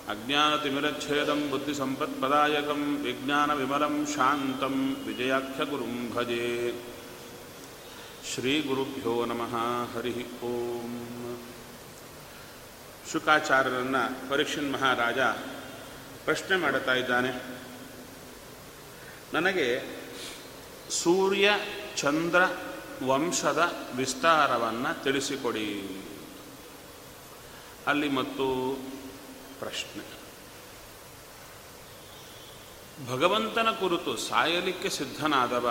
अज्ञानतिमिरच्छेदं 0.10 1.42
बुद्धिसम्पत्पदायकं 1.50 2.82
विज्ञानविमलं 3.04 3.96
शान्तं 4.14 4.76
विजयाख्यगुरुं 5.08 5.96
भजे 6.16 6.44
ಶ್ರೀಗುರುಭ್ಯೋ 8.30 9.14
ನಮಃ 9.26 9.54
ಹರಿ 9.92 10.12
ಓಂ 10.44 10.94
ಶುಕಾಚಾರ್ಯರನ್ನು 13.12 14.02
ಪರೀಕ್ಷನ್ 14.30 14.68
ಮಹಾರಾಜ 14.72 15.20
ಪ್ರಶ್ನೆ 16.26 16.56
ಮಾಡುತ್ತಾ 16.56 16.94
ಇದ್ದಾನೆ 16.94 17.32
ನನಗೆ 19.34 19.68
ಸೂರ್ಯ 20.98 21.48
ಚಂದ್ರ 21.98 22.42
ವಂಶದ 23.04 23.62
ವಿಸ್ತಾರವನ್ನು 23.96 24.92
ತಿಳಿಸಿಕೊಡಿ 25.04 25.68
ಅಲ್ಲಿ 27.87 28.09
ಮತ್ತು 28.09 28.47
ಪ್ರಶ್ನೆ. 29.61 30.05
ಭಗವಂತನ 33.11 33.71
ಕುರಿತು 33.71 34.13
ಸಾಯಲಿಕ್ಕೆ 34.17 34.91
ಸಿದ್ಧನಾದವ, 34.91 35.67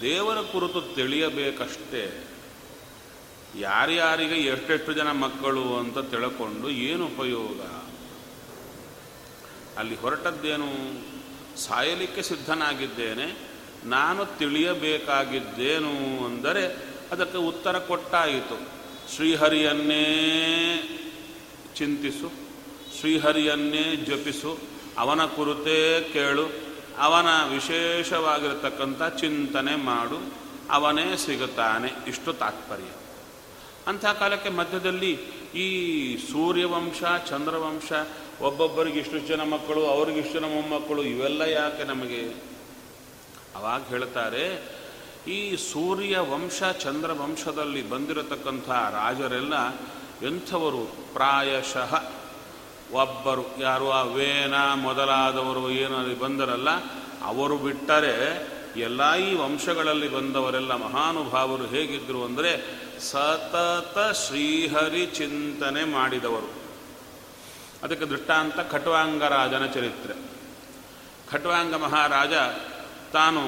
ದೇವರ 0.00 0.38
ಕುರಿತು 0.52 0.80
ತಿಳಿಯಬೇಕಷ್ಟೇ. 0.94 2.04
ಯಾರ್ಯಾರಿಗೆ 3.58 4.34
ಎಷ್ಟೆಷ್ಟು 4.34 4.92
ಜನ 4.92 5.10
ಮಕ್ಕಳು 5.24 5.64
ಅಂತ 5.76 5.98
ತಿಳ್ಕೊಂಡು 6.12 6.68
ಏನು 6.70 7.04
ಉಪಯೋಗ? 7.06 7.60
ಅಲ್ಲಿ 9.78 9.96
ಹೊರಟದ್ದೇನು? 9.96 10.70
ಸಾಯಲಿಕ್ಕೆ 11.60 12.22
ಸಿದ್ಧನಾಗಿದ್ದೇನೆ, 12.22 13.26
ನಾನು 13.88 14.22
ತಿಳಿಯಬೇಕಾಗಿದ್ದೇನು 14.38 15.94
ಅಂದರೆ 16.26 16.64
ಅದಕ್ಕೆ 17.12 17.38
ಉತ್ತರ 17.38 17.78
ಕೊಟ್ಟಾಯಿತು. 17.78 18.58
ಶ್ರೀಹರಿಯನ್ನೇ 19.14 20.04
ಚಿಂತಿಸು, 21.76 22.28
ಶ್ರೀಹರಿಯನ್ನೇ 22.98 23.96
ಜಪಿಸು, 23.96 24.58
ಅವನ 24.98 25.24
ಕುರಿತೇ 25.24 26.10
ಕೇಳು, 26.12 26.46
ಅವನ 26.98 27.26
ವಿಶೇಷವಾಗಿರತಕ್ಕಂಥ 27.54 29.02
ಚಿಂತನೆ 29.20 29.76
ಮಾಡು, 29.76 30.18
ಅವನೇ 30.70 31.16
ಸಿಗುತ್ತಾನೆ, 31.16 31.88
ಇಷ್ಟು 32.08 32.32
ತಾತ್ಪರ್ಯ. 32.32 32.90
ಅಂಥ 33.86 34.04
ಕಾಲಕ್ಕೆ 34.04 34.48
ಮಧ್ಯದಲ್ಲಿ 34.48 35.12
ಈ 35.54 35.68
ಸೂರ್ಯವಂಶ, 36.32 37.02
ಚಂದ್ರವಂಶ, 37.30 37.92
ಒಬ್ಬೊಬ್ಬರಿಗೆ 38.40 38.98
ಇಷ್ಟು 39.00 39.18
ಜನ 39.18 39.42
ಮಕ್ಕಳು, 39.42 39.82
ಅವ್ರಿಗೆ 39.86 40.18
ಇಷ್ಟು 40.20 40.34
ಜನ 40.38 40.44
ಮೊಮ್ಮಕ್ಕಳು, 40.44 41.02
ಇವೆಲ್ಲ 41.02 41.42
ಯಾಕೆ 41.42 41.84
ನಮಗೆ? 41.84 42.22
ಅವಾಗ 43.56 43.82
ಹೇಳ್ತಾರೆ, 43.88 44.46
ಈ 45.28 45.56
ಸೂರ್ಯ 45.56 46.18
ವಂಶ 46.18 46.62
ಚಂದ್ರವಂಶದಲ್ಲಿ 46.62 47.82
ಬಂದಿರತಕ್ಕಂಥ 47.90 48.68
ರಾಜರೆಲ್ಲ 48.68 49.54
ಎಂಥವರು 50.24 50.82
ಪ್ರಾಯಶಃ 51.14 51.92
ಒಬ್ಬರು, 52.92 53.44
ಯಾರು 53.58 53.90
ಆ 53.90 54.02
ವೇನ 54.02 54.54
ಮೊದಲಾದವರು 54.74 55.70
ಏನಲ್ಲಿ 55.70 56.18
ಬಂದರಲ್ಲ, 56.18 56.70
ಅವರು 57.22 57.56
ಬಿಟ್ಟರೆ 57.56 58.14
ಎಲ್ಲ 58.76 59.14
ಈ 59.14 59.34
ವಂಶಗಳಲ್ಲಿ 59.34 60.08
ಬಂದವರೆಲ್ಲ 60.08 60.74
ಮಹಾನುಭಾವರು 60.74 61.66
ಹೇಗಿದ್ದರು 61.66 62.24
ಅಂದರೆ 62.24 62.52
ಸತತ 63.00 63.98
ಶ್ರೀಹರಿ 64.14 65.06
ಚಿಂತನೆ 65.06 65.84
ಮಾಡಿದವರು. 65.84 66.50
ಅದಕ್ಕೆ 67.82 68.06
ದೃಷ್ಟಾಂತ 68.06 68.58
ಖಟ್ವಾಂಗರಾಜನ 68.72 69.66
ಚರಿತ್ರೆ. 69.66 70.14
ಖಟ್ವಾಂಗ 71.30 71.74
ಮಹಾರಾಜ 71.74 72.34
ತಾನು 73.12 73.42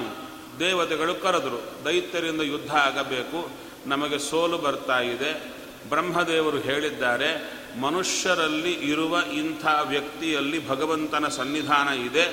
ದೇವತೆಗಳು 0.58 1.14
ಕರೆದರು, 1.14 1.84
ದೈತ್ಯರಿಂದ 1.84 2.40
ಯುದ್ಧ 2.40 2.72
ಆಗಬೇಕು, 2.76 3.50
ನಮಗೆ 3.86 4.18
ಸೋಲು 4.18 4.58
ಬರ್ತಾ 4.58 5.00
ಇದೆ 5.00 5.55
ಬ್ರಹ್ಮದೇವರು 5.88 6.58
ಹೇಳಿದ್ದಾರೆ, 6.58 7.56
ಮನುಷ್ಯರಲ್ಲಿ 7.80 8.72
ಇರುವ 8.72 9.16
ಇಂಥ 9.32 9.64
ವ್ಯಕ್ತಿಯಲ್ಲಿ 9.88 10.68
ಭಗವಂತನ 10.68 11.28
ಸನ್ನಿಧಾನ 11.28 11.88
ಇದೆ, 11.88 12.24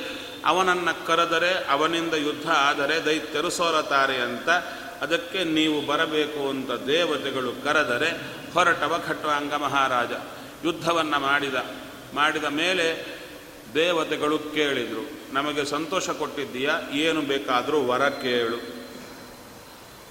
ಅವನನ್ನು 0.46 1.06
ಕರೆದರೆ 1.08 1.66
ಅವನಿಂದ 1.70 2.14
ಯುದ್ಧ 2.14 2.50
ಆದರೆ 2.50 3.06
ದೈತ್ಯರು 3.06 3.50
ಸೋಲತಾರೆ 3.50 4.18
ಅಂತ, 4.18 4.50
ಅದಕ್ಕೆ 5.02 5.44
ನೀವು 5.44 5.82
ಬರಬೇಕು 5.82 6.50
ಅಂತ 6.50 6.72
ದೇವತೆಗಳು 6.72 7.64
ಕರೆದರೆ 7.64 8.10
ಹೊರಟವ 8.54 9.04
ಖಟ್ವಾಂಗ 9.08 9.54
ಮಹಾರಾಜ. 9.54 10.12
ಯುದ್ಧವನ್ನು 10.66 11.20
ಮಾಡಿದ 11.20 11.56
ಮಾಡಿದ 12.14 12.44
ಮೇಲೆ 12.44 12.86
ದೇವತೆಗಳು 13.74 14.40
ಕೇಳಿದರು, 14.40 15.34
ನಮಗೆ 15.34 15.66
ಸಂತೋಷ 15.66 16.10
ಕೊಟ್ಟಿದ್ದೀಯಾ, 16.10 16.82
ಏನು 16.94 17.22
ಬೇಕಾದರೂ 17.22 17.82
ವರ 17.82 18.10
ಕೇಳು. 18.10 18.73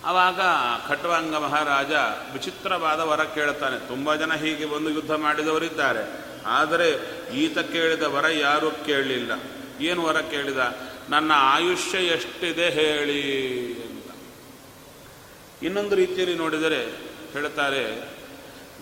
ಆವಾಗ 0.04 0.40
ಖಟ್ವಾಂಗ 0.88 1.34
ಮಹಾರಾಜ 1.34 1.92
ವಿಚಿತ್ರವಾದ 2.32 3.00
ವರ 3.00 3.24
ಕೇಳುತ್ತಾನೆ. 3.24 3.88
ತುಂಬ 3.88 4.14
ಜನ 4.14 4.34
ಹೀಗೆ 4.34 4.66
ಬಂದು 4.66 4.90
ಯುದ್ಧ 4.90 5.10
ಮಾಡಿದವರಿದ್ದಾರೆ. 5.10 6.32
ಆದರೆ 6.46 6.88
ಈತ 7.34 7.58
ಕೇಳಿದ 7.58 8.02
ವರ 8.02 8.28
ಯಾರೂ 8.28 8.70
ಕೇಳಲಿಲ್ಲ. 8.70 9.32
ಏನು 9.80 10.02
ವರ 10.02 10.20
ಕೇಳಿದ? 10.20 10.58
ನನ್ನ 11.08 11.32
ಆಯುಷ್ಯ 11.34 11.98
ಎಷ್ಟಿದೆ 11.98 12.70
ಹೇಳಿ 12.70 13.22
ಅಂತ. 13.82 14.10
ಇನ್ನೊಂದು 15.62 15.94
ರೀತಿಯಲ್ಲಿ 15.94 16.36
ನೋಡಿದರೆ 16.38 16.80
ಹೇಳ್ತಾರೆ, 17.32 18.08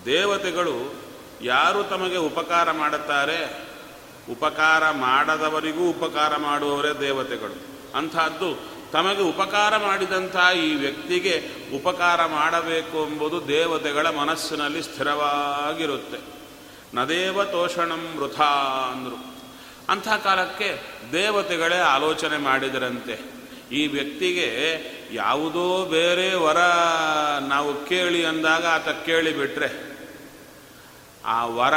ದೇವತೆಗಳು 0.05 0.95
ಯಾರು 1.43 1.85
ತಮಗೆ 1.85 2.17
ಉಪಕಾರ 2.17 2.71
ಮಾಡುತ್ತಾರೆ? 2.71 3.71
ಉಪಕಾರ 4.31 4.91
ಮಾಡದವರಿಗೂ 4.91 5.91
ಉಪಕಾರ 5.91 6.37
ಮಾಡುವವರೇ 6.37 7.01
ದೇವತೆಗಳು. 7.01 7.57
ಅಂಥದ್ದು 7.97 8.80
ತಮಗೆ 8.93 9.23
ಉಪಕಾರ 9.23 9.77
ಮಾಡಿದಂಥ 9.77 10.37
ಈ 10.57 10.75
ವ್ಯಕ್ತಿಗೆ 10.75 11.43
ಉಪಕಾರ 11.77 12.27
ಮಾಡಬೇಕು 12.27 13.07
ಎಂಬುದು 13.07 13.49
ದೇವತೆಗಳ 13.49 14.11
ಮನಸ್ಸಿನಲ್ಲಿ 14.11 14.83
ಸ್ಥಿರವಾಗಿರುತ್ತೆ. 14.83 16.19
ನದೇವ 16.95 17.45
ತೋಷಣಂ 17.45 18.17
ವೃಥಾ 18.17 18.45
ಅಂದರು. 18.93 19.35
ಅಂಥ 19.89 20.09
ಕಾಲಕ್ಕೆ 20.09 20.81
ದೇವತೆಗಳೇ 21.13 21.79
ಆಲೋಚನೆ 21.79 22.37
ಮಾಡಿದರಂತೆ. 22.37 23.21
ಈ 23.73 23.87
ವ್ಯಕ್ತಿಗೆ 23.87 24.81
ಯಾವುದೋ 25.13 25.85
ಬೇರೆ 25.85 26.35
ವರ 26.35 26.57
ನಾವು 27.49 27.85
ಕೇಳಿ 27.85 28.25
ಅಂದಾಗ 28.25 28.67
ಆತ 28.67 28.89
ಕೇಳಿಬಿಟ್ರೆ, 28.89 29.99
ಆ 31.25 31.45
ವರ 31.45 31.75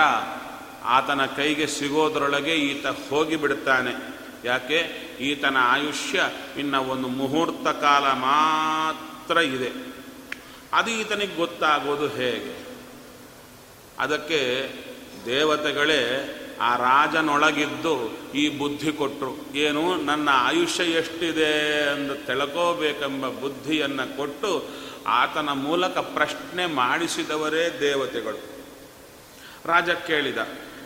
ಆತನ 0.83 1.25
ಕೈಗೆ 1.25 1.67
ಸಿಗೋದ್ರೊಳಗೆ 1.67 2.55
ಈತ 2.55 2.85
ಹೋಗಿಬಿಡ್ತಾನೆ. 3.09 4.12
ಯಾಕೆ? 4.43 4.79
ಈತನ 5.19 5.57
ಆಯುಷ್ಯ 5.59 6.23
ಇನ್ನ 6.57 6.75
ಒಂದು 6.75 7.07
ಮುಹೂರ್ತ 7.07 7.67
ಕಾಲ 7.67 8.03
ಮಾತ್ರ 8.03 9.37
ಇದೆ. 9.37 9.93
ಅದು 10.73 10.91
ಈತನಿಗೆ 10.91 11.35
ಗೊತ್ತಾಗೋದು 11.35 12.07
ಹೇಗೆ? 12.07 12.63
ಅದಕ್ಕೆ 13.99 14.69
ದೇವತೆಗಳೇ 15.25 15.99
ಆ 16.61 16.77
ರಾಜನೊಳಗಿದ್ದು 16.77 18.17
ಈ 18.35 18.49
ಬುದ್ಧಿ 18.49 18.91
ಕೊಟ್ಟರು 18.91 19.55
ಏನು? 19.55 19.95
ನನ್ನ 19.95 20.29
ಆಯುಷ್ಯ 20.31 20.83
ಎಷ್ಟಿದೆ 20.83 21.81
ಎಂದು 21.93 22.25
ತಿಳ್ಕೋಬೇಕೆಂಬ 22.25 23.27
ಬುದ್ಧಿಯನ್ನು 23.27 24.17
ಕೊಟ್ಟು 24.17 24.69
ಆತನ 25.07 25.49
ಮೂಲಕ 25.51 25.97
ಪ್ರಶ್ನೆ 25.97 26.65
ಮಾಡಿಸಿದವರೇ 26.65 27.77
ದೇವತೆಗಳು. 27.79 28.39
ರಾಜ 29.65 29.89
ಕೇಳಿದ, 29.89 30.37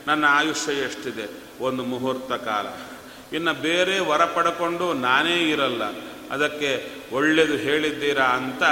ನನ್ನ 0.07 0.25
ಆಯುಷ್ಯ 0.27 0.73
ಎಷ್ಟಿದೆ? 0.73 1.29
ಒಂದು 1.63 1.83
ಮುಹೂರ್ತ 1.83 2.31
ಕಾಲ. 2.31 2.96
ಇನ್ನು 3.33 3.53
ಬೇರೆ 3.53 3.99
ವರ 3.99 4.25
ಪಡ್ಕೊಂಡು 4.25 4.93
ನಾನೇ 4.93 5.49
ಇರಲ್ಲ. 5.49 5.83
ಅದಕ್ಕೆ 6.31 6.91
ಒಳ್ಳೆಯದು 7.11 7.57
ಹೇಳಿದ್ದೀರಾ 7.57 8.23
ಅಂತ 8.23 8.63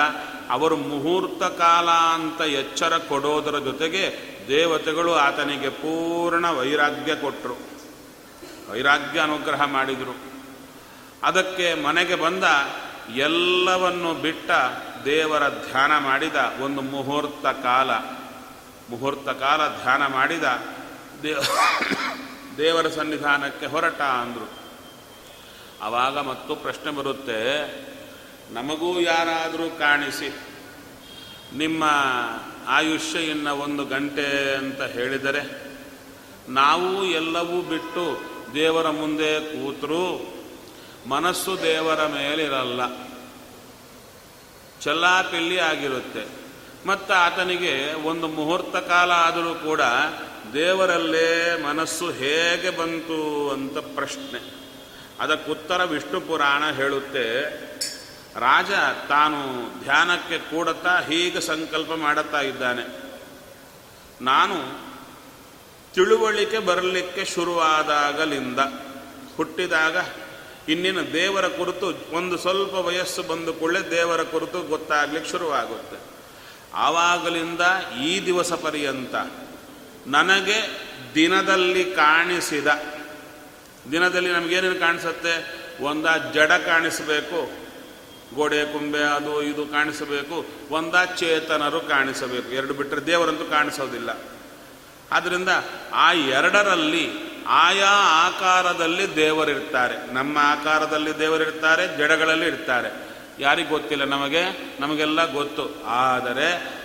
ಅವರು 0.50 0.78
ಮುಹೂರ್ತ 0.78 1.44
ಕಾಲ 1.44 1.90
ಅಂತ 1.90 2.42
ಎಚ್ಚರ 2.42 2.98
ಕೊಡೋದರ 2.98 3.60
ಜೊತೆಗೆ 3.60 4.36
ದೇವತೆಗಳು 4.48 5.14
ಆತನಿಗೆ 5.14 5.70
ಪೂರ್ಣ 5.70 6.50
ವೈರಾಗ್ಯ 6.50 7.16
ಕೊಟ್ಟರು 7.16 7.56
ವೈರಾಗ್ಯ 8.72 9.20
ಅನುಗ್ರಹ 9.20 9.64
ಮಾಡಿದರು. 9.64 10.16
ಅದಕ್ಕೆ 11.24 11.84
ಮನೆಗೆ 11.84 12.16
ಬಂದ 12.16 12.44
ಎಲ್ಲವನ್ನು 13.16 14.14
ಬಿಟ್ಟ 14.14 14.52
ದೇವರ 15.06 15.50
ಧ್ಯಾನ 15.50 15.98
ಮಾಡಿದ 15.98 16.36
ಒಂದು 16.62 16.82
ಮುಹೂರ್ತ 16.82 17.46
ಕಾಲ. 17.46 17.92
ಮುಹೂರ್ತ 18.90 19.30
ಕಾಲ 19.30 19.68
ಧ್ಯಾನ 19.68 20.08
ಮಾಡಿದ 20.08 20.44
ದೇವ 21.24 21.44
ದೇವರ 22.58 22.88
ಸನ್ನಿಧಾನಕ್ಕೆ 22.90 23.66
ಹೊರಟ 23.66 24.02
ಅಂದರು. 24.02 24.50
ಆವಾಗ 25.82 26.20
ಮತ್ತು 26.20 26.56
ಪ್ರಶ್ನೆ 26.56 26.92
ಬರುತ್ತೆ, 26.92 27.42
ನಮಗೂ 28.54 29.00
ಯಾರಾದರೂ 29.00 29.70
ಕಾಣಿಸಿ, 29.70 30.36
ನಿಮ್ಮ 31.56 31.84
ಆಯುಷ್ಯ 32.68 33.20
ಇನ್ನು 33.20 33.56
ಒಂದು 33.56 33.86
ಗಂಟೆ 33.86 34.56
ಅಂತ 34.56 34.82
ಹೇಳಿದರೆ, 34.82 35.66
ನಾವು 36.50 37.06
ಎಲ್ಲವೂ 37.06 37.62
ಬಿಟ್ಟು 37.62 38.36
ದೇವರ 38.54 38.90
ಮುಂದೆ 38.90 39.40
ಕೂತರು 39.40 40.36
ಮನಸ್ಸು 41.08 41.62
ದೇವರ 41.62 42.08
ಮೇಲಿರಲ್ಲ. 42.08 43.06
ಚೆಲ್ಲಾಪಿಲ್ಲಿ 44.82 45.60
ಆಗಿರುತ್ತೆ. 45.60 46.46
ಮತ್ತು 46.88 47.14
ಆತನಿಗೆ 47.14 47.94
ಒಂದು 47.94 48.28
ಮುಹೂರ್ತ 48.28 48.76
ಕಾಲ 48.76 49.12
ಆದರೂ 49.12 49.56
ಕೂಡ 49.56 49.82
ದೇವರಲ್ಲೇ 50.54 51.62
ಮನಸ್ಸು 51.64 52.12
ಹೇಗೆ 52.12 52.70
ಬಂತು 52.70 53.50
ಅಂತ 53.50 53.78
ಪ್ರಶ್ನೆ. 53.78 54.56
ಅದಕ್ಕುತ್ತರ 55.20 55.84
ವಿಷ್ಣು 55.84 56.22
ಪುರಾಣ 56.22 56.72
ಹೇಳುತ್ತೆ, 56.72 57.42
ರಾಜ 58.40 58.72
ತಾನು 59.10 59.70
ಧ್ಯಾನಕ್ಕೆ 59.84 60.38
ಕೂಡುತ್ತಾ 60.38 61.00
ಹೀಗೆ 61.00 61.42
ಸಂಕಲ್ಪ 61.42 61.92
ಮಾಡುತ್ತಾ 61.94 62.42
ಇದ್ದಾನೆ. 62.42 63.06
ನಾನು 64.22 64.86
ತಿಳುವಳಿಕೆ 65.94 66.60
ಬರಲಿಕ್ಕೆ 66.60 67.26
ಶುರುವಾದಾಗಲಿಂದ 67.26 68.60
ಹುಟ್ಟಿದಾಗ 69.38 69.98
ಇನ್ನಿನ 70.70 71.02
ದೇವರ 71.02 71.48
ಕುರಿತು 71.48 72.16
ಒಂದು 72.16 72.38
ಸ್ವಲ್ಪ 72.38 72.74
ವಯಸ್ಸು 72.74 73.24
ಬಂದು 73.24 73.54
ಕೂಡಲೇ 73.54 73.92
ದೇವರ 73.92 74.24
ಕುರಿತು 74.24 74.62
ಗೊತ್ತಾಗ್ಲಿಕ್ಕೆ 74.62 75.32
ಶುರುವಾಗುತ್ತೆ. 75.32 76.16
ಆವಾಗಲಿಂದ 76.74 77.62
ಈ 78.04 78.26
ದಿವಸ 78.26 78.54
ಪರ್ಯಂತ 78.54 79.16
ನನಗೆ 80.08 80.88
ದಿನದಲ್ಲಿ 81.16 81.86
ಕಾಣಿಸಿದ, 81.86 82.68
ದಿನದಲ್ಲಿ 83.92 84.32
ನಮಗೇನೇನು 84.32 84.80
ಕಾಣಿಸುತ್ತೆ? 84.80 85.66
ಒಂದ 85.82 86.06
ಜಡ 86.34 86.52
ಕಾಣಿಸಬೇಕು 86.52 87.66
ಗೋಡೆ 88.36 88.74
ಕುಂಬೆ 88.74 89.00
ಅದು 89.00 89.42
ಇದು 89.42 89.66
ಕಾಣಿಸಬೇಕು, 89.66 90.46
ಒಂದ 90.70 90.96
ಚೇತನರು 91.16 91.80
ಕಾಣಿಸಬೇಕು. 91.80 92.50
ಎರಡು 92.50 92.74
ಬಿಟ್ಟರೆ 92.74 93.06
ದೇವರಂತೂ 93.06 93.46
ಕಾಣಿಸೋದಿಲ್ಲ. 93.46 94.10
ಆದ್ದರಿಂದ 95.12 95.50
ಆ 95.94 96.14
ಎರಡರಲ್ಲಿ 96.14 97.12
ಆಯಾ 97.48 97.92
ಆಕಾರದಲ್ಲಿ 98.28 99.16
ದೇವರಿರ್ತಾರೆ. 99.16 100.14
ನಮ್ಮ 100.14 100.38
ಆಕಾರದಲ್ಲಿ 100.42 101.20
ದೇವರಿರ್ತಾರೆ, 101.20 101.98
ಜಡಗಳಲ್ಲಿ 101.98 102.46
ಇರ್ತಾರೆ. 102.46 103.10
ಯಾರಿಗೆ 103.40 103.70
ಗೊತ್ತಿಲ್ಲ 103.70 104.04
ನಮಗೆ? 104.04 104.76
ನಮಗೆಲ್ಲ 104.80 105.34
ಗೊತ್ತು. 105.34 105.84
ಆದರೆ 105.86 106.76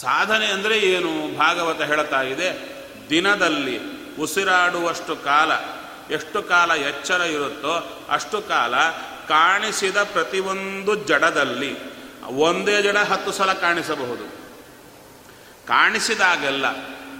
ಸಾಧನೆ 0.00 0.46
ಅಂದರೆ 0.46 0.78
ಏನು? 0.78 1.38
ಭಾಗವತ 1.38 1.82
ಹೇಳ್ತಾ 1.82 2.22
ಇದೆ, 2.22 2.48
ದಿನದಲ್ಲಿ 3.10 3.76
ಉಸಿರಾಡುವಷ್ಟು 4.18 5.16
ಕಾಲ, 5.16 5.50
ಎಷ್ಟು 6.10 6.42
ಕಾಲ 6.42 6.70
ಎಚ್ಚರ 6.70 7.20
ಇರುತ್ತೋ 7.20 8.06
ಅಷ್ಟು 8.10 8.40
ಕಾಲ 8.40 8.74
ಕಾಣಿಸಿದ 9.28 9.96
ಪ್ರತಿಯೊಂದು 9.96 10.94
ಜಡದಲ್ಲಿ 10.94 11.72
ಒಂದೇ 12.28 12.82
ಜಡ 12.82 12.96
ಹತ್ತು 12.96 13.32
ಸಲ 13.32 13.52
ಕಾಣಿಸಬಹುದು. 13.52 14.26
ಕಾಣಿಸಿದಾಗೆಲ್ಲ, 15.66 16.66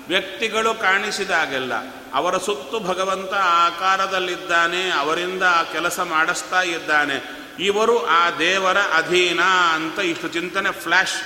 ವ್ಯಕ್ತಿಗಳು 0.08 0.74
ಕಾಣಿಸಿದಾಗೆಲ್ಲ, 0.74 1.72
ಅವರ 2.14 2.38
ಸುತ್ತು 2.38 2.80
ಭಗವಂತ 2.80 3.32
ಆಕಾರದಲ್ಲಿದ್ದಾನೆ, 3.34 4.90
ಅವರಿಂದ 4.90 5.42
ಆ 5.42 5.62
ಕೆಲಸ 5.62 6.00
ಮಾಡಿಸ್ತಾ 6.00 6.62
ಇದ್ದಾನೆ, 6.62 7.16
ಇವರು 7.64 8.06
ಆ 8.06 8.30
ದೇವರ 8.30 8.78
ಅಧೀನ 8.94 9.40
ಅಂತ 9.74 9.98
ಇಷ್ಟು 9.98 10.28
ಚಿಂತನೆ 10.28 10.70
ಫ್ಲ್ಯಾಶ್ 10.70 11.16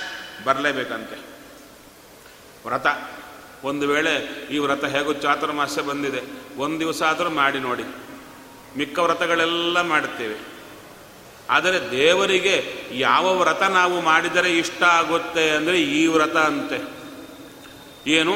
ಬರಲೇಬೇಕಂತೆ. 0.45 1.30
ವ್ರತ. 2.65 2.87
ಒಂದು 3.63 3.87
ವೇಳೆ 3.87 4.47
ಈ 4.51 4.57
ವ್ರತ 4.57 4.85
ಹೇಗೂ 4.85 5.13
ಚಾತುರ್ಮಾಸ 5.13 5.79
ಬಂದಿದೆ. 5.79 6.21
ಒಂದು 6.57 6.79
ದಿವಸ 6.79 7.03
ಆದರೂ 7.03 7.29
ಮಾಡಿ 7.29 7.59
ನೋಡಿ. 7.59 7.83
ಮಿಕ್ಕ 8.77 8.99
ವ್ರತಗಳೆಲ್ಲ 8.99 9.81
ಮಾಡುತ್ತೇವೆ. 9.81 10.35
ಆದರೆ 11.49 11.91
ದೇವರಿಗೆ 11.91 12.83
ಯಾವ 12.91 13.37
ವ್ರತ 13.37 13.63
ನಾವು 13.63 14.01
ಮಾಡಿದರೆ 14.01 14.57
ಇಷ್ಟ 14.57 14.83
ಆಗುತ್ತೆ 14.83 15.49
ಅಂದರೆ 15.49 15.81
ಈ 15.81 16.07
ವ್ರತ 16.07 16.37
ಅಂತೆ. 16.37 17.01
ಏನು? 18.11 18.33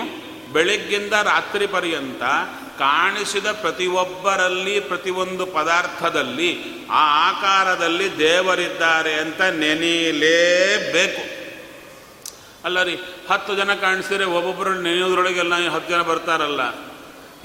ಬೆಳಗ್ಗಿಂದ 0.53 1.13
ರಾತ್ರಿ 1.13 1.67
ಪರ್ಯಂತ 1.67 2.21
ಕಾಣಿಸಿದ 2.79 3.45
ಪ್ರತಿಯೊಬ್ಬರಲ್ಲಿ 3.45 4.79
ಪ್ರತಿಯೊಂದು 4.79 5.45
ಪದಾರ್ಥದಲ್ಲಿ 5.45 6.63
ಆ 6.91 7.29
ಆಕಾರದಲ್ಲಿ 7.29 8.17
ದೇವರಿದ್ದಾರೆ 8.17 9.13
ಅಂತ 9.13 9.41
ನೆನೆಯಲೇಬೇಕು 9.41 11.44
ಅಲ್ಲ 12.65 12.83
ರೀ, 12.83 12.95
ಹತ್ತು 13.29 13.55
ಜನ 13.55 13.73
ಕಾಣಿಸಿದ್ರೆ 13.73 14.25
ಒಬ್ಬೊಬ್ಬರು 14.25 14.73
ನೆನೆಯೋದ್ರೊಳಗೆಲ್ಲ 14.73 15.69
ಹತ್ತು 15.69 15.89
ಜನ 15.89 16.01
ಬರ್ತಾರಲ್ಲ. 16.01 16.61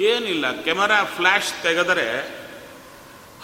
ಏನಿಲ್ಲ 0.00 0.52
ಕ್ಯಾಮರಾ 0.52 1.04
ಫ್ಲ್ಯಾಶ್ 1.04 1.62
ತೆಗೆದರೆ 1.62 2.40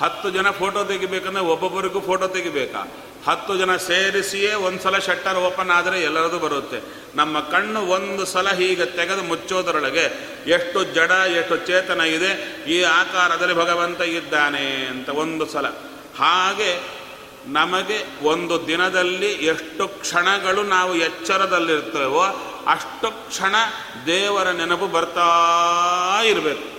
ಹತ್ತು 0.00 0.30
ಜನ 0.30 0.50
ಫೋಟೋ 0.50 0.85
ತೆಗಿಬೇಕಂದ್ರೆ 0.85 1.45
ಒಬ್ಬೊಬ್ಬರಿಗೂ 1.45 2.00
ಫೋಟೋ 2.00 2.26
ತೆಗಿಬೇಕಾ? 2.28 2.80
ಹತ್ತು 3.26 3.56
ಜನ 3.56 3.76
ಸೇರಿಸಿಯೇ 3.76 4.54
ಒಂದು 4.54 4.83
ಸಲ 4.83 4.99
ಶಟ್ಟರ್ 4.99 5.37
ಓಪನ್ 5.37 5.71
ಆದರೆ 5.71 6.02
ಎಲ್ಲರದು 6.02 6.38
ಬರುತ್ತೆ. 6.38 6.80
ನಮ್ಮ 7.14 7.40
ಕಣ್ಣು 7.40 7.80
ಒಂದು 7.80 8.25
ಸಲ 8.25 8.49
ಹೀಗೆ 8.49 8.87
ತೆಗೆದು 8.87 9.23
ಮುಚ್ಚೋದರೊಳಗೆ 9.23 10.04
ಎಷ್ಟು 10.50 10.85
ಜಡ, 10.85 11.11
ಎಷ್ಟು 11.11 11.56
ಚೇತನ 11.56 12.00
ಇದೆ, 12.00 12.62
ಈ 12.73 12.83
ಆಕಾರದಲ್ಲಿ 12.83 13.54
ಭಗವಂತ 13.54 14.00
ಇದ್ದಾನೆ 14.00 14.87
ಅಂತ 14.87 15.09
ಒಂದು 15.09 15.47
ಸಲ. 15.47 15.66
ಹಾಗೆ 16.18 16.95
ನಮಗೆ 17.46 18.24
ಒಂದು 18.24 18.66
ದಿನದಲ್ಲಿ 18.66 19.32
ಎಷ್ಟು 19.32 19.88
ಕ್ಷಣಗಳು 19.88 20.62
ನಾವು 20.62 20.96
ಎಚ್ಚರದಲ್ಲಿರ್ತೇವೋ 20.96 22.22
ಅಷ್ಟು 22.66 23.28
ಕ್ಷಣ 23.28 23.54
ದೇವರ 24.06 24.50
ನೆನಪು 24.50 24.86
ಬರ್ತಾ 24.86 26.20
ಇರಬೇಕು. 26.26 26.76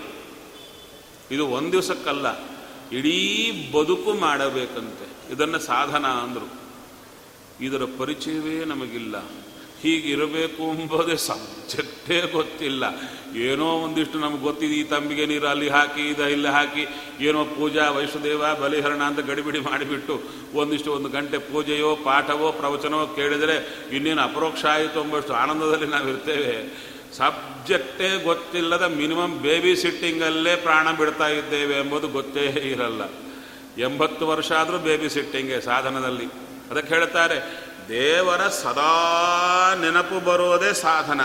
ಇದು 1.32 1.48
ಒಂದು 1.48 1.72
ದಿವಸಕ್ಕಲ್ಲ, 1.72 2.28
ಇಡೀ 2.92 3.52
ಬದುಕು 3.72 4.14
ಮಾಡಬೇಕಂತೆ. 4.14 5.34
ಇದನ್ನು 5.34 5.60
ಸಾಧನ 5.60 6.06
ಅಂದರು. 6.08 6.50
ಇದರ 7.62 7.82
ಪರಿಚಯವೇ 7.98 8.66
ನಮಗಿಲ್ಲ. 8.66 9.16
ಹೀಗಿರಬೇಕು 9.82 10.64
ಎಂಬುದೇ 10.64 11.16
ಸಬ್ಜೆಕ್ಟೇ 11.16 12.22
ಗೊತ್ತಿಲ್ಲ. 12.32 12.84
ಏನೋ 13.36 13.66
ಒಂದಿಷ್ಟು 13.66 14.20
ನಮ್ಗೆ 14.20 14.42
ಗೊತ್ತಿದೆ, 14.42 14.74
ಈ 14.74 14.84
ತಂಬಿಗೆ 14.84 15.26
ನೀರು 15.26 15.48
ಅಲ್ಲಿ 15.48 15.70
ಹಾಕಿ, 15.70 16.02
ಇದು 16.02 16.30
ಇಲ್ಲಿ 16.30 16.48
ಹಾಕಿ, 16.48 16.84
ಏನೋ 17.26 17.46
ಪೂಜಾ 17.46 17.90
ವೈಷ್ಣುದೇವ 17.92 18.44
ಬಲಿಹರಣ 18.62 19.02
ಅಂತ 19.04 19.20
ಗಡಿಬಿಡಿ 19.20 19.60
ಮಾಡಿಬಿಟ್ಟು 19.60 20.22
ಒಂದಿಷ್ಟು 20.54 20.92
ಒಂದು 20.92 21.10
ಗಂಟೆ 21.10 21.38
ಪೂಜೆಯೋ, 21.38 21.96
ಪಾಠವೋ, 21.96 22.52
ಪ್ರವಚನವೋ 22.52 23.08
ಕೇಳಿದರೆ 23.08 23.56
ಇನ್ನೇನು 23.96 24.22
ಅಪರೋಕ್ಷ 24.22 24.66
ಆಯಿತು 24.66 25.04
ಎಂಬಷ್ಟು 25.04 25.34
ಆನಂದದಲ್ಲಿ 25.34 25.86
ನಾವು 25.86 26.10
ಇರ್ತೇವೆ. 26.10 26.54
ಸಬ್ಜೆಕ್ಟೇ 27.18 28.24
ಗೊತ್ತಿಲ್ಲದ 28.24 28.82
ಮಿನಿಮಮ್ 28.96 29.40
ಬೇಬಿ 29.40 29.76
ಸಿಟ್ಟಿಂಗಲ್ಲೇ 29.76 30.56
ಪ್ರಾಣ 30.56 30.92
ಬಿಡ್ತಾ 30.92 31.28
ಇದ್ದೇವೆ 31.28 31.76
ಎಂಬುದು 31.80 32.08
ಗೊತ್ತೇ 32.08 32.46
ಇರಲ್ಲ. 32.72 33.02
ಎಂಬತ್ತು 33.82 34.28
ವರ್ಷ 34.28 34.52
ಆದರೂ 34.52 34.78
ಬೇಬಿ 34.78 35.10
ಸಿಟ್ಟಿಂಗೇ 35.10 35.60
ಸಾಧನದಲ್ಲಿ. 35.62 36.26
ಅದಕ್ಕೆ 36.72 36.96
ಹೇಳ್ತಾರೆ 36.96 37.68
ದೇವರ 37.90 38.48
ಸದಾ 38.48 39.76
ನೆನಪು 39.82 40.26
ಬರೋದೇ 40.26 40.74
ಸಾಧನ. 40.74 41.22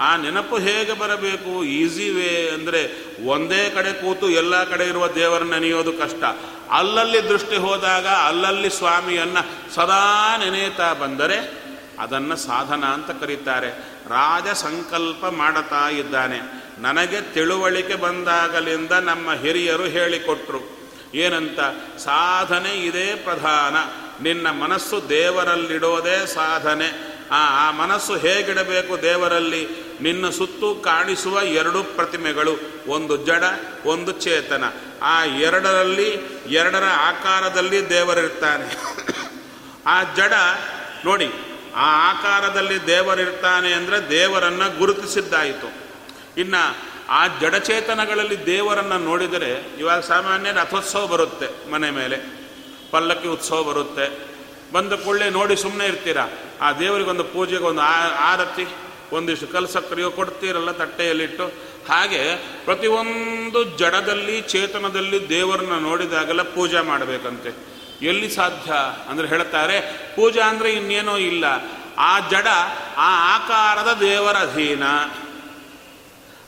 ಆ 0.00 0.16
ನೆನಪು 0.16 0.58
ಹೇಗೆ 0.58 0.92
ಬರಬೇಕು? 0.92 1.64
ಈಸಿ 1.64 2.10
ವೇ 2.10 2.50
ಅಂದರೆ 2.54 2.90
ಒಂದೇ 3.26 3.70
ಕಡೆ 3.70 3.92
ಕೂತು 3.92 4.30
ಎಲ್ಲ 4.30 4.64
ಕಡೆ 4.64 4.84
ಇರುವ 4.84 5.08
ದೇವರನ್ನ 5.08 5.50
ನೆನೆಯೋದು 5.50 5.92
ಕಷ್ಟ. 5.92 6.24
ಅಲ್ಲಲ್ಲಿ 6.70 7.28
ದೃಷ್ಟಿ 7.28 7.56
ಹೋದಾಗ 7.56 8.06
ಅಲ್ಲಲ್ಲಿ 8.06 8.70
ಸ್ವಾಮಿಯನ್ನು 8.70 9.74
ಸದಾ 9.74 10.36
ನೆನೆಯುತ್ತಾ 10.38 10.92
ಬಂದರೆ 10.92 11.62
ಅದನ್ನು 11.98 12.36
ಸಾಧನ 12.36 12.84
ಅಂತ 12.84 13.10
ಕರೀತಾರೆ. 13.20 13.68
ರಾಜ 14.08 14.48
ಸಂಕಲ್ಪ 14.48 15.26
ಮಾಡುತ್ತಾ 15.26 15.88
ಇದ್ದಾನೆ. 15.88 16.38
ನನಗೆ 16.78 17.20
ತಿಳುವಳಿಕೆ 17.20 17.94
ಬಂದಾಗಲಿಂದ 17.94 18.92
ನಮ್ಮ 18.92 19.32
ಹಿರಿಯರು 19.32 19.84
ಹೇಳಿಕೊಟ್ರು. 19.84 20.82
ಏನಂತ? 21.14 21.60
ಸಾಧನೆ 21.98 22.70
ಇದೇ 22.70 23.14
ಪ್ರಧಾನ. 23.14 23.76
ನಿನ್ನ 24.22 24.50
ಮನಸ್ಸು 24.50 25.08
ದೇವರಲ್ಲಿಡೋದೇ 25.08 26.26
ಸಾಧನೆ. 26.26 27.12
ಆ 27.30 27.68
ಆ 27.68 27.70
ಮನಸ್ಸು 27.70 28.16
ಹೇಗಿಡಬೇಕು 28.16 29.02
ದೇವರಲ್ಲಿ? 29.02 29.68
ನಿನ್ನ 30.00 30.30
ಸುತ್ತು 30.30 30.74
ಕಾಣಿಸುವ 30.74 31.42
ಎರಡು 31.42 31.82
ಪ್ರತಿಮೆಗಳು, 31.82 32.58
ಒಂದು 32.86 33.16
ಜಡ, 33.16 33.44
ಒಂದು 33.84 34.12
ಚೇತನ. 34.12 34.64
ಆ 35.02 35.24
ಎರಡರಲ್ಲಿ, 35.24 36.08
ಎರಡರ 36.46 36.84
ಆಕಾರದಲ್ಲಿ 36.96 37.88
ದೇವರಿರ್ತಾನೆ. 37.88 38.76
ಆ 39.86 40.02
ಜಡ, 40.02 40.32
ನೋಡಿ, 41.04 41.32
ಆ 41.74 42.10
ಆಕಾರದಲ್ಲಿ 42.10 42.86
ದೇವರಿರ್ತಾನೆ 42.86 43.72
ಅಂದರೆ 43.72 44.10
ದೇವರನ್ನು 44.10 44.78
ಗುರುತಿಸಿದ್ದಾಯಿತು. 44.78 45.72
ಇನ್ನು 46.40 46.76
ಆ 47.08 47.26
ಜಡಚೇತನಗಳಲ್ಲಿ 47.26 48.46
ದೇವರನ್ನು 48.46 48.98
ನೋಡಿದರೆ 48.98 49.78
ಇವಾಗ 49.78 50.00
ಸಾಮಾನ್ಯ 50.00 50.52
ರಥೋತ್ಸವ 50.52 51.06
ಬರುತ್ತೆ 51.06 51.70
ಮನೆ 51.70 51.90
ಮೇಲೆ. 51.90 52.41
ಪಲ್ಲಕ್ಕಿ 52.92 53.28
ಉತ್ಸವ 53.28 53.62
ಬರುತ್ತೆ. 53.62 54.06
ಬಂದ 54.72 54.92
ಕೂಡಲೇ 54.92 55.30
ನೋಡಿ 55.30 55.56
ಸುಮ್ಮನೆ 55.56 55.86
ಇರ್ತೀರಾ? 55.86 56.28
ಆ 56.60 56.72
ದೇವರಿಗೊಂದು 56.72 57.24
ಪೂಜೆಗೆ 57.24 57.64
ಒಂದು 57.64 57.80
ಆರತಿ 58.30 58.66
ಒಂದಿಷ್ಟು 59.12 59.46
ಕಲಸಕ್ರಿಯೋ 59.46 60.10
ಕೊಡ್ತೀರಲ್ಲ 60.10 60.70
ತಟ್ಟೆಯಲ್ಲಿಟ್ಟು. 60.70 61.46
ಹಾಗೆ 61.88 62.36
ಪ್ರತಿಯೊಂದು 62.64 63.64
ಜಡದಲ್ಲಿ, 63.64 64.40
ಚೇತನದಲ್ಲಿ 64.40 65.28
ದೇವರನ್ನ 65.28 65.78
ನೋಡಿದಾಗೆಲ್ಲ 65.78 66.42
ಪೂಜೆ 66.42 66.80
ಮಾಡಬೇಕಂತೆ. 66.80 67.50
ಎಲ್ಲಿ 68.06 68.28
ಸಾಧ್ಯ 68.30 68.72
ಅಂದರೆ 69.08 69.28
ಹೇಳ್ತಾರೆ, 69.28 69.80
ಪೂಜಾ 70.16 70.44
ಅಂದರೆ 70.48 70.72
ಇನ್ನೇನೋ 70.72 71.16
ಇಲ್ಲ. 71.16 71.44
ಆ 71.98 72.28
ಜಡ, 72.28 72.46
ಆ 72.96 73.36
ಆಕಾರದ 73.36 73.96
ದೇವರ 74.00 74.36
ಅಧೀನ. 74.36 74.82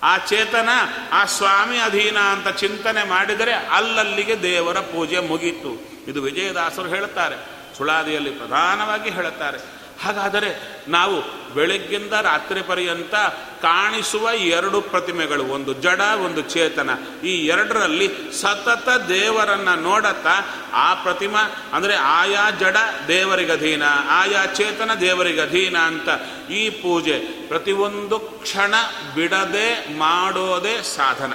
ಆ 0.04 0.18
ಚೇತನ, 0.18 0.68
ಆ 1.12 1.24
ಸ್ವಾಮಿ 1.24 1.78
ಅಧೀನ 1.78 2.18
ಅಂತ 2.18 2.48
ಚಿಂತನೆ 2.48 3.02
ಮಾಡಿದರೆ 3.08 3.52
ಅಲ್ಲಲ್ಲಿಗೆ 3.52 4.42
ದೇವರ 4.42 4.78
ಪೂಜೆ 4.78 5.18
ಮುಗೀತು. 5.18 5.72
ಇದು 6.08 6.22
ವಿಜಯದಾಸರು 6.22 6.88
ಹೇಳುತ್ತಾರೆ 6.88 7.36
ಸುಳಾದಿಯಲ್ಲಿ 7.78 8.30
ಪ್ರಧಾನವಾಗಿ 8.30 9.10
ಹೇಳುತ್ತಾರೆ 9.10 9.58
ಹಾಗಾದರೆ 10.04 10.50
ನಾವು 10.88 11.44
ಬೆಳಗ್ಗಿಂದ 11.54 12.12
ರಾತ್ರಿ 12.12 12.62
ಪರ್ಯಂತ 12.62 13.14
ಕಾಣಿಸುವ 13.62 14.28
ಎರಡು 14.36 14.80
ಪ್ರತಿಮೆಗಳು, 14.80 15.44
ಒಂದು 15.44 15.72
ಜಡ, 15.72 16.00
ಒಂದು 16.00 16.40
ಚೇತನ. 16.40 16.90
ಈ 17.24 17.46
ಎರಡರಲ್ಲಿ 17.46 18.10
ಸತತ 18.40 18.88
ದೇವರನ್ನ 19.08 19.74
ನೋಡತ್ತಾ 19.74 20.34
ಆ 20.72 20.94
ಪ್ರತಿಮಾ, 20.94 21.42
ಅಂದರೆ 21.72 21.96
ಆಯಾ 21.96 22.50
ಜಡ 22.50 22.76
ದೇವರಿಗಧೀನ, 23.08 23.82
ಆಯಾ 24.08 24.46
ಚೇತನ 24.46 24.90
ದೇವರಿಗಧೀನ 24.94 25.78
ಅಂತ 25.78 26.08
ಈ 26.50 26.70
ಪೂಜೆ. 26.70 27.18
ಪ್ರತಿಯೊಂದು 27.48 28.18
ಕ್ಷಣ 28.18 28.74
ಬಿಡದೆ 29.14 29.98
ಮಾಡೋದೇ 29.98 30.82
ಸಾಧನ. 30.82 31.32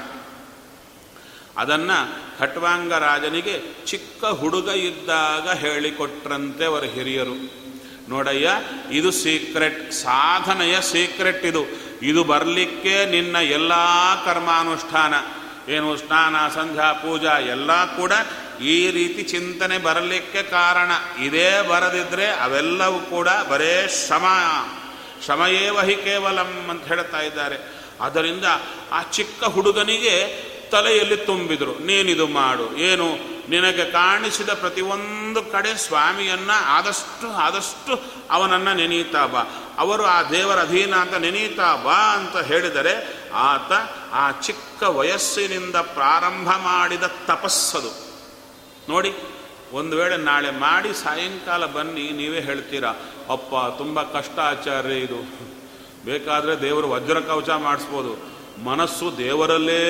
ಅದನ್ನು 1.57 1.99
ಖಟ್ವಾಂಗ 2.39 2.93
ರಾಜನಿಗೆ 2.93 3.85
ಚಿಕ್ಕ 3.85 4.25
ಹುಡುಗ 4.25 4.67
ಇದ್ದಾಗ 4.67 5.49
ಹೇಳಿಕೊಟ್ರಂತೆ 5.49 6.65
ಅವರ 6.65 6.83
ಹಿರಿಯರು. 6.83 7.58
ನೋಡಯ್ಯ, 8.09 8.49
ಇದು 8.91 9.11
ಸೀಕ್ರೆಟ್ 9.11 9.91
ಸಾಧನೆಯ 9.91 10.81
ಸೀಕ್ರೆಟ್ 10.81 11.45
ಇದು. 11.45 11.65
ಇದು 12.01 12.23
ಬರಲಿಕ್ಕೆ 12.23 13.05
ನಿನ್ನ 13.05 13.35
ಎಲ್ಲ 13.35 13.73
ಕರ್ಮಾನುಷ್ಠಾನ. 14.25 15.13
ಏನು 15.71 15.97
ಸ್ನಾನ, 15.97 16.35
ಸಂಧ್ಯಾ, 16.55 16.93
ಪೂಜಾ, 16.93 17.31
ಎಲ್ಲ 17.31 17.97
ಕೂಡ 17.97 18.11
ಈ 18.61 18.91
ರೀತಿ 18.91 19.23
ಚಿಂತನೆ 19.23 19.77
ಬರಲಿಕ್ಕೆ 19.77 20.43
ಕಾರಣ. 20.43 21.21
ಇದೇ 21.23 21.67
ಬರದಿದ್ದರೆ 21.69 22.27
ಅವೆಲ್ಲವೂ 22.27 22.99
ಕೂಡ 22.99 23.27
ಬರೇ 23.49 24.05
ಶ್ರಮ. 24.07 24.25
ಶ್ರಮಯೇವ 25.25 25.81
ಹಿ 25.81 25.95
ಕೇವಲಂ 25.95 26.69
ಅಂತ 26.69 26.87
ಹೇಳ್ತಾ 26.87 27.21
ಇದ್ದಾರೆ. 27.21 27.55
ಅದರಿಂದ 28.01 28.45
ಆ 28.91 29.03
ಚಿಕ್ಕ 29.03 29.43
ಹುಡುಗನಿಗೆ 29.43 30.49
ತಲೆಯಲ್ಲಿ 30.69 31.17
ತುಂಬಿದ್ರು. 31.17 31.79
ನೀನಿದು 31.79 32.27
ಮಾಡು. 32.27 32.77
ಏನು? 32.77 33.38
ನಿನಗೆ 33.49 33.85
ಕಾಣಿಸಿದ 33.85 34.49
ಪ್ರತಿಯೊಂದು 34.49 35.43
ಕಡೆ 35.43 35.77
ಸ್ವಾಮಿಯನ್ನು 35.77 36.65
ಆದಷ್ಟು 36.65 37.31
ಆದಷ್ಟು 37.31 38.01
ಅವನನ್ನು 38.29 38.73
ನೆನೆಯುತ್ತಾ 38.73 39.25
ಬಾ. 39.25 39.43
ಅವರು 39.77 40.05
ಆ 40.05 40.23
ದೇವರ 40.23 40.59
ಅಧೀನ 40.59 40.95
ಅಂತ 40.95 41.13
ನೆನೆಯುತ್ತಾ 41.13 41.75
ಬಾ 41.75 42.15
ಅಂತ 42.15 42.37
ಹೇಳಿದರೆ 42.37 43.23
ಆತ 43.33 43.71
ಆ 44.13 44.31
ಚಿಕ್ಕ 44.31 44.83
ವಯಸ್ಸಿನಿಂದ 44.83 45.75
ಪ್ರಾರಂಭ 45.75 46.47
ಮಾಡಿದ 46.47 47.03
ತಪಸ್ಸದು. 47.03 47.91
ನೋಡಿ, 48.89 49.13
ಒಂದು 49.73 49.97
ವೇಳೆ 49.97 50.17
ನಾಳೆ 50.17 50.51
ಮಾಡಿ 50.51 50.93
ಸಾಯಂಕಾಲ 50.93 51.65
ಬನ್ನಿ, 51.65 52.11
ನೀವೇ 52.11 52.39
ಹೇಳ್ತೀರಾ, 52.39 52.89
ಅಪ್ಪ, 53.29 53.77
ತುಂಬ 53.77 54.01
ಕಷ್ಟ 54.01 54.39
ಆಚಾರ್ಯ 54.39 54.95
ಇದು. 54.95 55.49
ಬೇಕಾದರೆ 56.05 56.61
ದೇವರು 56.61 56.89
ವಜ್ರ 56.89 57.19
ಕವಚ 57.19 57.49
ಮಾಡಿಸ್ಬೋದು. 57.49 58.38
ಮನಸ್ಸು 58.63 59.17
ದೇವರಲ್ಲೇ 59.17 59.83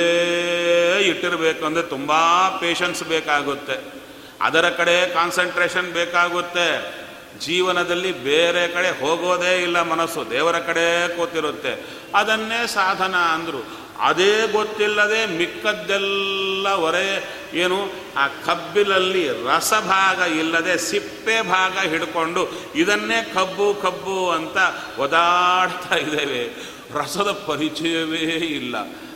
ಇಟ್ಟಿರಬೇಕಂದ್ರೆ 1.07 1.83
ತುಂಬ 1.83 2.11
ಪೇಷನ್ಸ್ 2.59 3.03
ಬೇಕಾಗುತ್ತೆ. 3.03 3.93
ಅದರ 4.41 4.69
ಕಡೆ 4.69 5.13
ಕಾನ್ಸಂಟ್ರೇಷನ್ 5.13 5.91
ಬೇಕಾಗುತ್ತೆ. 5.91 6.99
ಜೀವನದಲ್ಲಿ 7.39 8.23
ಬೇರೆ 8.23 8.67
ಕಡೆ 8.67 8.99
ಹೋಗೋದೇ 8.99 9.61
ಇಲ್ಲ 9.61 9.81
ಮನಸ್ಸು, 9.81 10.29
ದೇವರ 10.29 10.59
ಕಡೆ 10.59 11.17
ಕೂತಿರುತ್ತೆ. 11.17 11.85
ಅದನ್ನೇ 12.15 12.67
ಸಾಧನ 12.67 13.15
ಅಂದರು. 13.15 13.79
ಅದೇ 13.99 14.47
ಗೊತ್ತಿಲ್ಲದೆ 14.51 15.25
ಮಿಕ್ಕದ್ದೆಲ್ಲ 15.25 16.73
ಹೊರೆ, 16.73 17.39
ಏನು, 17.53 17.93
ಆ 18.17 18.27
ಕಬ್ಬಿಲಲ್ಲಿ 18.27 19.27
ರಸಭಾಗ 19.27 20.31
ಇಲ್ಲದೆ 20.31 20.77
ಸಿಪ್ಪೆ 20.77 21.41
ಭಾಗ 21.41 21.77
ಹಿಡ್ಕೊಂಡು 21.89 22.49
ಇದನ್ನೇ 22.75 23.31
ಕಬ್ಬು 23.35 23.73
ಕಬ್ಬು 23.73 24.29
ಅಂತ 24.29 24.57
ಒದಾಡ್ತಾ 24.99 25.95
ಇದ್ದೇವೆ. 25.95 26.78
ರಸದ 26.93 27.31
ಪರಿಚಯವೇ 27.47 28.23
ಇಲ್ಲ. 28.33 28.75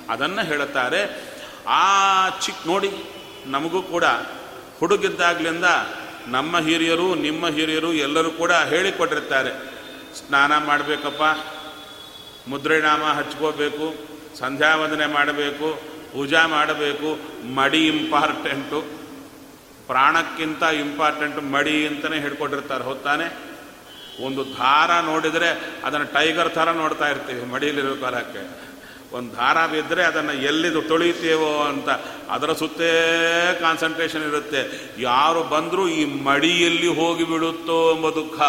ಅದನ್ನು 0.10 0.46
ಹೇಳುತ್ತಾರೆ, 0.46 1.34
ಆ 1.68 2.30
ಚಿಕ್ಕ 2.30 2.68
ನೋಡಿ, 2.68 2.92
ನಮಗೂ 3.46 3.82
ಕೂಡ 3.82 4.04
ಹುಡುಗಿದ್ದಾಗ್ಲಿಂದ 4.80 5.66
ನಮ್ಮ 6.28 6.60
ಹಿರಿಯರು, 6.60 7.16
ನಿಮ್ಮ 7.16 7.48
ಹಿರಿಯರು 7.48 7.94
ಎಲ್ಲರೂ 7.94 8.32
ಕೂಡ 8.32 8.52
ಹೇಳಿಕೊಟ್ಟಿರ್ತಾರೆ. 8.52 9.52
ಸ್ನಾನ 10.16 10.58
ಮಾಡಬೇಕಪ್ಪ 10.58 11.24
ಮುದ್ರೆನಾಮ 12.50 13.04
ಹಚ್ಕೋಬೇಕು 13.04 13.96
ಸಂಧ್ಯಾ 14.38 14.76
ವಂದನೆ 14.76 15.06
ಮಾಡಬೇಕು, 15.06 15.82
ಪೂಜಾ 16.14 16.48
ಮಾಡಬೇಕು, 16.48 17.20
ಮಡಿ 17.54 17.88
ಇಂಪಾರ್ಟೆಂಟು. 17.88 19.04
ಪ್ರಾಣಕ್ಕಿಂತ 19.88 20.64
ಇಂಪಾರ್ಟೆಂಟ್ 20.64 21.44
ಮಡಿ 21.44 21.88
ಅಂತಲೇ 21.88 22.20
ಹೇಳ್ಕೊಟ್ಟಿರ್ತಾರೆ 22.20 22.84
ಹೊತ್ತಾನೆ 22.84 23.53
ಒಂದು 24.20 24.46
ದಾರ 24.46 25.04
ನೋಡಿದರೆ 25.04 25.72
ಅದನ್ನು 25.84 26.14
ಟೈಗರ್ 26.14 26.50
ಥರ 26.50 26.72
ನೋಡ್ತಾ 26.72 27.10
ಇರ್ತೀವಿ 27.10 27.46
ಮಡಿಯಲ್ಲಿರೋ 27.46 27.96
ಕಾಲಕ್ಕೆ. 28.02 28.74
ಒಂದು 29.14 29.36
ದಾರ 29.36 29.66
ಬಿದ್ದರೆ 29.66 30.04
ಅದನ್ನು 30.04 30.34
ಎಲ್ಲಿದು 30.34 30.82
ತೊಳಿತೀವೋ 30.82 31.64
ಅಂತ 31.64 31.90
ಅದರ 32.30 32.54
ಸುತ್ತೇ 32.54 33.58
ಕಾನ್ಸಂಟ್ರೇಷನ್ 33.62 34.24
ಇರುತ್ತೆ. 34.24 34.92
ಯಾರು 35.02 35.44
ಬಂದರೂ 35.44 35.88
ಈ 35.88 36.24
ಮಡಿಯಲ್ಲಿ 36.24 36.88
ಹೋಗಿಬಿಡುತ್ತೋ 36.88 37.96
ಎಂಬ 37.96 38.10
ದುಃಖ. 38.10 38.42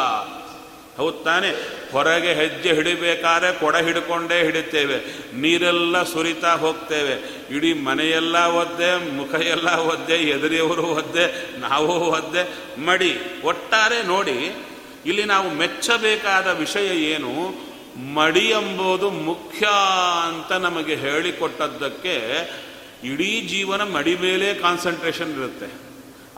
ಹೌದು 0.96 1.24
ತಾನೆ? 1.24 1.50
ಹೊರಗೆ 1.92 2.34
ಹೆಜ್ಜೆ 2.34 2.72
ಹಿಡಿಬೇಕಾದ್ರೆ 2.72 3.52
ಕೊಡ 3.52 3.76
ಹಿಡ್ಕೊಂಡೇ 3.76 4.44
ಹಿಡಿತೇವೆ. 4.44 4.96
ನೀರೆಲ್ಲ 5.40 6.02
ಸುರಿತಾ 6.02 6.54
ಹೋಗ್ತೇವೆ. 6.54 7.44
ಇಡೀ 7.56 7.72
ಮನೆಯೆಲ್ಲ 7.72 8.38
ಒದ್ದೆ 8.38 9.12
ಮುಖ 9.12 9.34
ಎಲ್ಲ 9.34 9.68
ಒದ್ದೆ, 9.68 10.14
ಎದುರಿಯವರು 10.14 10.82
ಒದ್ದೆ, 10.82 11.58
ನಾವು 11.58 11.88
ಒದ್ದೆ. 11.88 12.42
ಮಡಿ, 12.80 13.18
ಒಟ್ಟಾರೆ 13.44 14.02
ನೋಡಿ 14.02 14.56
ಇಲ್ಲಿ 15.06 15.24
ನಾವು 15.24 15.50
ಮೆಚ್ಚಬೇಕಾದ 15.50 16.46
ವಿಷಯ 16.46 16.88
ಏನು? 17.00 17.32
ಮಡಿ 18.14 18.40
ಎಂಬುದು 18.40 19.10
ಮುಖ್ಯ 19.10 19.66
ಅಂತ 20.28 20.52
ನಮಗೆ 20.52 20.94
ಹೇಳಿಕೊಟ್ಟದ್ದಕ್ಕೆ 20.94 22.14
ಇಡೀ 23.04 23.40
ಜೀವನ 23.40 23.82
ಮಡಿ 23.82 24.16
ಮೇಲೆ 24.16 24.54
ಕಾನ್ಸಂಟ್ರೇಷನ್ 24.54 25.32
ಇರುತ್ತೆ. 25.32 25.84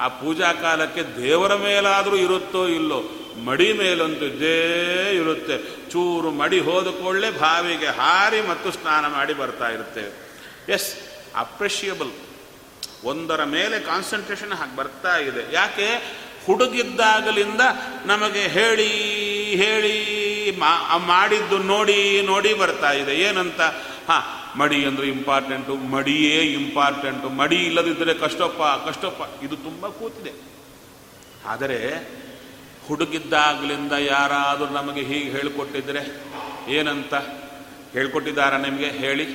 ಆ 0.00 0.08
ಪೂಜಾ 0.08 0.52
ಕಾಲಕ್ಕೆ 0.52 1.02
ದೇವರ 1.22 1.54
ಮೇಲಾದರೂ 1.54 2.16
ಇರುತ್ತೋ 2.16 2.66
ಇಲ್ಲೋ, 2.68 3.02
ಮಡಿ 3.44 3.72
ಮೇಲಂತೂ 3.72 4.24
ಇದ್ದೇ 4.24 4.58
ಇರುತ್ತೆ. 5.14 5.56
ಚೂರು 5.90 6.30
ಮಡಿ 6.30 6.60
ಹೋದ 6.60 6.88
ಕೂಡಲೇ 6.88 7.30
ಬಾವಿಗೆ 7.30 7.86
ಹಾರಿ 7.86 8.40
ಮತ್ತು 8.40 8.70
ಸ್ನಾನ 8.70 9.06
ಮಾಡಿ 9.06 9.34
ಬರ್ತಾ 9.34 9.68
ಇರ್ತೇವೆ 9.68 10.12
ಎಸ್ 10.72 10.94
ಅಪ್ರಿಷಿಯಬಲ್ 11.36 12.12
ಒಂದರ 13.04 13.44
ಮೇಲೆ 13.44 13.80
ಕಾನ್ಸಂಟ್ರೇಷನ್ 13.80 14.52
ಹಾಗೆ 14.52 14.76
ಬರ್ತಾ 14.76 15.16
ಇದೆ. 15.16 15.54
ಯಾಕೆ? 15.54 15.88
ಹುಡುಗಿದ್ದಾಗಲಿಂದ 16.46 17.60
ನಮಗೆ 18.06 18.40
ಹೇಳಿ 18.40 18.88
ಹೇಳಿ 19.56 20.16
ಮಾಡಿದ್ದು 20.96 21.58
ನೋಡಿ 21.58 22.22
ನೋಡಿ 22.22 22.54
ಬರ್ತಾ 22.54 22.92
ಇದೆ. 22.92 23.14
ಏನಂತ? 23.14 23.60
ಹಾ, 24.08 24.52
ಮಡಿ 24.56 24.84
ಅಂದರೆ 24.84 25.08
ಇಂಪಾರ್ಟೆಂಟು 25.08 25.74
ಮಡಿಯೇ 25.74 26.40
ಇಂಪಾರ್ಟೆಂಟು 26.40 27.28
ಮಡಿ 27.28 27.56
ಇಲ್ಲದಿದ್ದರೆ 27.56 28.14
ಕಷ್ಟಪ್ಪ 28.14 28.88
ಕಷ್ಟಪ್ಪ. 28.88 29.44
ಇದು 29.44 29.56
ತುಂಬ 29.56 29.88
ಕೂತಿದೆ. 29.88 30.32
ಆದರೆ 31.46 32.08
ಹುಡುಗಿದ್ದಾಗಲಿಂದ 32.88 33.92
ಯಾರಾದರೂ 33.92 34.66
ನಮಗೆ 34.66 35.00
ಹೀಗೆ 35.00 35.30
ಹೇಳಿಕೊಟ್ಟಿದ್ರೆ 35.30 36.24
ಏನಂತ? 36.68 37.14
ಹೇಳ್ಕೊಟ್ಟಿದ್ದಾರ 37.92 38.56
ನಿಮಗೆ? 38.56 38.90
ಹೇಳಿ. 38.90 39.26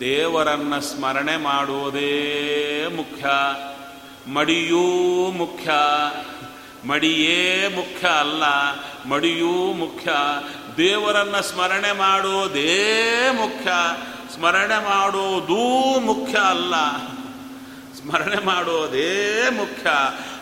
ದೇವರನ್ನ 0.00 0.78
ಸ್ಮರಣೆ 0.78 1.36
ಮಾಡುವುದೇ 1.36 2.86
ಮುಖ್ಯ. 2.96 3.26
ಮಡಿಯೂ 4.26 4.82
ಮುಖ್ಯ. 5.30 5.70
ಮಡಿಯೇ 6.84 7.68
ಮುಖ್ಯ 7.68 8.08
ಅಲ್ಲ, 8.08 8.42
ಮಡಿಯೂ 9.08 9.52
ಮುಖ್ಯ. 9.72 10.10
ದೇವರನ್ನು 10.76 11.42
ಸ್ಮರಣೆ 11.42 11.92
ಮಾಡೋದೇ 11.92 13.04
ಮುಖ್ಯ. 13.30 13.70
ಸ್ಮರಣೆ 14.34 14.84
ಮಾಡೋದೂ 14.84 16.00
ಮುಖ್ಯ 16.00 16.38
ಅಲ್ಲ, 16.38 16.74
ಸ್ಮರಣೆ 17.94 18.44
ಮಾಡೋದೇ 18.44 19.42
ಮುಖ್ಯ. 19.50 19.90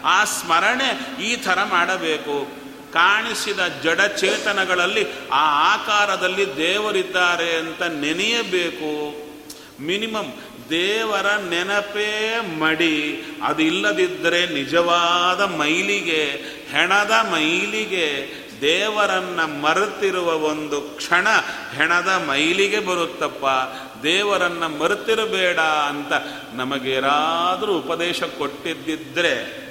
ಆ 0.05 0.25
ಸ್ಮರಣೆ 0.25 1.23
ಈ 1.23 1.37
ಥರ 1.37 1.59
ಮಾಡಬೇಕು. 1.65 2.65
ಕಾಣಿಸಿದ 2.93 3.61
ಜಡಚೇತನಗಳಲ್ಲಿ 3.83 5.07
ಆ 5.33 5.75
ಆಕಾರದಲ್ಲಿ 5.75 6.57
ದೇವರಿದ್ದಾರೆ 6.57 7.57
ಅಂತ 7.57 7.83
ನೆನೆಯಬೇಕು. 7.83 9.25
ಮಿನಿಮಮ್ 9.83 10.33
ದೇವರ 10.71 11.27
ನೆನಪೇ 11.27 12.41
ಮಡಿ. 12.59 13.23
ಅದಿಲ್ಲದಿದ್ದರೆ 13.45 14.47
ನಿಜವಾದ 14.47 15.41
ಮೈಲಿಗೆ, 15.41 16.25
ಹೆಣದ 16.71 17.11
ಮೈಲಿಗೆ 17.11 18.35
ದೇವರನ್ನ 18.61 19.41
ಮರೆತಿರುವ 19.41 20.33
ಒಂದು 20.33 20.81
ಕ್ಷಣ 20.81 21.27
ಹೆಣದ 21.77 22.25
ಮೈಲಿಗೆ 22.29 22.79
ಬರುತ್ತಪ್ಪ. 22.79 23.45
ದೇವರನ್ನ 24.03 24.67
ಮರೆತಿರಬೇಡ 24.67 25.59
ಅಂತ 25.61 26.13
ನಮಗೇನಾದರೂ 26.55 27.79
ಉಪದೇಶ 27.79 28.23
ಕೊಟ್ಟಿದ್ದಿದ್ರೆ 28.23 29.65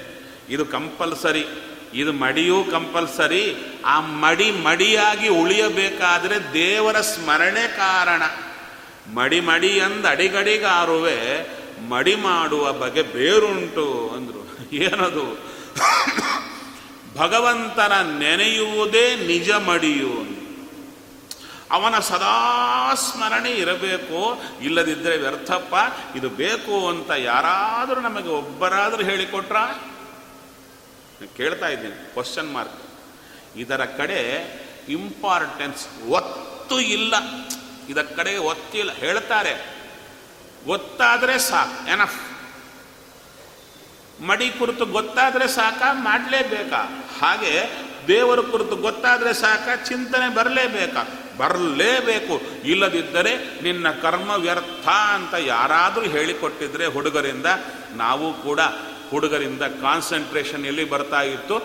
ಇದು 0.50 0.64
ಕಂಪಲ್ಸರಿ. 0.64 1.46
ಇದು 1.94 2.12
ಮಡಿಯೂ 2.12 2.64
ಕಂಪಲ್ಸರಿ. 2.64 3.56
ಆ 3.84 4.00
ಮಡಿ 4.00 4.50
ಮಡಿಯಾಗಿ 4.50 5.28
ಉಳಿಯಬೇಕಾದರೆ 5.28 6.52
ದೇವರ 6.52 7.00
ಸ್ಮರಣೆ 7.00 7.68
ಕಾರಣ. 7.68 8.22
ಮಡಿ 9.08 9.40
ಮಡಿ 9.40 9.80
ಅಂದ 9.80 10.06
ಅಡಿಗಡಿಗಾರುವೆ 10.06 11.18
ಮಡಿ 11.88 12.14
ಮಾಡುವ 12.14 12.72
ಬಗೆ 12.72 13.02
ಬೇರುಂಟು 13.02 14.12
ಅಂದರು. 14.16 14.72
ಏನದು? 14.72 15.54
ಭಗವಂತನ 17.16 18.18
ನೆನೆಯುವುದೇ 18.18 19.16
ನಿಜ 19.16 19.50
ಮಡಿಯು 19.50 20.44
ಅವನ 21.70 21.98
ಸದಾ 21.98 22.94
ಸ್ಮರಣೆ 22.94 23.50
ಇರಬೇಕು. 23.50 24.42
ಇಲ್ಲದಿದ್ದರೆ 24.62 25.16
ವ್ಯರ್ಥಪ್ಪ, 25.16 25.74
ಇದು 26.16 26.28
ಬೇಕು 26.28 26.88
ಅಂತ 26.88 27.10
ಯಾರಾದರೂ 27.10 28.00
ನಮಗೆ 28.00 28.28
ಒಬ್ಬರಾದರೂ 28.28 29.04
ಹೇಳಿಕೊಟ್ರ? 29.04 29.56
ಕೇಳ್ತಾ 31.36 31.68
ಇದ್ದೀನಿ 31.68 32.12
ಕ್ವಶನ್ 32.12 32.52
ಮಾರ್ಕ್ 32.52 32.82
ಇದರ 33.56 33.84
ಕಡೆ 33.84 34.20
ಇಂಪಾರ್ಟೆನ್ಸ್ 34.88 36.08
ಒತ್ತು 36.08 36.80
ಇಲ್ಲ. 36.80 37.14
ಇದರ 37.88 38.02
ಕಡೆಗೆ 38.16 38.38
ಒತ್ತಿಲ್ಲ. 38.38 38.92
ಹೇಳ್ತಾರೆ, 38.92 39.52
ಗೊತ್ತಾದರೆ 40.66 41.38
ಸಾಕು. 41.38 41.88
ಎನಫ್ 41.90 42.20
ಮಡಿ 44.22 44.50
ಕುರಿತು 44.50 44.84
ಗೊತ್ತಾದರೆ 44.86 45.48
ಸಾಕ, 45.48 45.82
ಮಾಡಲೇಬೇಕಾ? 45.92 46.82
ಹಾಗೆ 47.20 47.54
ದೇವರ 48.08 48.40
ಕುರಿತು 48.40 48.76
ಗೊತ್ತಾದರೆ 48.76 49.34
ಸಾಕ, 49.34 49.68
ಚಿಂತನೆ 49.88 50.34
ಬರಲೇಬೇಕಾ? 50.34 51.02
ಬರಲೇಬೇಕು. 51.36 52.40
ಇಲ್ಲದಿದ್ದರೆ 52.64 53.62
ನಿನ್ನ 53.62 53.90
ಕರ್ಮ 53.90 54.30
ವ್ಯರ್ಥ 54.30 54.88
ಅಂತ 54.88 55.34
ಯಾರಾದರೂ 55.38 56.04
ಹೇಳಿಕೊಟ್ಟಿದ್ರೆ 56.04 56.86
ಹುಡುಗರಿಂದ, 56.86 57.46
ನಾವು 57.94 58.34
ಕೂಡ 58.34 58.60
ಹುಡುಗರಿಂದ 59.10 59.62
ಕಾನ್ಸಂಟ್ರೇಷನ್ 59.62 60.66
ಎಲ್ಲಿ 60.66 60.84
ಬರ್ತಾ 60.84 61.22
ಇತ್ತು? 61.22 61.56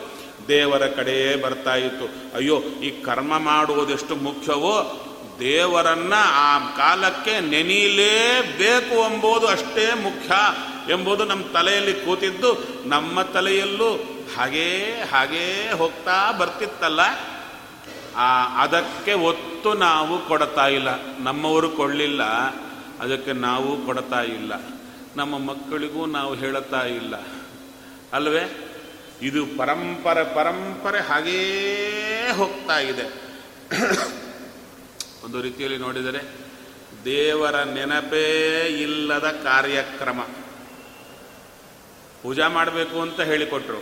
ದೇವರ 0.48 0.88
ಕಡೆಯೇ 0.88 1.36
ಬರ್ತಾ 1.36 1.76
ಇತ್ತು. 1.76 2.06
ಅಯ್ಯೋ, 2.36 2.58
ಈ 2.60 2.90
ಕರ್ಮ 3.04 3.40
ಮಾಡುವುದೆಷ್ಟು 3.40 4.16
ಮುಖ್ಯವೋ? 4.16 5.06
ದೇವರನ್ನ 5.40 6.14
ಆ 6.18 6.60
ಕಾಲಕ್ಕೆ 6.60 7.40
ನೆನೀಲೇಬೇಕು 7.40 9.14
ಎಂಬುದು 9.14 9.48
ಅಷ್ಟೇ 9.48 9.94
ಮುಖ್ಯ 9.94 10.32
ಎಂಬುದು 10.94 11.26
ನಮ್ಮ 11.26 11.44
ತಲೆಯಲ್ಲಿ 11.44 11.94
ಕೂತಿದ್ದು. 11.94 12.68
ನಮ್ಮ 12.86 13.22
ತಲೆಯಲ್ಲೂ 13.22 13.94
ಹಾಗೇ 14.38 15.04
ಹಾಗೇ 15.12 15.72
ಹೋಗ್ತಾ 15.78 16.32
ಬರ್ತಿತ್ತಲ್ಲ. 16.32 17.00
ಆ, 18.16 18.58
ಅದಕ್ಕೆ 18.64 19.14
ಒತ್ತು 19.14 19.74
ನಾವು 19.74 20.28
ಕೊಡ್ತಾ 20.28 20.68
ಇಲ್ಲ. 20.68 20.90
ನಮ್ಮವರು 21.20 21.70
ಕೊಡಲಿಲ್ಲ 21.70 22.24
ಅದಕ್ಕೆ 23.00 23.34
ನಾವು 23.34 23.86
ಕೊಡ್ತಾ 23.86 24.22
ಇಲ್ಲ. 24.22 24.54
ನಮ್ಮ 25.16 25.38
ಮಕ್ಕಳಿಗೂ 25.38 26.06
ನಾವು 26.06 26.36
ಹೇಳುತ್ತಾ 26.36 26.82
ಇಲ್ಲ. 26.82 27.16
ಅಲ್ವೇ? 28.14 28.72
ಇದು 29.22 29.46
ಪರಂಪರೆ 29.46 30.36
ಪರಂಪರೆ 30.36 31.00
ಹಾಗೇ 31.00 32.34
ಹೋಗ್ತಾ 32.38 32.80
ಇದೆ. 32.80 33.30
ಒಂದು 35.30 35.42
ರೀತಿಯಲ್ಲಿ 35.42 35.78
ನೋಡಿದರೆ 35.78 36.20
ದೇವರ 37.06 37.64
ನೆನಪೇ 37.64 38.66
ಇಲ್ಲದ 38.82 39.28
ಕಾರ್ಯಕ್ರಮ. 39.44 40.22
ಪೂಜಾ 42.24 42.48
ಮಾಡಬೇಕು 42.48 43.02
ಅಂತ 43.02 43.22
ಹೇಳಿಕೊಟ್ರು. 43.22 43.78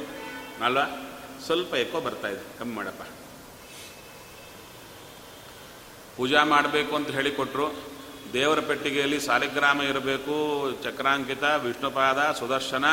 ಅಲ್ವಾ? 0.63 0.83
ಸ್ವಲ್ಪ 1.45 1.73
ಎಕೋ 1.73 2.01
ಬರ್ತಾ 2.01 2.27
ಇದೆ. 2.27 2.60
ಕಮ್ಮಿ 2.60 2.75
ಮಾಡಪ್ಪ. 2.75 3.01
ಪೂಜಾ 6.17 6.43
ಮಾಡಬೇಕು 6.43 6.95
ಅಂತ 6.95 7.07
ಹೇಳಿಕೊಟ್ರು. 7.07 7.75
ದೇವರ 8.33 8.60
ಪೆಟ್ಟಿಗೆಯಲ್ಲಿ 8.60 9.19
ಸಾಲಿಗ್ರಾಮ 9.19 9.81
ಇರಬೇಕು, 9.81 10.71
ಚಕ್ರಾಂಕಿತ, 10.83 11.43
ವಿಷ್ಣುಪಾದ, 11.43 12.36
ಸುದರ್ಶನ 12.39 12.86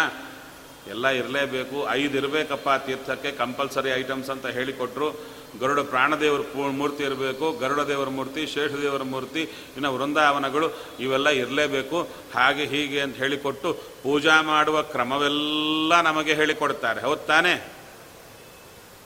ಎಲ್ಲ 0.86 1.08
ಇರಲೇಬೇಕು. 1.08 1.90
ಐದು 1.90 2.18
ಇರಬೇಕಪ್ಪ 2.18 2.86
ತೀರ್ಥಕ್ಕೆ 2.86 3.32
ಕಂಪಲ್ಸರಿ 3.32 3.90
ಐಟಮ್ಸ್ 3.90 4.30
ಅಂತ 4.30 4.46
ಹೇಳಿಕೊಟ್ರು. 4.46 5.34
ಗರುಡ 5.60 5.80
ಪ್ರಾಣದೇವರ 5.80 6.40
ಮೂರ್ತಿ 6.56 7.04
ಇರಬೇಕು, 7.04 7.52
ಗರುಡ 7.52 7.80
ದೇವರ 7.80 8.08
ಮೂರ್ತಿ 8.08 8.46
ಶೇಷದೇವರ 8.46 9.02
ಮೂರ್ತಿ, 9.02 9.42
ಇನ್ನು 9.42 9.94
ವೃಂದಾವನಗಳು 9.94 10.70
ಇವೆಲ್ಲ 11.00 11.28
ಇರಲೇಬೇಕು. 11.28 12.08
ಹಾಗೆ 12.34 12.66
ಹೀಗೆ 12.66 13.00
ಅಂತ 13.00 13.16
ಹೇಳಿಕೊಟ್ಟು 13.16 13.74
ಪೂಜಾ 14.02 14.42
ಮಾಡುವ 14.42 14.82
ಕ್ರಮವೆಲ್ಲ 14.82 16.00
ನಮಗೆ 16.00 16.34
ಹೇಳಿಕೊಡ್ತಾರೆ. 16.34 17.00
ಹೌದ್ 17.00 17.20
ತಾನೇ? 17.20 17.72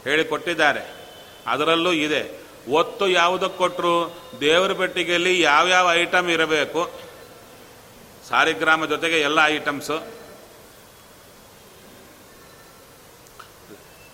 ಹೇಳಿಕೊಟ್ಟಿದ್ದಾರೆ. 0.04 1.08
ಅದರಲ್ಲೂ 1.46 1.92
ಇದೆ. 1.92 2.40
ಒತ್ತು 2.68 3.08
ಯಾವುದಕ್ಕೆ 3.08 3.58
ಕೊಟ್ಟರು 3.58 4.22
ದೇವರ 4.40 4.72
ಪೆಟ್ಟಿಗೆಯಲ್ಲಿ 4.72 5.40
ಯಾವ್ಯಾವ 5.40 5.92
ಐಟಮ್ 5.92 6.30
ಇರಬೇಕು? 6.30 6.90
ಸಾರಿಗ್ರಾಮ 8.28 8.86
ಜೊತೆಗೆ 8.86 9.20
ಎಲ್ಲ 9.20 9.38
ಐಟಮ್ಸು. 9.44 10.18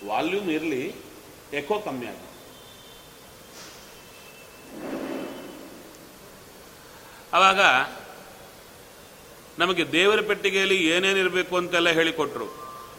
ವಾಲ್ಯೂಮ್ 0.07 0.51
ಇರಲಿ, 0.51 0.95
ಎಕೋ 1.53 1.79
ಕಮ್ಮಿ 1.79 2.07
ಆಗಿ 2.07 2.24
ಅವಾಗ 7.33 7.61
ನಮಗೆ 9.59 9.91
ದೇವರ 9.91 10.21
ಪೆಟ್ಟಿಗೆಯಲ್ಲಿ 10.21 10.77
ಏನೇನಿರಬೇಕು 10.87 11.57
ಅಂತೆಲ್ಲ 11.57 11.89
ಹೇಳಿಕೊಟ್ರು. 11.89 12.45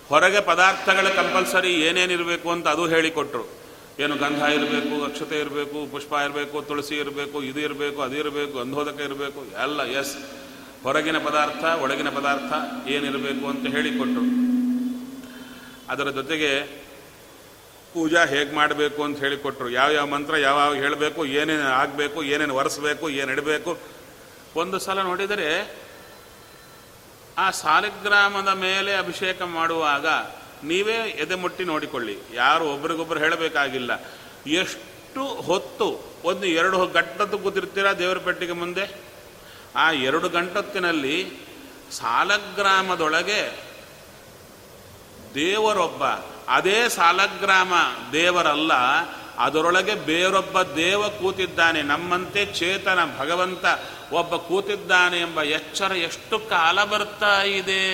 ಹೊರಗೆ 0.08 0.40
ಪದಾರ್ಥಗಳ 0.40 1.08
ಕಂಪಲ್ಸರಿ 1.08 1.72
ಏನೇನಿರಬೇಕು 1.72 2.50
ಅಂತ 2.50 2.68
ಅದು 2.68 2.86
ಹೇಳಿಕೊಟ್ರು. 2.86 3.44
ಏನು 4.00 4.16
ಗಂಧ 4.16 4.42
ಇರಬೇಕು, 4.42 5.04
ಅಕ್ಷತೆ 5.04 5.40
ಇರಬೇಕು, 5.40 5.90
ಪುಷ್ಪ 5.90 6.12
ಇರಬೇಕು, 6.12 6.62
ತುಳಸಿ 6.62 6.94
ಇರಬೇಕು, 6.94 7.42
ಇದು 7.42 7.60
ಇರಬೇಕು, 7.60 8.02
ಅದು 8.02 8.16
ಇರಬೇಕು 8.16 8.58
ಗಂಧೋದಕ 8.58 9.00
ಇರಬೇಕು, 9.00 9.62
ಎಲ್ಲ 9.62 9.84
ಎಸ್ 9.84 10.16
ಹೊರಗಿನ 10.82 11.18
ಪದಾರ್ಥ, 11.18 11.64
ಒಳಗಿನ 11.82 12.08
ಪದಾರ್ಥ 12.08 12.52
ಏನಿರಬೇಕು 12.88 13.46
ಅಂತ 13.46 13.66
ಹೇಳಿಕೊಟ್ರು. 13.66 14.24
ಅದರ 15.88 16.10
ಜೊತೆಗೆ 16.10 16.50
ಪೂಜಾ 17.96 18.22
ಹೇಗೆ 18.24 18.52
ಮಾಡಬೇಕು 18.54 19.00
ಅಂತ 19.04 19.18
ಹೇಳಿಕೊಟ್ರು 19.18 19.68
ಯಾವ್ಯಾವ 19.70 20.06
ಮಂತ್ರ 20.06 20.36
ಯಾವ್ಯಾವ 20.36 20.72
ಹೇಳಬೇಕು, 20.74 21.20
ಏನೇನು 21.40 21.68
ಆಗಬೇಕು, 21.82 22.18
ಏನೇನು 22.22 22.54
ಒರೆಸ್ಬೇಕು, 22.54 23.10
ಏನು 23.10 23.30
ಇಡಬೇಕು. 23.32 23.72
ಒಂದು 24.56 24.78
ಸಲ 24.78 25.02
ನೋಡಿದರೆ 25.02 25.48
ಆ 27.38 27.50
ಸಾಲಗ್ರಾಮದ 27.50 28.48
ಮೇಲೆ 28.48 28.92
ಅಭಿಷೇಕ 28.94 29.42
ಮಾಡುವಾಗ 29.42 30.06
ನೀವೇ 30.64 30.98
ಎದೆ 31.22 31.34
ಮುಟ್ಟಿ 31.34 31.64
ನೋಡಿಕೊಳ್ಳಿ. 31.64 32.18
ಯಾರು 32.34 32.64
ಒಬ್ರಿಗೊಬ್ರು 32.64 33.20
ಹೇಳಬೇಕಾಗಿಲ್ಲ. 33.20 33.92
ಎಷ್ಟು 34.60 35.24
ಹೊತ್ತು 35.48 35.88
ಒಂದು 36.24 36.46
ಎರಡು 36.60 36.86
ಗಂಟತ್ತು 36.86 37.38
ಕೂತಿರ್ತೀರಾ 37.38 37.92
ದೇವರ 37.92 38.18
ಪೆಟ್ಟಿಗೆ 38.18 38.52
ಮುಂದೆ? 38.52 38.84
ಆ 39.76 39.90
ಎರಡು 40.08 40.28
ಗಂಟತ್ತಿನಲ್ಲಿ 40.28 41.16
ಸಾಲಗ್ರಾಮದೊಳಗೆ 41.92 43.40
ದೇವರೊಬ್ಬ 45.34 46.04
ಅದೇ 46.48 46.88
ಸಾಲಗ್ರಾಮ 46.88 47.72
ದೇವರಲ್ಲ, 48.12 48.72
ಅದರೊಳಗೆ 49.38 49.94
ಬೇರೊಬ್ಬ 49.94 50.62
ದೇವ 50.62 51.08
ಕೂತಿದ್ದಾನೆ. 51.08 51.82
ನಮ್ಮಂತೆ 51.82 52.46
ಚೇತನ, 52.46 52.98
ಭಗವಂತ 53.18 53.64
ಒಬ್ಬ 54.12 54.36
ಕೂತಿದ್ದಾನೆ 54.36 55.20
ಎಂಬ 55.20 55.42
ಎಚ್ಚರ 55.42 55.92
ಎಷ್ಟು 55.92 56.38
ಕಾಲ 56.38 56.84
ಬರ್ತಾ 56.84 57.42
ಇದೆ? 57.42 57.84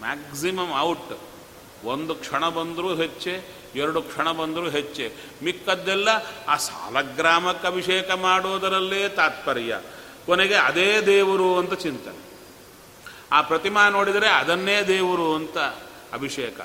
ಮ್ಯಾಕ್ಸಿಮಮ್ 0.00 0.80
ಔಟ್ 0.80 1.20
ಒಂದು 1.84 2.14
ಕ್ಷಣ 2.14 2.48
ಬಂದರೂ 2.48 2.94
ಹೆಚ್ಚೆ, 2.94 3.56
ಎರಡು 3.74 4.02
ಕ್ಷಣ 4.02 4.30
ಬಂದರೂ 4.30 4.70
ಹೆಚ್ಚೆ. 4.70 5.12
ಮಿಕ್ಕದ್ದೆಲ್ಲ 5.42 6.08
ಆ 6.48 6.56
ಸಾಲಗ್ರಾಮಕ್ಕೆ 6.56 7.66
ಅಭಿಷೇಕ 7.66 8.10
ಮಾಡೋದರಲ್ಲೇ 8.10 9.08
ತಾತ್ಪರ್ಯ. 9.08 9.80
ಕೊನೆಗೆ 10.26 10.54
ಅದೇ 10.54 11.00
ದೇವರು 11.00 11.58
ಅಂತ 11.58 11.74
ಚಿಂತನೆ. 11.74 12.25
ಆ 13.32 13.40
ಪ್ರತಿಮಾ 13.40 13.88
ನೋಡಿದರೆ 13.88 14.28
ಅದನ್ನೇ 14.28 14.82
ದೇವರು 14.82 15.34
ಅಂತ 15.34 15.58
ಅಭಿಷೇಕ. 16.12 16.60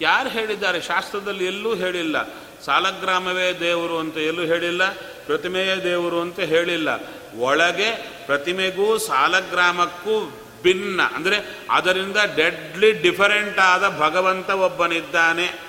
ಯಾರು 0.00 0.28
ಹೇಳಿದ್ದಾರೆ? 0.28 0.80
ಶಾಸ್ತ್ರದಲ್ಲಿ 0.80 1.46
ಎಲ್ಲೂ 1.46 1.74
ಹೇಳಿಲ್ಲ. 1.74 2.28
ಸಾಲಗ್ರಾಮವೇ 2.64 3.52
ದೇವರು 3.60 3.98
ಅಂತ 3.98 4.16
ಎಲ್ಲೂ 4.16 4.42
ಹೇಳಿಲ್ಲ, 4.42 4.90
ಪ್ರತಿಮೆಯೇ 5.26 5.84
ದೇವರು 5.84 6.20
ಅಂತ 6.20 6.40
ಹೇಳಿಲ್ಲ. 6.40 6.88
ಒಳಗೆ 7.38 7.90
ಪ್ರತಿಮೆಗೂ 8.26 8.98
ಸಾಲಗ್ರಾಮಕ್ಕೂ 8.98 10.44
ಭಿನ್ನ. 10.62 11.02
ಅಂದರೆ 11.02 11.58
ಅದರಿಂದ 11.70 12.16
ಡೆಡ್ಲಿ 12.36 12.92
ಡಿಫರೆಂಟ್ 12.92 13.58
ಆದ 13.58 13.96
ಭಗವಂತ 13.98 14.50
ಒಬ್ಬನಿದ್ದಾನೆ 14.50 15.60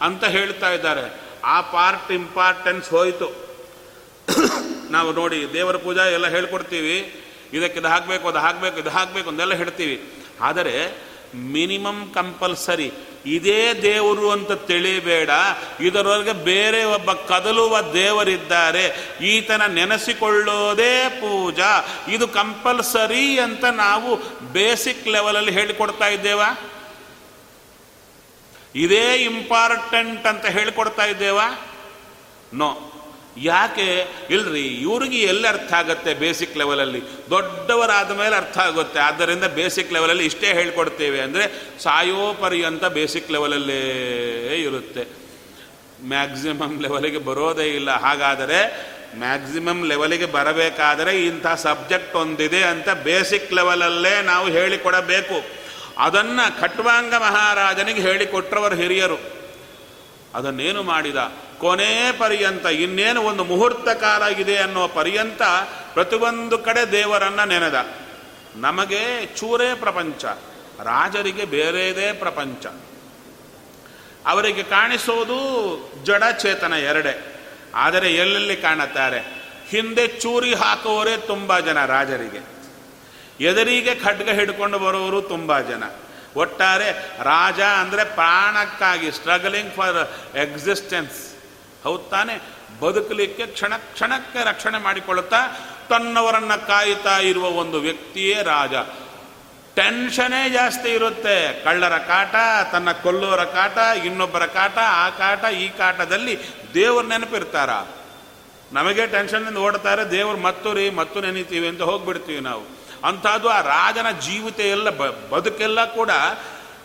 ಅಂತ 0.00 0.24
ಹೇಳ್ತಾ 0.24 0.70
ಇದ್ದಾರೆ. 0.70 1.20
ಆ 1.44 1.60
ಪಾರ್ಟ್ 1.60 2.12
ಇಂಪಾರ್ಟೆನ್ಸ್ 2.12 2.90
ಹೋಯಿತು. 2.90 3.48
ನಾವು 4.90 5.12
ನೋಡಿ 5.12 5.52
ದೇವರ 5.52 5.76
ಪೂಜಾ 5.76 6.04
ಎಲ್ಲ 6.04 6.26
ಹೇಳ್ಕೊಡ್ತೀವಿ. 6.26 7.17
ಇದಕ್ಕೆ 7.52 7.80
ಇದು 7.80 7.88
ಹಾಕಬೇಕು, 7.88 8.28
ಅದು 8.28 8.38
ಹಾಕಬೇಕು, 8.38 8.78
ಇದು 8.78 8.90
ಹಾಕಬೇಕು 8.90 9.28
ಅಂದೆಲ್ಲ 9.28 9.54
ಹೇಳ್ತೀವಿ. 9.54 10.12
ಆದರೆ 10.40 11.08
ಮಿನಿಮಮ್ 11.34 12.14
ಕಂಪಲ್ಸರಿ 12.14 12.92
ಇದೇ 13.26 13.74
ದೇವರು 13.74 14.30
ಅಂತ 14.30 14.52
ತಿಳಿಬೇಡ. 14.52 15.30
ಇದರೊಳಗೆ 15.80 16.32
ಬೇರೆ 16.32 16.84
ಒಬ್ಬ 16.84 17.12
ಕದಲುವ 17.12 17.80
ದೇವರಿದ್ದಾರೆ. 17.80 19.14
ಈತನ 19.22 19.66
ನೆನೆಸಿಕೊಳ್ಳೋದೇ 19.66 21.08
ಪೂಜಾ. 21.08 22.04
ಇದು 22.08 22.28
ಕಂಪಲ್ಸರಿ 22.28 23.40
ಅಂತ 23.40 23.64
ನಾವು 23.64 24.16
ಬೇಸಿಕ್ 24.52 25.08
ಲೆವೆಲಲ್ಲಿ 25.08 25.52
ಹೇಳಿಕೊಡ್ತಾ 25.52 26.08
ಇದ್ದೇವಾ? 26.08 26.72
ಇದೇ 28.74 29.14
ಇಂಪಾರ್ಟೆಂಟ್ 29.14 30.26
ಅಂತ 30.26 30.46
ಹೇಳಿಕೊಡ್ತಾ 30.46 31.04
ಇದ್ದೇವಾ? 31.04 31.66
ನೋ 32.54 32.87
ಯಾಕೆ? 33.42 34.06
ಇಲ್ರಿ, 34.30 34.60
ಇವ್ರಿಗೆ 34.60 35.18
ಎಲ್ಲಿ 35.18 35.48
ಅರ್ಥ 35.48 35.72
ಆಗುತ್ತೆ 35.72 36.14
ಬೇಸಿಕ್ 36.14 36.56
ಲೆವೆಲಲ್ಲಿ 36.56 37.02
ದೊಡ್ಡವರಾದ 37.30 38.10
ಮೇಲೆ 38.10 38.36
ಅರ್ಥ 38.36 38.58
ಆಗುತ್ತೆ. 38.58 39.00
ಆದ್ದರಿಂದ 39.00 39.44
ಬೇಸಿಕ್ 39.44 39.92
ಲೆವೆಲಲ್ಲಿ 39.92 40.24
ಇಷ್ಟೇ 40.24 40.52
ಹೇಳ್ಕೊಡ್ತೇವೆ 40.52 41.20
ಅಂದರೆ 41.20 41.52
ಸಾಯೋ 41.82 42.34
ಪರ್ಯಂತ 42.34 42.84
ಬೇಸಿಕ್ 42.84 43.30
ಲೆವೆಲಲ್ಲೇ 43.30 43.82
ಇರುತ್ತೆ. 44.62 45.08
ಮ್ಯಾಕ್ಸಿಮಮ್ 46.04 46.82
ಲೆವೆಲಿಗೆ 46.82 47.18
ಬರೋದೇ 47.18 47.68
ಇಲ್ಲ. 47.68 47.90
ಹಾಗಾದರೆ 47.90 48.88
ಮ್ಯಾಕ್ಸಿಮಮ್ 49.16 49.86
ಲೆವೆಲಿಗೆ 49.86 50.26
ಬರಬೇಕಾದರೆ 50.26 51.24
ಇಂಥ 51.24 51.46
ಸಬ್ಜೆಕ್ಟ್ 51.46 52.16
ಒಂದಿದೆ 52.16 52.62
ಅಂತ 52.62 52.88
ಬೇಸಿಕ್ 52.90 53.52
ಲೆವೆಲಲ್ಲೇ 53.52 54.22
ನಾವು 54.22 54.48
ಹೇಳಿಕೊಡಬೇಕು. 54.48 55.58
ಅದನ್ನು 55.98 56.60
ಖಟ್ವಾಂಗ 56.60 57.14
ಮಹಾರಾಜನಿಗೆ 57.14 58.00
ಹೇಳಿಕೊಟ್ರವರು 58.00 58.74
ಹಿರಿಯರು. 58.74 59.18
ಅದನ್ನೇನು 60.34 60.82
ಮಾಡಿದ? 60.82 61.47
ಕೊನೆ 61.60 62.12
ಪರ್ಯಂತ, 62.18 62.66
ಇನ್ನೇನು 62.66 63.22
ಒಂದು 63.22 63.44
ಮುಹೂರ್ತ 63.44 63.88
ಕಾಲ 63.88 64.22
ಇದೆ 64.22 64.56
ಅನ್ನೋ 64.56 64.88
ಪರ್ಯಂತ 64.88 65.42
ಪ್ರತಿಯೊಂದು 65.94 66.58
ಕಡೆ 66.58 66.92
ದೇವರನ್ನ 66.92 67.44
ನೆನೆದ. 67.44 67.86
ನಮಗೆ 68.56 69.26
ಚೂರೇ 69.26 69.74
ಪ್ರಪಂಚ, 69.74 70.24
ರಾಜರಿಗೆ 70.82 71.44
ಬೇರೆದೇ 71.44 72.12
ಪ್ರಪಂಚ. 72.12 72.66
ಅವರಿಗೆ 74.26 74.62
ಕಾಣಿಸೋದು 74.62 75.38
ಜಡ 76.04 76.22
ಚೇತನ 76.38 76.72
ಎರಡೇ. 76.72 77.34
ಆದರೆ 77.74 78.14
ಎಲ್ಲೆಲ್ಲಿ 78.14 78.56
ಕಾಣುತ್ತಾರೆ? 78.56 79.20
ಹಿಂದೆ 79.68 80.08
ಚೂರಿ 80.08 80.54
ಹಾಕುವವರೇ 80.54 81.16
ತುಂಬ 81.16 81.58
ಜನ 81.58 81.84
ರಾಜರಿಗೆ. 81.84 82.58
ಎದುರಿಗೆ 83.44 83.94
ಖಡ್ಗ 83.94 84.30
ಹಿಡ್ಕೊಂಡು 84.30 84.78
ಬರೋರು 84.78 85.22
ತುಂಬ 85.22 85.60
ಜನ. 85.60 85.82
ಒಟ್ಟಾರೆ 86.36 86.92
ರಾಜ 87.22 87.60
ಅಂದರೆ 87.60 88.04
ಪ್ರಾಣಕ್ಕಾಗಿ 88.04 89.12
ಸ್ಟ್ರಗಲಿಂಗ್ 89.12 89.72
ಫಾರ್ 89.74 90.36
ಎಕ್ಸಿಸ್ಟೆನ್ಸ್ 90.36 91.37
ಹೌದು 91.84 91.98
ತಾನೆ. 91.98 92.58
ಬದುಕಲಿಕ್ಕೆ 92.80 93.46
ಕ್ಷಣ 93.46 93.76
ಕ್ಷಣಕ್ಕೆ 93.76 94.44
ರಕ್ಷಣೆ 94.44 94.78
ಮಾಡಿಕೊಳ್ಳುತ್ತಾ, 94.78 95.40
ತನ್ನವರನ್ನ 95.88 96.54
ಕಾಯುತ್ತಾ 96.54 97.18
ಇರುವ 97.18 97.44
ಒಂದು 97.44 97.80
ವ್ಯಕ್ತಿಯೇ 97.80 98.42
ರಾಜ. 98.42 98.74
ಟೆನ್ಷನೇ 99.74 100.50
ಜಾಸ್ತಿ 100.50 100.88
ಇರುತ್ತೆ. 100.88 101.64
ಕಳ್ಳರ 101.64 101.98
ಕಾಟ, 101.98 102.34
ತನ್ನ 102.72 102.92
ಕೊಲ್ಲುವರ 102.92 103.44
ಕಾಟ, 103.44 103.78
ಇನ್ನೊಬ್ಬರ 104.04 104.46
ಕಾಟ, 104.46 104.78
ಆ 104.78 105.10
ಕಾಟ, 105.10 105.44
ಈ 105.44 105.68
ಕಾಟದಲ್ಲಿ 105.68 106.38
ದೇವರು 106.74 107.06
ನೆನಪಿರ್ತಾರ. 107.06 107.70
ನಮಗೆ 108.72 109.06
ಟೆನ್ಷನ್ನಿಂದ 109.06 109.56
ಓಡ್ತಾರೆ, 109.56 110.10
ದೇವರು 110.10 110.38
ಮತ್ತು 110.38 110.72
ರೀ 110.72 110.90
ಮತ್ತು 110.90 111.20
ನೆನೀತೀವಿ 111.20 111.68
ಅಂತ 111.68 111.80
ಹೋಗ್ಬಿಡ್ತೀವಿ 111.80 112.40
ನಾವು. 112.40 112.78
ಅಂಥದ್ದು 113.04 113.48
ಆ 113.48 113.60
ರಾಜನ 113.60 114.10
ಜೀವಿತ 114.10 114.60
ಎಲ್ಲ 114.60 114.90
ಬದುಕೆಲ್ಲ 115.28 115.84
ಕೂಡ 115.84 116.10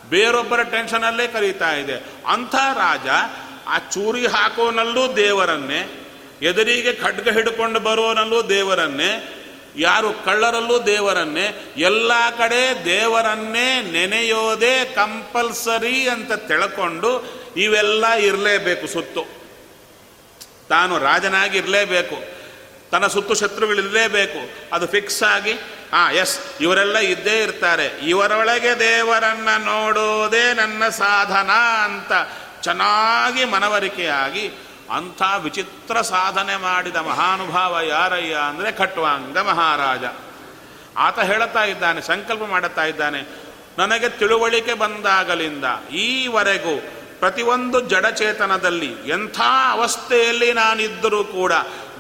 ಬೇರೊಬ್ಬರ 0.10 0.64
ಟೆನ್ಷನಲ್ಲೇ 0.64 1.28
ಕರೀತಾ 1.28 1.74
ಇದೆ. 1.74 1.96
ಅಂಥ 2.28 2.56
ರಾಜ 2.56 3.08
ಆ 3.68 3.78
ಚೂರಿ 3.78 4.28
ಹಾಕೋನಲ್ಲೂ 4.28 5.16
ದೇವರನ್ನೇ, 5.16 6.10
ಎದುರಿಗೆ 6.42 6.94
ಖಡ್ಗ 6.94 7.30
ಹಿಡ್ಕೊಂಡು 7.30 7.80
ಬರೋನಲ್ಲೂ 7.80 8.42
ದೇವರನ್ನೇ, 8.42 9.40
ಯಾರು 9.78 10.14
ಕಳ್ಳರಲ್ಲೂ 10.14 10.84
ದೇವರನ್ನೇ, 10.84 11.74
ಎಲ್ಲ 11.78 12.12
ಕಡೆ 12.38 12.86
ದೇವರನ್ನೇ 12.86 13.82
ನೆನೆಯೋದೇ 13.92 14.86
ಕಂಪಲ್ಸರಿ 14.86 16.10
ಅಂತ 16.10 16.34
ತಿಳ್ಕೊಂಡು 16.34 17.44
ಇವೆಲ್ಲ 17.58 18.08
ಇರಲೇಬೇಕು 18.08 18.88
ಸುತ್ತು. 18.88 19.44
ತಾನು 20.70 21.00
ರಾಜನಾಗಿ 21.00 21.58
ಇರಲೇಬೇಕು 21.58 22.44
ತನ್ನ 22.92 23.08
ಸುತ್ತು 23.08 23.34
ಶತ್ರುಗಳಿರಲೇಬೇಕು. 23.34 24.70
ಅದು 24.76 24.88
ಫಿಕ್ಸ್ 24.88 25.24
ಆಗಿ 25.24 25.54
ಹಾಂ 25.94 26.14
ಎಸ್ 26.14 26.40
ಇವರೆಲ್ಲ 26.62 26.98
ಇದ್ದೇ 26.98 27.44
ಇರ್ತಾರೆ. 27.44 27.86
ಇವರೊಳಗೆ 27.86 28.80
ದೇವರನ್ನ 28.80 29.50
ನೋಡೋದೇ 29.66 30.54
ನನ್ನ 30.54 30.90
ಸಾಧನ 30.90 31.50
ಅಂತ 31.84 32.12
ಚೆನ್ನಾಗಿ 32.64 33.46
ಮನವರಿಕೆಯಾಗಿ 33.46 34.52
ಅಂಥ 34.92 35.22
ವಿಚಿತ್ರ 35.38 36.02
ಸಾಧನೆ 36.02 36.56
ಮಾಡಿದ 36.56 36.96
ಮಹಾನುಭಾವ 36.96 37.80
ಯಾರಯ್ಯ 37.82 38.36
ಅಂದರೆ 38.36 38.72
ಖಟ್ವಾಂಗ 38.72 39.38
ಮಹಾರಾಜ. 39.38 40.04
ಆತ 40.98 41.20
ಹೇಳುತ್ತಾ 41.20 41.64
ಇದ್ದಾನೆ, 41.64 42.02
ಸಂಕಲ್ಪ 42.02 42.44
ಮಾಡುತ್ತಾ 42.44 42.86
ಇದ್ದಾನೆ, 42.86 43.44
ನನಗೆ 43.78 44.10
ತಿಳುವಳಿಕೆ 44.10 44.74
ಬಂದಾಗಲಿಂದ 44.74 45.66
ಈವರೆಗೂ 45.92 46.82
ಪ್ರತಿಯೊಂದು 47.20 47.80
ಜಡಚೇತನದಲ್ಲಿ 47.80 48.92
ಎಂಥ 49.08 49.42
ಅವಸ್ಥೆಯಲ್ಲಿ 49.70 50.54
ನಾನಿದ್ದರೂ 50.54 51.24
ಕೂಡ 51.24 51.54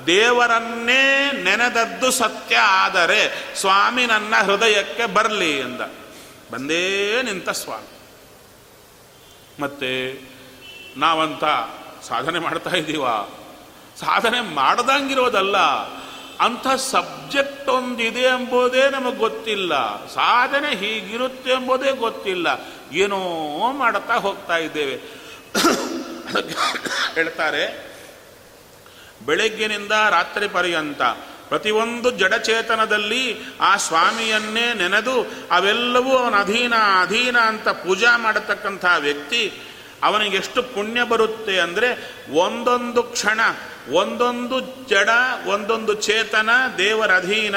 ದೇವರನ್ನೇ 0.08 1.32
ನೆನೆದದ್ದು 1.43 2.12
ಸತ್ಯ 2.12 2.58
ಆದರೆ 2.58 3.54
ಸ್ವಾಮಿ 3.56 4.06
ನನ್ನ 4.06 4.36
ಹೃದಯಕ್ಕೆ 4.36 5.06
ಬರಲಿ 5.06 5.60
ಎಂದ. 5.60 5.82
ಬಂದೇ 6.52 7.21
ನಿಂತ 7.21 7.49
ಸ್ವಾಮಿ. 7.49 7.99
ಮತ್ತೆ 9.62 10.33
ನಾವಂತ 10.97 11.43
ಸಾಧನೆ 12.08 12.39
ಮಾಡ್ತಾ 12.39 12.69
ಇದ್ದೀವ? 12.69 13.06
ಸಾಧನೆ 13.99 14.39
ಮಾಡ್ದಂಗಿರೋದಲ್ಲ, 14.56 15.58
ಅಂಥ 16.39 16.67
ಸಬ್ಜೆಕ್ಟ್ 16.67 17.69
ಒಂದಿದೆ 17.69 18.21
ಎಂಬುದೇ 18.21 18.89
ನಮಗೆ 18.89 19.15
ಗೊತ್ತಿಲ್ಲ. 19.15 19.73
ಸಾಧನೆ 20.08 20.69
ಹೀಗಿರುತ್ತೆ 20.75 21.51
ಎಂಬುದೇ 21.51 21.91
ಗೊತ್ತಿಲ್ಲ. 21.91 22.47
ಏನೋ 22.91 23.19
ಮಾಡುತ್ತಾ 23.71 24.15
ಹೋಗ್ತಾ 24.15 24.58
ಇದ್ದೇವೆ. 24.58 24.95
ಹೇಳ್ತಾರೆ, 27.13 27.63
ಬೆಳಗ್ಗಿನಿಂದ 29.25 29.91
ರಾತ್ರಿ 30.10 30.47
ಪರ್ಯಂತ 30.47 31.01
ಪ್ರತಿಯೊಂದು 31.47 32.12
ಜಡಚೇತನದಲ್ಲಿ 32.12 33.23
ಆ 33.62 33.77
ಸ್ವಾಮಿಯನ್ನೇ 33.77 34.73
ನೆನೆದು 34.73 35.15
ಅವೆಲ್ಲವೂ 35.51 36.17
ಅವನ 36.17 36.36
ಅಧೀನ 36.39 36.75
ಅಧೀನ 37.01 37.38
ಅಂತ 37.38 37.69
ಪೂಜಾ 37.69 38.17
ಮಾಡತಕ್ಕಂಥ 38.17 38.86
ವ್ಯಕ್ತಿ 38.99 39.41
ಅವನಿಗೆ 40.04 40.38
ಎಷ್ಟು 40.38 40.63
ಪುಣ್ಯ 40.63 41.04
ಬರುತ್ತೆ 41.04 41.60
ಅಂದರೆ 41.60 41.89
ಒಂದೊಂದು 42.34 43.04
ಕ್ಷಣ, 43.04 43.39
ಒಂದೊಂದು 43.92 44.60
ಜಡ, 44.89 45.10
ಒಂದೊಂದು 45.48 45.94
ಚೇತನ, 45.94 46.50
ದೇವರ 46.78 47.16
ಅಧೀನ, 47.16 47.56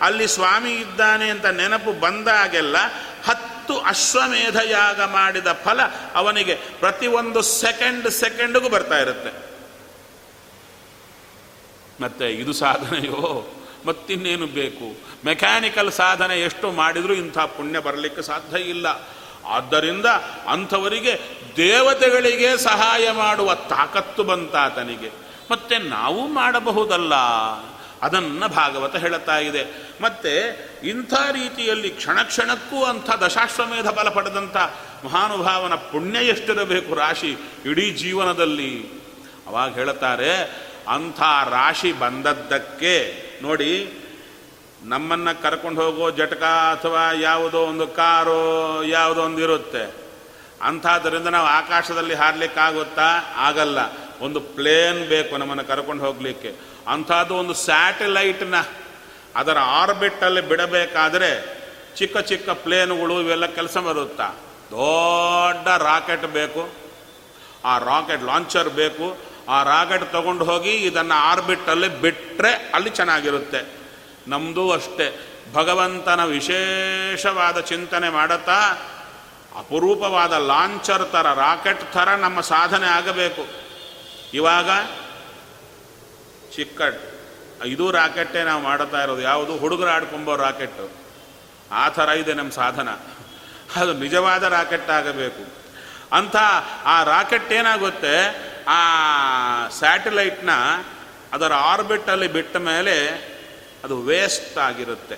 ಅಲ್ಲಿ 0.00 0.26
ಸ್ವಾಮಿ 0.28 0.74
ಇದ್ದಾನೆ 0.74 1.30
ಅಂತ 1.30 1.46
ನೆನಪು 1.46 2.00
ಬಂದಾಗೆಲ್ಲ 2.00 2.76
ಹತ್ತು 3.24 3.78
ಅಶ್ವಮೇಧ 3.78 4.56
ಯಾಗ 4.64 5.00
ಮಾಡಿದ 5.02 5.46
ಫಲ 5.64 5.80
ಅವನಿಗೆ 6.14 6.54
ಪ್ರತಿಯೊಂದು 6.54 7.42
ಸೆಕೆಂಡ್ 7.42 8.10
ಸೆಕೆಂಡ್ಗೂ 8.10 8.68
ಬರ್ತಾ 8.68 8.98
ಇರುತ್ತೆ. 8.98 9.32
ಮತ್ತೆ 12.00 12.30
ಇದು 12.32 12.52
ಸಾಧನೆಯೋ? 12.52 13.54
ಮತ್ತಿನ್ನೇನು 13.86 14.46
ಬೇಕು? 14.46 15.00
ಮೆಕ್ಯಾನಿಕಲ್ 15.24 15.92
ಸಾಧನೆ 15.92 16.40
ಎಷ್ಟು 16.40 16.72
ಮಾಡಿದರೂ 16.72 17.12
ಇಂಥ 17.12 17.38
ಪುಣ್ಯ 17.38 17.78
ಬರಲಿಕ್ಕೆ 17.78 18.22
ಸಾಧ್ಯ 18.22 18.58
ಇಲ್ಲ. 18.58 18.86
ಆದ್ದರಿಂದ 19.46 20.06
ಅಂಥವರಿಗೆ 20.48 21.20
ದೇವತೆಗಳಿಗೆ 21.56 22.56
ಸಹಾಯ 22.56 23.10
ಮಾಡುವ 23.10 23.54
ತಾಕತ್ತು 23.54 24.22
ಬಂತಾತನಿಗೆ. 24.22 25.10
ಮತ್ತೆ 25.50 25.78
ನಾವು 25.78 26.26
ಮಾಡಬಹುದಲ್ಲ? 26.26 27.14
ಅದನ್ನು 28.02 28.48
ಭಾಗವತ 28.48 28.96
ಹೇಳುತ್ತಾ 28.96 29.38
ಇದೆ. 29.38 29.92
ಮತ್ತೆ 30.02 30.58
ಇಂಥ 30.84 31.14
ರೀತಿಯಲ್ಲಿ 31.32 31.90
ಕ್ಷಣ 31.90 32.22
ಕ್ಷಣಕ್ಕೂ 32.22 32.84
ಅಂಥ 32.84 33.10
ದಶಾಶ್ವಮೇಧ 33.10 33.86
ಬಲ 33.86 34.08
ಪಡೆದಂಥ 34.08 34.56
ಮಹಾನುಭಾವನ 35.04 35.74
ಪುಣ್ಯ 35.74 36.18
ಎಷ್ಟಿರಬೇಕು 36.18 36.94
ರಾಶಿ 36.94 37.36
ಇಡೀ 37.66 37.90
ಜೀವನದಲ್ಲಿ? 37.90 38.86
ಅವಾಗ 39.46 39.74
ಹೇಳುತ್ತಾರೆ 39.74 40.42
ಅಂಥ 40.88 41.20
ರಾಶಿ 41.50 41.92
ಬಂದದ್ದಕ್ಕೆ 41.92 43.24
ನೋಡಿ 43.42 44.00
ನಮ್ಮನ್ನು 44.84 45.42
ಕರ್ಕೊಂಡು 45.42 45.82
ಹೋಗೋ 45.82 46.10
ಜಟಕ 46.10 46.42
ಅಥವಾ 46.42 47.12
ಯಾವುದೋ 47.12 47.58
ಒಂದು 47.58 47.86
ಕಾರು 47.86 48.84
ಯಾವುದೋ 48.84 49.22
ಒಂದು 49.22 49.42
ಇರುತ್ತೆ. 49.42 49.94
ಅಂಥದ್ದರಿಂದ 50.62 51.26
ನಾವು 51.26 51.46
ಆಕಾಶದಲ್ಲಿ 51.46 52.14
ಹಾರಲಿಕ್ಕಾಗುತ್ತಾ 52.14 53.34
ಆಗಲ್ಲ. 53.36 53.78
ಒಂದು 54.20 54.40
ಪ್ಲೇನ್ 54.40 55.08
ಬೇಕು 55.08 55.36
ನಮ್ಮನ್ನು 55.36 55.64
ಕರ್ಕೊಂಡು 55.64 56.04
ಹೋಗಲಿಕ್ಕೆ. 56.04 56.54
ಅಂಥದ್ದು 56.88 57.34
ಒಂದು 57.34 57.54
ಸ್ಯಾಟಲೈಟ್ನ 57.54 58.54
ಅದರ 59.36 59.58
ಆರ್ಬಿಟ್ಟಲ್ಲಿ 59.58 60.40
ಬಿಡಬೇಕಾದ್ರೆ 60.40 61.64
ಚಿಕ್ಕ 61.96 62.18
ಚಿಕ್ಕ 62.18 62.50
ಪ್ಲೇನ್ಗಳು 62.50 63.22
ಇವೆಲ್ಲ 63.22 63.46
ಕೆಲಸ 63.46 63.76
ಬರುತ್ತಾ. 63.76 64.28
ದೊಡ್ಡ 64.70 65.68
ರಾಕೆಟ್ 65.68 66.26
ಬೇಕು. 66.26 66.68
ಆ 67.64 67.78
ರಾಕೆಟ್ 67.78 68.24
ಲಾಂಚರ್ 68.24 68.68
ಬೇಕು. 68.68 69.16
ಆ 69.48 69.62
ರಾಕೆಟ್ 69.62 70.12
ತಗೊಂಡು 70.12 70.44
ಹೋಗಿ 70.44 70.70
ಇದನ್ನು 70.70 71.14
ಆರ್ಬಿಟ್ಟಲ್ಲಿ 71.14 71.88
ಬಿಟ್ಟರೆ 71.88 72.70
ಅಲ್ಲಿ 72.74 72.90
ಚೆನ್ನಾಗಿರುತ್ತೆ. 72.90 73.83
ನಮ್ಮದು 74.28 74.72
ಅಷ್ಟೇ. 74.72 75.30
ಭಗವಂತನ 75.52 76.24
ವಿಶೇಷವಾದ 76.24 77.60
ಚಿಂತನೆ 77.60 78.08
ಮಾಡುತ್ತಾ 78.08 78.60
ಅಪರೂಪವಾದ 79.58 80.32
ಲಾಂಚರ್ 80.32 81.12
ಥರ, 81.12 81.32
ರಾಕೆಟ್ 81.34 81.92
ಥರ 81.92 82.08
ನಮ್ಮ 82.08 82.40
ಸಾಧನೆ 82.40 82.86
ಆಗಬೇಕು. 82.86 83.46
ಇವಾಗ 84.34 84.70
ಚಿಕ್ಕ 86.56 86.80
ಇದು 87.66 87.90
ರಾಕೆಟ್ಟೇ 87.90 88.44
ನಾವು 88.44 88.62
ಮಾಡುತ್ತಾ 88.62 89.02
ಇರೋದು. 89.02 89.22
ಯಾವುದು? 89.22 89.56
ಹುಡುಗರು 89.56 89.90
ಆಡ್ಕೊಂಬೋ 89.90 90.36
ರಾಕೆಟ್ಟು 90.36 90.90
ಆ 91.72 91.88
ಥರ 91.88 92.08
ಇದೆ 92.08 92.34
ನಮ್ಮ 92.34 92.52
ಸಾಧನ. 92.52 92.88
ಅದು 93.76 93.92
ನಿಜವಾದ 93.92 94.42
ರಾಕೆಟ್ 94.42 94.90
ಆಗಬೇಕು. 94.90 95.52
ಅಂಥ 96.12 96.36
ಆ 96.84 97.02
ರಾಕೆಟ್ 97.02 97.52
ಏನಾಗುತ್ತೆ? 97.52 98.36
ಆ 98.68 98.80
ಸ್ಯಾಟಲೈಟ್ನ 99.68 100.50
ಅದರ 101.32 101.52
ಆರ್ಬಿಟಲ್ಲಿ 101.52 102.28
ಬಿಟ್ಟ 102.28 102.56
ಮೇಲೆ 102.56 103.33
ಅದು 103.84 104.02
ವೇಸ್ಟ್ 104.02 104.58
ಆಗಿರುತ್ತೆ. 104.58 105.16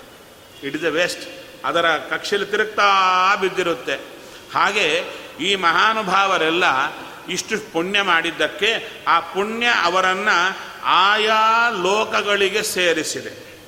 ಇಟ್ 0.62 0.76
ಇಸ್ 0.76 0.84
ಎ 0.84 0.88
ವೇಸ್ಟ್ 0.88 1.28
ಅದರ 1.64 1.86
ಕಕ್ಷೆಯಲ್ಲಿ 1.86 2.50
ತಿರುಗ್ತಾ 2.50 2.88
ಬಿದ್ದಿರುತ್ತೆ. 3.36 3.94
ಹಾಗೆ 4.54 5.04
ಈ 5.40 5.54
ಮಹಾನುಭಾವರೆಲ್ಲ 5.54 6.64
ಇಷ್ಟು 7.28 7.72
ಪುಣ್ಯ 7.72 8.02
ಮಾಡಿದ್ದಕ್ಕೆ 8.02 8.90
ಆ 9.08 9.20
ಪುಣ್ಯ 9.20 9.66
ಅವರನ್ನು 9.82 10.56
ಆಯಾ 10.84 11.70
ಲೋಕಗಳಿಗೆ 11.70 12.62
ಸೇರಿಸಿದೆ. 12.62 13.62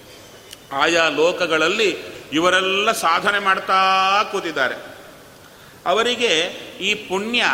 ಆಯಾ 0.72 1.08
ಲೋಕಗಳಲ್ಲಿ 1.08 1.96
ಇವರೆಲ್ಲ 2.32 2.92
ಸಾಧನೆ 2.92 3.38
ಮಾಡ್ತಾ 3.38 3.80
ಕೂತಿದ್ದಾರೆ. 4.32 4.74
ಅವರಿಗೆ 5.87 6.37
ಈ 6.80 6.94
ಪುಣ್ಯ 6.94 7.44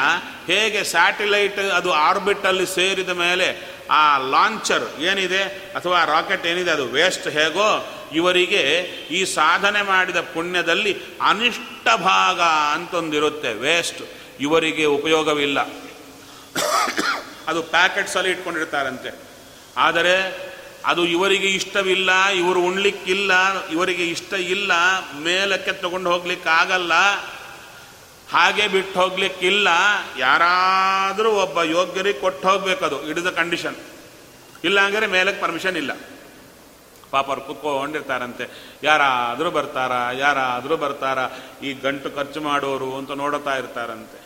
ಹೇಗೆ 0.46 0.84
ಸ್ಯಾಟಲೈಟ್ 0.84 1.58
ಅದು 1.58 1.92
ಆರ್ಬಿಟಲ್ಲಿ 1.92 2.66
ಸೇರಿದ 2.66 3.08
ಮೇಲೆ 3.08 3.73
ಆ 3.90 4.18
ಲಾಂಚರ್ 4.18 5.00
ಏನಿದೆ 5.00 5.42
ಅಥವಾ 5.74 6.04
ರಾಕೆಟ್ 6.04 6.46
ಏನಿದೆ 6.46 6.70
ಅದು 6.70 6.86
ವೇಸ್ಟ್ 6.86 7.28
ಹೇಗೋ 7.28 7.90
ಇವರಿಗೆ 8.12 8.62
ಈ 9.10 9.24
ಸಾಧನೆ 9.24 9.82
ಮಾಡಿದ 9.82 10.16
ಪುಣ್ಯದಲ್ಲಿ 10.16 10.96
ಅನಿಷ್ಟ 11.20 11.88
ಭಾಗ 11.96 12.40
ಅಂತೊಂದಿರುತ್ತೆ, 12.40 13.52
ವೇಸ್ಟ್. 13.52 14.02
ಇವರಿಗೆ 14.40 14.84
ಉಪಯೋಗವಿಲ್ಲ. 14.84 15.60
ಅದು 17.48 17.62
ಪ್ಯಾಕೆಟ್ಸಲ್ಲಿ 17.62 18.30
ಇಟ್ಕೊಂಡಿರ್ತಾರಂತೆ. 18.30 19.20
ಆದರೆ 19.76 20.54
ಅದು 20.84 21.04
ಇವರಿಗೆ 21.04 21.46
ಇಷ್ಟವಿಲ್ಲ, 21.46 22.26
ಇವರು 22.28 22.60
ಉಣ್ಲಿಕ್ಕಿಲ್ಲ, 22.60 23.32
ಇವರಿಗೆ 23.68 24.06
ಇಷ್ಟ 24.06 24.32
ಇಲ್ಲ, 24.32 24.72
ಮೇಲಕ್ಕೆ 25.18 25.72
ತಗೊಂಡು 25.72 26.10
ಹೋಗ್ಲಿಕ್ಕೆ 26.10 26.48
ಆಗಲ್ಲ 26.48 26.92
ಹಾಗೆ 28.32 28.64
ಬಿಟ್ಟು 28.74 28.96
ಹೋಗ್ಲಿಕ್ಕಿಲ್ಲ, 29.00 29.68
ಯಾರಾದರೂ 30.18 31.30
ಒಬ್ಬ 31.44 31.62
ಯೋಗ್ಯರಿಗೆ 31.76 32.20
ಕೊಟ್ಟು 32.20 32.44
ಹೋಗ್ಬೇಕದು 32.48 32.96
ಇಟ್ 33.10 33.18
ಇಸ್ 33.18 33.28
ಅ 33.32 33.34
ಕಂಡೀಷನ್ 33.40 33.76
ಇಲ್ಲ 34.68 34.78
ಅಂದರೆ 34.86 35.06
ಮೇಲಕ್ಕೆ 35.14 35.40
ಪರ್ಮಿಷನ್ 35.42 35.76
ಇಲ್ಲ. 35.82 35.92
ಪಾಪ 37.12 37.26
ಅವ್ರು 37.30 37.42
ಕುತ್ಕೊಂಡಿರ್ತಾರಂತೆ. 37.48 38.44
ಯಾರಾದರೂ 38.82 39.48
ಬರ್ತಾರಾ 39.56 40.00
ಯಾರಾದರೂ 40.24 40.76
ಬರ್ತಾರಾ, 40.84 41.24
ಈ 41.66 41.72
ಗಂಟು 41.84 42.08
ಖರ್ಚು 42.16 42.40
ಮಾಡೋರು 42.48 42.90
ಅಂತ 43.00 43.12
ನೋಡುತ್ತಾ 43.22 43.54
ಇರ್ತಾರಂತೆ. 43.62 44.18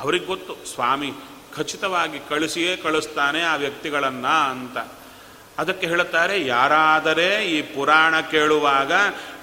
ಅವ್ರಿಗೆ 0.00 0.26
ಗೊತ್ತು, 0.26 0.54
ಸ್ವಾಮಿ 0.74 1.10
ಖಚಿತವಾಗಿ 1.56 2.18
ಕಳಿಸಿಯೇ 2.28 2.74
ಕಳಿಸ್ತಾನೆ 2.76 3.40
ಆ 3.52 3.54
ವ್ಯಕ್ತಿಗಳನ್ನು 3.64 4.34
ಅಂತ. 4.50 4.78
ಅದಕ್ಕೆ 5.58 5.86
ಹೇಳುತ್ತಾರೆ, 5.86 6.46
ಯಾರಾದರೆ 6.46 7.46
ಈ 7.46 7.62
ಪುರಾಣ 7.62 8.20
ಕೇಳುವಾಗ, 8.20 8.92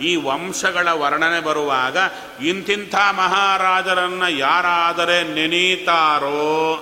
ಈ 0.01 0.15
ವಂಶಗಳ 0.15 0.87
ವರ್ಣನೆ 0.91 1.39
ಬರುವಾಗ, 1.39 1.97
ಇಂತಿಂಥ 2.45 2.95
ಮಹಾರಾಜರನ್ನು 2.95 4.29
ಯಾರಾದರೆ 4.29 5.23
ನೆನೀತಾರೋ? 5.23 6.75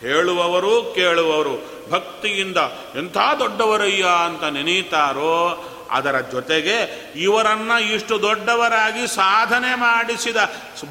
ಹೇಳುವವರು 0.00 0.92
ಕೇಳುವವರು, 0.94 1.76
ಭಕ್ತಿಯಿಂದ 1.90 2.56
ಎಂಥ 2.96 3.16
ದೊಡ್ಡವರಯ್ಯ 3.38 4.06
ಅಂತ 4.24 4.44
ನೆನೀತಾರೋ? 4.44 5.72
ಅದರ 5.90 6.20
ಜೊತೆಗೆ 6.20 7.06
ಇವರನ್ನ 7.16 7.70
ಇಷ್ಟು 7.92 8.22
ದೊಡ್ಡವರಾಗಿ 8.22 9.06
ಸಾಧನೆ 9.06 9.74
ಮಾಡಿಸಿದ 9.74 10.36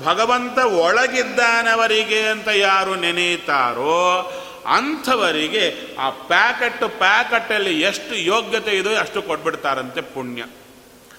ಭಗವಂತ 0.06 0.58
ಒಳಗಿದ್ದಾನವರಿಗೆ 0.58 2.22
ಅಂತ 2.22 2.48
ಯಾರು 2.48 2.96
ನೆನೀತಾರೋ? 2.96 4.34
ಅಂಥವರಿಗೆ 4.66 5.96
ಆ 6.00 6.10
ಪ್ಯಾಕೆಟ್ 6.10 6.98
ಪ್ಯಾಕೆಟಲ್ಲಿ 6.98 7.82
ಎಷ್ಟು 7.82 8.16
ಯೋಗ್ಯತೆ 8.16 8.72
ಇದೋ 8.72 8.96
ಅಷ್ಟು 8.96 9.22
ಕೊಟ್ಬಿಡ್ತಾರಂತೆ 9.22 10.02
ಪುಣ್ಯ. 10.02 10.46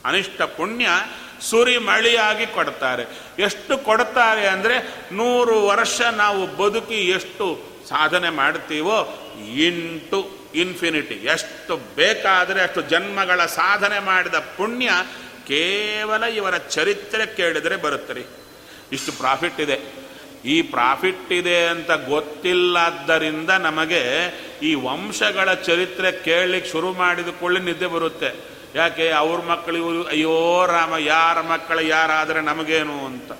ಅನಿಷ್ಟ 0.05 0.43
ಪುಣ್ಯ 0.43 0.89
ಸುರಿ 1.41 1.79
ಮಳಿಯಾಗಿ 1.79 2.47
ಕೊಡ್ತಾರೆ. 2.47 3.05
ಎಷ್ಟು 3.39 3.79
ಕೊಡ್ತಾರೆ 3.79 4.47
ಅಂದರೆ 4.47 4.95
ನೂರು 5.13 5.67
ವರ್ಷ 5.67 6.01
ನಾವು 6.01 6.57
ಬದುಕಿ 6.57 6.95
ಎಷ್ಟು 6.95 7.63
ಸಾಧನೆ 7.89 8.31
ಮಾಡ್ತೀವೋ 8.31 8.99
ಇಂಟು 9.57 10.31
ಇನ್ಫಿನಿಟಿ. 10.55 11.15
ಎಷ್ಟು 11.15 11.77
ಬೇಕಾದರೆ 11.97 12.63
ಅಷ್ಟು 12.63 12.81
ಜನ್ಮಗಳ 12.81 13.47
ಸಾಧನೆ 13.47 13.99
ಮಾಡಿದ 13.99 14.35
ಪುಣ್ಯ 14.35 14.91
ಕೇವಲ 15.47 16.25
ಇವರ 16.25 16.57
ಚರಿತ್ರೆ 16.57 17.27
ಕೇಳಿದರೆ 17.27 17.77
ಬರುತ್ತೆ 17.77 18.13
ರೀ 18.13 18.25
ಇಷ್ಟು 18.93 19.13
ಪ್ರಾಫಿಟ್ 19.13 19.61
ಇದೆ. 19.61 20.06
ಈ 20.47 20.63
ಪ್ರಾಫಿಟ್ 20.63 21.33
ಇದೆ 21.33 21.67
ಅಂತ 21.67 21.91
ಗೊತ್ತಿಲ್ಲದ್ದರಿಂದ 21.91 23.51
ನಮಗೆ 23.51 24.03
ಈ 24.63 24.75
ವಂಶಗಳ 24.75 25.55
ಚರಿತ್ರೆ 25.55 26.13
ಕೇಳಲಿಕ್ಕೆ 26.13 26.73
ಶುರು 26.73 26.93
ಮಾಡಿದ 26.93 27.29
ಕೂಡಲೇ 27.41 27.61
ನಿದ್ದೆ 27.61 27.87
ಬರುತ್ತೆ. 27.87 28.57
ಯಾಕೆ? 28.75 29.11
ಅವ್ರ 29.11 29.41
ಮಕ್ಕಳು 29.41 30.05
ಅಯ್ಯೋ 30.05 30.67
ರಾಮ, 30.67 30.97
ಯಾರ 30.99 31.41
ಮಕ್ಕಳು 31.41 31.81
ಯಾರಾದರೆ 31.81 32.41
ನಮಗೇನು 32.41 33.07
ಅಂತ. 33.07 33.33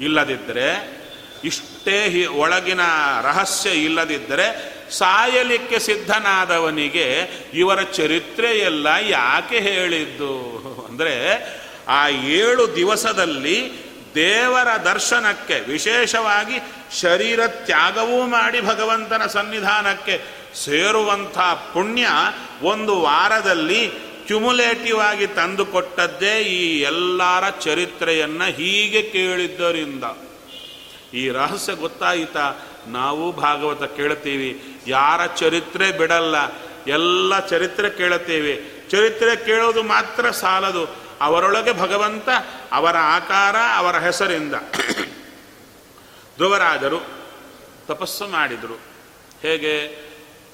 ಇಲ್ಲದಿದ್ದರೆ 0.00 0.96
ಇಷ್ಟೇ 1.44 2.08
ಹಿ- 2.08 2.26
ಒಳಗಿನ 2.26 2.80
ರಹಸ್ಯ 3.22 3.70
ಇಲ್ಲದಿದ್ದರೆ 3.70 4.76
ಸಾಯಲಿಕ್ಕೆ 4.90 5.78
ಸಿದ್ಧನಾದವನಿಗೆ 5.78 7.30
ಇವರ 7.54 7.82
ಚರಿತ್ರೆಯೆಲ್ಲ 7.82 8.86
ಯಾಕೆ 9.08 9.60
ಹೇಳಿದ್ದು? 9.60 10.56
ಅಂದರೆ 10.88 11.44
ಆ 11.88 12.08
ಏಳು 12.08 12.76
ದಿವಸದಲ್ಲಿ 12.76 13.85
ದೇವರ 14.16 14.82
ದರ್ಶನಕ್ಕೆ, 14.82 15.60
ವಿಶೇಷವಾಗಿ 15.60 16.54
ಶರೀರ 17.00 17.46
ತ್ಯಾಗವೂ 17.46 18.26
ಮಾಡಿ 18.26 18.60
ಭಗವಂತನ 18.60 19.26
ಸನ್ನಿಧಾನಕ್ಕೆ 19.26 20.20
ಸೇರುವಂಥ 20.64 21.38
ಪುಣ್ಯ 21.72 22.08
ಒಂದು 22.62 23.00
ವಾರದಲ್ಲಿ 23.00 23.92
ಕ್ಯುಮುಲೇಟಿವ್ 24.26 25.00
ಆಗಿ 25.00 25.26
ತಂದುಕೊಟ್ಟದ್ದೇ 25.26 26.38
ಈ 26.38 26.80
ಎಲ್ಲರ 26.80 27.50
ಚರಿತ್ರೆಯನ್ನು 27.50 28.44
ಹೀಗೆ 28.44 29.02
ಕೇಳಿದ್ದರಿಂದ. 29.02 30.04
ಈ 31.14 31.28
ರಹಸ್ಯ 31.28 31.74
ಗೊತ್ತಾಯಿತಾ? 31.74 32.52
ನಾವು 32.86 33.32
ಭಾಗವತ 33.32 33.82
ಕೇಳ್ತೀವಿ. 33.96 34.62
ಯಾರ 34.86 35.26
ಚರಿತ್ರೆ 35.26 35.98
ಬಿಡಲ್ಲ? 35.98 36.34
ಎಲ್ಲ 36.86 37.46
ಚರಿತ್ರೆ 37.46 37.90
ಕೇಳುತ್ತೇವೆ 37.90 38.56
ಚರಿತ್ರೆ 38.90 39.44
ಕೇಳೋದು 39.44 39.82
ಮಾತ್ರ 39.82 40.30
ಸಾಲದು. 40.30 41.05
ಅವರೊಳಗೆ 41.20 41.72
ಭಗವಂತ, 41.72 42.28
ಅವರ 42.72 42.96
ಆಕಾರ, 42.96 43.56
ಅವರ 43.76 43.96
ಹೆಸರಿಂದ. 43.96 44.54
ಧ್ರುವರಾದರು, 46.36 47.06
ತಪಸ್ಸು 47.86 48.26
ಮಾಡಿದರು. 48.28 48.80
ಹೇಗೆ? 49.42 50.06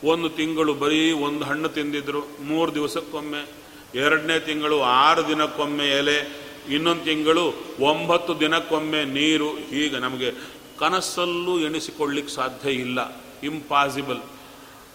ಒಂದು 0.04 0.28
ತಿಂಗಳು 0.28 0.74
ಬರೀ 0.74 1.12
ಒಂದು 1.12 1.44
ಹಣ್ಣು 1.44 1.68
ತಿಂದಿದ್ರು, 1.68 2.22
ಮೂರು 2.40 2.74
ದಿವಸಕ್ಕೊಮ್ಮೆ, 2.74 3.48
ಎರಡನೇ 3.94 4.40
ತಿಂಗಳು 4.40 4.82
ಆರು 4.82 5.28
ದಿನಕ್ಕೊಮ್ಮೆ 5.28 5.86
ಎಲೆ, 5.86 6.42
ಇನ್ನೊಂದು 6.68 7.04
ತಿಂಗಳು 7.04 7.54
ಒಂಬತ್ತು 7.80 8.40
ದಿನಕ್ಕೊಮ್ಮೆ 8.40 9.04
ನೀರು. 9.04 9.58
ಈಗ 9.58 9.96
ನಮಗೆ 9.96 10.32
ಕನಸಲ್ಲೂ 10.78 11.58
ಎಣಿಸಿಕೊಳ್ಳಿಕ್ಕೆ 11.58 12.34
ಸಾಧ್ಯ 12.34 12.70
ಇಲ್ಲ. 12.70 13.22
ಇಂಪಾಸಿಬಲ್ 13.42 14.20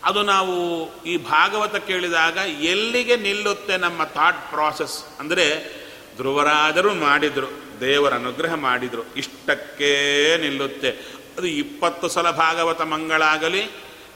ಅದು 0.04 0.24
ನಾವು 0.24 0.90
ಈ 1.04 1.18
ಭಾಗವತ 1.18 1.76
ಕೇಳಿದಾಗ 1.76 2.36
ಎಲ್ಲಿಗೆ 2.62 3.16
ನಿಲ್ಲುತ್ತೆ 3.16 3.78
ನಮ್ಮ 3.78 4.04
ಥಾಟ್ 4.04 4.52
ಪ್ರಾಸೆಸ್ 4.52 5.20
ಅಂದರೆ 5.20 5.78
ಧ್ರುವರಾಜರು 6.16 6.94
ಮಾಡಿದರು, 6.94 7.80
ದೇವರ 7.80 8.14
ಅನುಗ್ರಹ 8.14 8.54
ಮಾಡಿದರು, 8.54 9.14
ಇಷ್ಟಕ್ಕೇ 9.16 10.38
ನಿಲ್ಲುತ್ತೆ. 10.38 10.90
ಅದು 11.38 11.48
ಇಪ್ಪತ್ತು 11.48 12.08
ಸಲ 12.08 12.32
ಭಾಗವತ 12.32 12.82
ಮಂಗಳಾಗಲಿ 12.82 13.70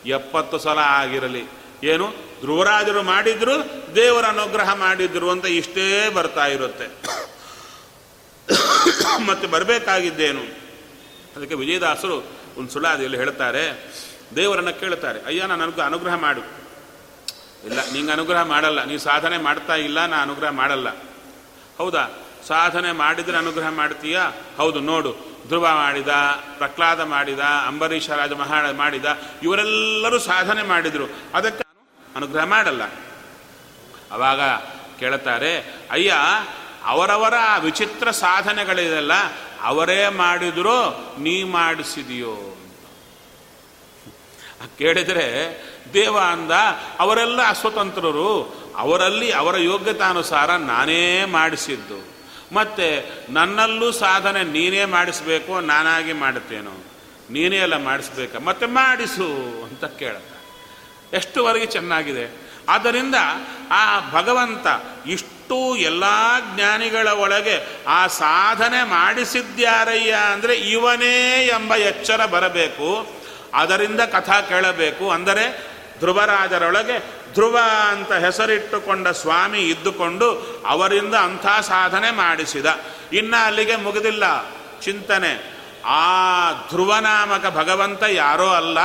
ಎಪ್ಪತ್ತು 0.05 0.59
ಸಲ 0.59 0.77
ಆಗಿರಲಿ. 0.77 1.43
ಏನು? 1.83 2.09
ಧ್ರುವರಾಜರು 2.41 3.03
ಮಾಡಿದ್ರು, 3.03 3.51
ದೇವರ 3.95 4.25
ಅನುಗ್ರಹ 4.25 4.73
ಮಾಡಿದ್ರು 4.73 5.29
ಅಂತ 5.29 5.45
ಇಷ್ಟೇ 5.45 6.09
ಬರ್ತಾ 6.09 6.45
ಇರುತ್ತೆ. 6.45 6.87
ಮತ್ತೆ 9.25 9.47
ಬರಬೇಕಾಗಿದ್ದೇನು? 9.47 10.41
ಅದಕ್ಕೆ 11.35 11.55
ವಿಜಯದಾಸರು 11.55 12.17
ಒಂದು 12.57 12.69
ಸುಳಾದಿಯಲ್ಲಿ 12.69 13.17
ಹೇಳ್ತಾರೆ. 13.17 13.93
ದೇವರನ್ನ 14.35 14.69
ಕೇಳ್ತಾರೆ 14.69 15.25
ಅಯ್ಯ, 15.25 15.45
ನಾನು 15.45 15.63
ಅನುಗ್ರಹ 15.63 15.85
ಅನುಗ್ರಹ 15.85 16.15
ಮಾಡು. 16.15 16.61
ಇಲ್ಲ, 17.65 17.79
ನಿಂಗೆ 17.93 18.11
ಅನುಗ್ರಹ 18.11 18.41
ಮಾಡಲ್ಲ. 18.41 18.83
ನೀವು 18.83 18.99
ಸಾಧನೆ 18.99 19.37
ಮಾಡ್ತಾ 19.37 19.75
ಇಲ್ಲ, 19.75 20.05
ನಾ 20.05 20.21
ಅನುಗ್ರಹ 20.21 20.49
ಮಾಡಲ್ಲ. 20.49 20.89
ಹೌದಾ? 21.77 22.07
ಸಾಧನೆ 22.47 22.91
ಮಾಡಿದ್ರೆ 22.91 23.37
ಅನುಗ್ರಹ 23.37 23.69
ಮಾಡ್ತೀಯಾ? 23.69 24.31
ಹೌದು, 24.57 24.79
ನೋಡು. 24.79 25.31
ಧ್ರುವ 25.47 25.69
ಮಾಡಿದ, 25.73 26.07
ಪ್ರಹ್ಲಾದ 26.57 26.99
ಮಾಡಿದ, 26.99 27.39
ಅಂಬರೀಷ 27.39 28.09
ರಾಜ 28.09 28.31
ಮಹಾ 28.31 28.71
ಮಾಡಿದ, 28.71 29.05
ಇವರೆಲ್ಲರೂ 29.43 30.19
ಸಾಧನೆ 30.19 30.63
ಮಾಡಿದ್ರು. 30.63 31.03
ಅದಕ್ಕೆ 31.33 31.63
ಅನುಗ್ರಹ 32.15 32.43
ಮಾಡಲ್ಲ. 32.43 32.83
ಅವಾಗ 34.11 34.41
ಕೇಳುತ್ತಾರೆ, 34.99 35.81
ಅಯ್ಯ, 35.91 36.13
ಅವರವರ 36.85 37.33
ವಿಚಿತ್ರ 37.59 38.11
ಸಾಧನೆಗಳಿದೆಲ್ಲ 38.11 39.11
ಅವರೇ 39.61 40.09
ಮಾಡಿದರೂ 40.09 40.89
ನೀ 41.19 41.43
ಮಾಡಿಸಿದೆಯೋ? 41.43 42.50
ಕೇಳಿದರೆ, 44.77 45.63
ದೇವ 45.93 46.17
ಅಂದ, 46.17 46.51
ಅವರೆಲ್ಲ 46.99 47.47
ಅಸ್ವತಂತ್ರರು. 47.47 48.61
ಅವರಲ್ಲಿ 48.77 49.31
ಅವರ 49.31 49.57
ಯೋಗ್ಯತಾನುಸಾರ 49.57 50.55
ನಾನೇ 50.55 51.25
ಮಾಡಿಸಿದ್ದು. 51.25 52.11
ಮತ್ತೆ, 52.55 53.05
ನನ್ನಲ್ಲೂ 53.29 53.91
ಸಾಧನೆ 53.91 54.43
ನೀನೇ 54.43 54.85
ಮಾಡಿಸ್ಬೇಕು, 54.85 55.59
ನಾನಾಗಿ 55.59 56.13
ಮಾಡುತ್ತೇನೋ? 56.13 56.85
ನೀನೇ 57.29 57.57
ಎಲ್ಲ 57.57 57.77
ಮಾಡಿಸ್ಬೇಕ? 57.77 58.35
ಮತ್ತೆ 58.35 58.65
ಮಾಡಿಸು 58.65 59.27
ಅಂತ 59.63 59.85
ಕೇಳುತ್ತ. 59.85 60.31
ಎಷ್ಟುವರೆಗೆ 61.13 61.65
ಚೆನ್ನಾಗಿದೆ? 61.65 62.51
ಆದ್ದರಿಂದ 62.69 63.15
ಆ 63.71 63.99
ಭಗವಂತ 64.11 64.67
ಇಷ್ಟು 65.07 65.75
ಎಲ್ಲ 65.75 66.03
ಜ್ಞಾನಿಗಳ 66.55 67.07
ಒಳಗೆ 67.07 67.67
ಆ 67.87 68.07
ಸಾಧನೆ 68.07 68.83
ಮಾಡಿಸಿದ್ಯಾರಯ್ಯ 68.83 70.15
ಅಂದರೆ 70.31 70.55
ಇವನೇ 70.55 71.45
ಎಂಬ 71.45 71.75
ಎಚ್ಚರ 71.75 72.25
ಬರಬೇಕು. 72.25 73.20
ಅದರಿಂದ 73.53 74.01
ಕಥಾ 74.01 74.41
ಕೇಳಬೇಕು 74.41 75.11
ಅಂದರೆ 75.11 75.71
ಧ್ರುವರಾಜರೊಳಗೆ 75.99 77.21
ಧ್ರುವ 77.33 77.59
ಅಂತ 77.89 78.13
ಹೆಸರಿಟ್ಟುಕೊಂಡ 78.13 79.07
ಸ್ವಾಮಿ 79.07 79.59
ಇದ್ದುಕೊಂಡು 79.59 80.61
ಅವರಿಂದ 80.67 81.15
ಅಂಥ 81.15 81.45
ಸಾಧನೆ 81.61 82.11
ಮಾಡಿಸಿದ. 82.11 82.65
ಇನ್ನು 83.13 83.45
ಅಲ್ಲಿಗೆ 83.45 83.75
ಮುಗಿದಿಲ್ಲ. 83.75 84.49
ಚಿಂತನೆ. 84.81 85.61
ಆ 85.85 86.51
ಧ್ರುವನಾಮಕ 86.51 87.45
ಭಗವಂತ 87.45 88.03
ಯಾರೋ 88.09 88.49
ಅಲ್ಲ, 88.49 88.77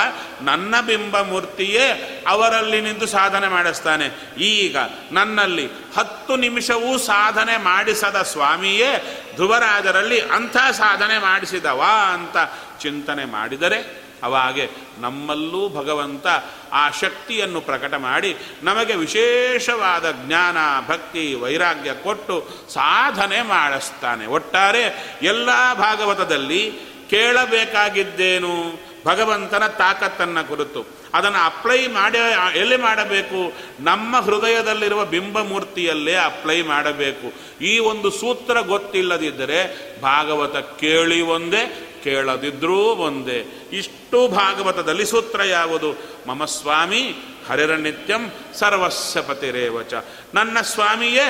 ನನ್ನ 0.43 0.81
ಬಿಂಬ 0.81 1.21
ಮೂರ್ತಿಯೇ 1.21 1.91
ಅವರಲ್ಲಿ 2.27 2.81
ನಿಂತು 2.81 3.07
ಸಾಧನೆ 3.07 3.49
ಮಾಡಿಸ್ತಾನೆ. 3.49 4.39
ಈಗ 4.43 4.77
ನನ್ನಲ್ಲಿ 5.13 5.67
ಹತ್ತು 5.67 6.37
ನಿಮಿಷವೂ 6.37 6.99
ಸಾಧನೆ 6.99 7.57
ಮಾಡಿಸದ 7.57 8.23
ಸ್ವಾಮಿಯೇ 8.23 9.23
ಧ್ರುವರಾಜರಲ್ಲಿ 9.35 10.21
ಅಂಥ 10.21 10.57
ಸಾಧನೆ 10.57 11.19
ಮಾಡಿಸಿದವಾ 11.19 12.13
ಅಂತ 12.13 12.37
ಚಿಂತನೆ 12.81 13.25
ಮಾಡಿದರೆ 13.25 14.06
ಅವಾಗೆ 14.23 14.69
ನಮ್ಮಲ್ಲೂ 14.99 15.69
ಭಗವಂತ 15.69 16.27
ಆ 16.73 16.91
ಶಕ್ತಿಯನ್ನು 16.91 17.61
ಪ್ರಕಟ 17.61 17.95
ಮಾಡಿ 17.95 18.37
ನಮಗೆ 18.63 18.95
ವಿಶೇಷವಾದ 18.95 20.11
ಜ್ಞಾನ, 20.11 20.57
ಭಕ್ತಿ, 20.89 21.35
ವೈರಾಗ್ಯ 21.35 21.95
ಕೊಟ್ಟು 21.95 22.49
ಸಾಧನೆ 22.69 23.43
ಮಾಡಿಸ್ತಾನೆ. 23.43 24.27
ಒಟ್ಟಾರೆ 24.27 25.17
ಎಲ್ಲ 25.23 25.49
ಭಾಗವತದಲ್ಲಿ 25.75 26.73
ಕೇಳಬೇಕಾಗಿದ್ದೇನು? 27.11 28.87
ಭಗವಂತನ 29.07 29.67
ತಾಕತ್ತನ್ನು 29.67 30.49
ಕುರಿತು. 30.49 30.87
ಅದನ್ನು 31.15 31.45
ಅಪ್ಲೈ 31.45 31.87
ಮಾಡಿ, 31.87 32.19
ಎಲ್ಲಿ 32.59 32.77
ಮಾಡಬೇಕು? 32.77 33.53
ನಮ್ಮ 33.81 34.17
ಹೃದಯದಲ್ಲಿರುವ 34.17 35.05
ಬಿಂಬಮೂರ್ತಿಯಲ್ಲೇ 35.05 36.15
ಅಪ್ಲೈ 36.15 36.63
ಮಾಡಬೇಕು. 36.63 37.33
ಈ 37.65 37.79
ಒಂದು 37.79 38.11
ಸೂತ್ರ 38.11 38.61
ಗೊತ್ತಿಲ್ಲದಿದ್ದರೆ 38.61 39.93
ಭಾಗವತ 40.01 40.57
ಕೇಳಿ 40.57 41.21
ಒಂದೇ 41.21 41.86
ಕೇಳದಿದ್ರೂ 42.07 42.79
ಒಂದೇ. 42.79 43.69
ಇಷ್ಟು 43.73 44.29
ಭಾಗವತದಲ್ಲಿ 44.29 45.07
ಸೂತ್ರ 45.07 45.45
ಯಾವುದು? 45.45 45.91
ಮಮ 46.29 46.45
ಸ್ವಾಮಿ 46.45 47.15
ಹರಿರನಿತ್ಯಂ 47.49 48.33
ಸರ್ವಸ್ಯ 48.55 49.21
ಪತಿರೇವಚ. 49.21 49.95
ನನ್ನ 50.35 50.61
ಸ್ವಾಮಿಯೇ 50.61 51.27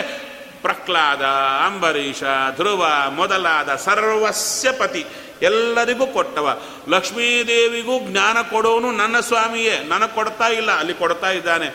ಪ್ರಹ್ಲಾದ, 0.63 1.23
ಅಂಬರೀಷ, 1.67 2.23
ಧ್ರುವ 2.57 2.87
ಮೊದಲಾದ 3.09 3.75
ಸರ್ವಸ್ಯ 3.75 4.73
ಪತಿ. 4.73 5.05
ಎಲ್ಲರಿಗೂ 5.43 6.07
ಕೊಟ್ಟವ. 6.07 6.61
ಲಕ್ಷ್ಮೀದೇವಿಗೂ 6.89 8.01
ಜ್ಞಾನ 8.01 8.37
ಕೊಡೋನು 8.43 8.93
ನನ್ನ 8.93 9.21
ಸ್ವಾಮಿಯೇ. 9.21 9.79
ನನಗೆ 9.89 10.15
ಕೊಡ್ತಾ 10.15 10.49
ಇಲ್ಲ, 10.49 10.79
ಅಲ್ಲಿ 10.79 10.95
ಕೊಡ್ತಾ 10.95 11.31
ಇದ್ದಾನೆ. 11.31 11.69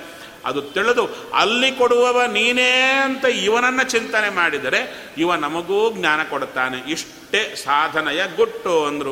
ಅದು 0.46 0.62
ತಿಳಿದು 0.62 1.10
ಅಲ್ಲಿ 1.34 1.72
ಕೊಡುವವ 1.72 2.22
ನೀನೇ 2.26 2.72
ಅಂತ 3.04 3.26
ಇವನನ್ನು 3.26 3.84
ಚಿಂತನೆ 3.84 4.30
ಮಾಡಿದರೆ 4.30 5.12
ಇವ 5.18 5.36
ನಮಗೂ 5.36 5.92
ಜ್ಞಾನ 5.92 6.20
ಕೊಡುತ್ತಾನೆ 6.30 6.92
ಇಷ್ಟೇ 6.92 7.21
ಸಾಧನೆಯ 7.56 8.24
ಗುಟ್ಟು 8.36 8.86
ಅಂದರು. 8.86 9.12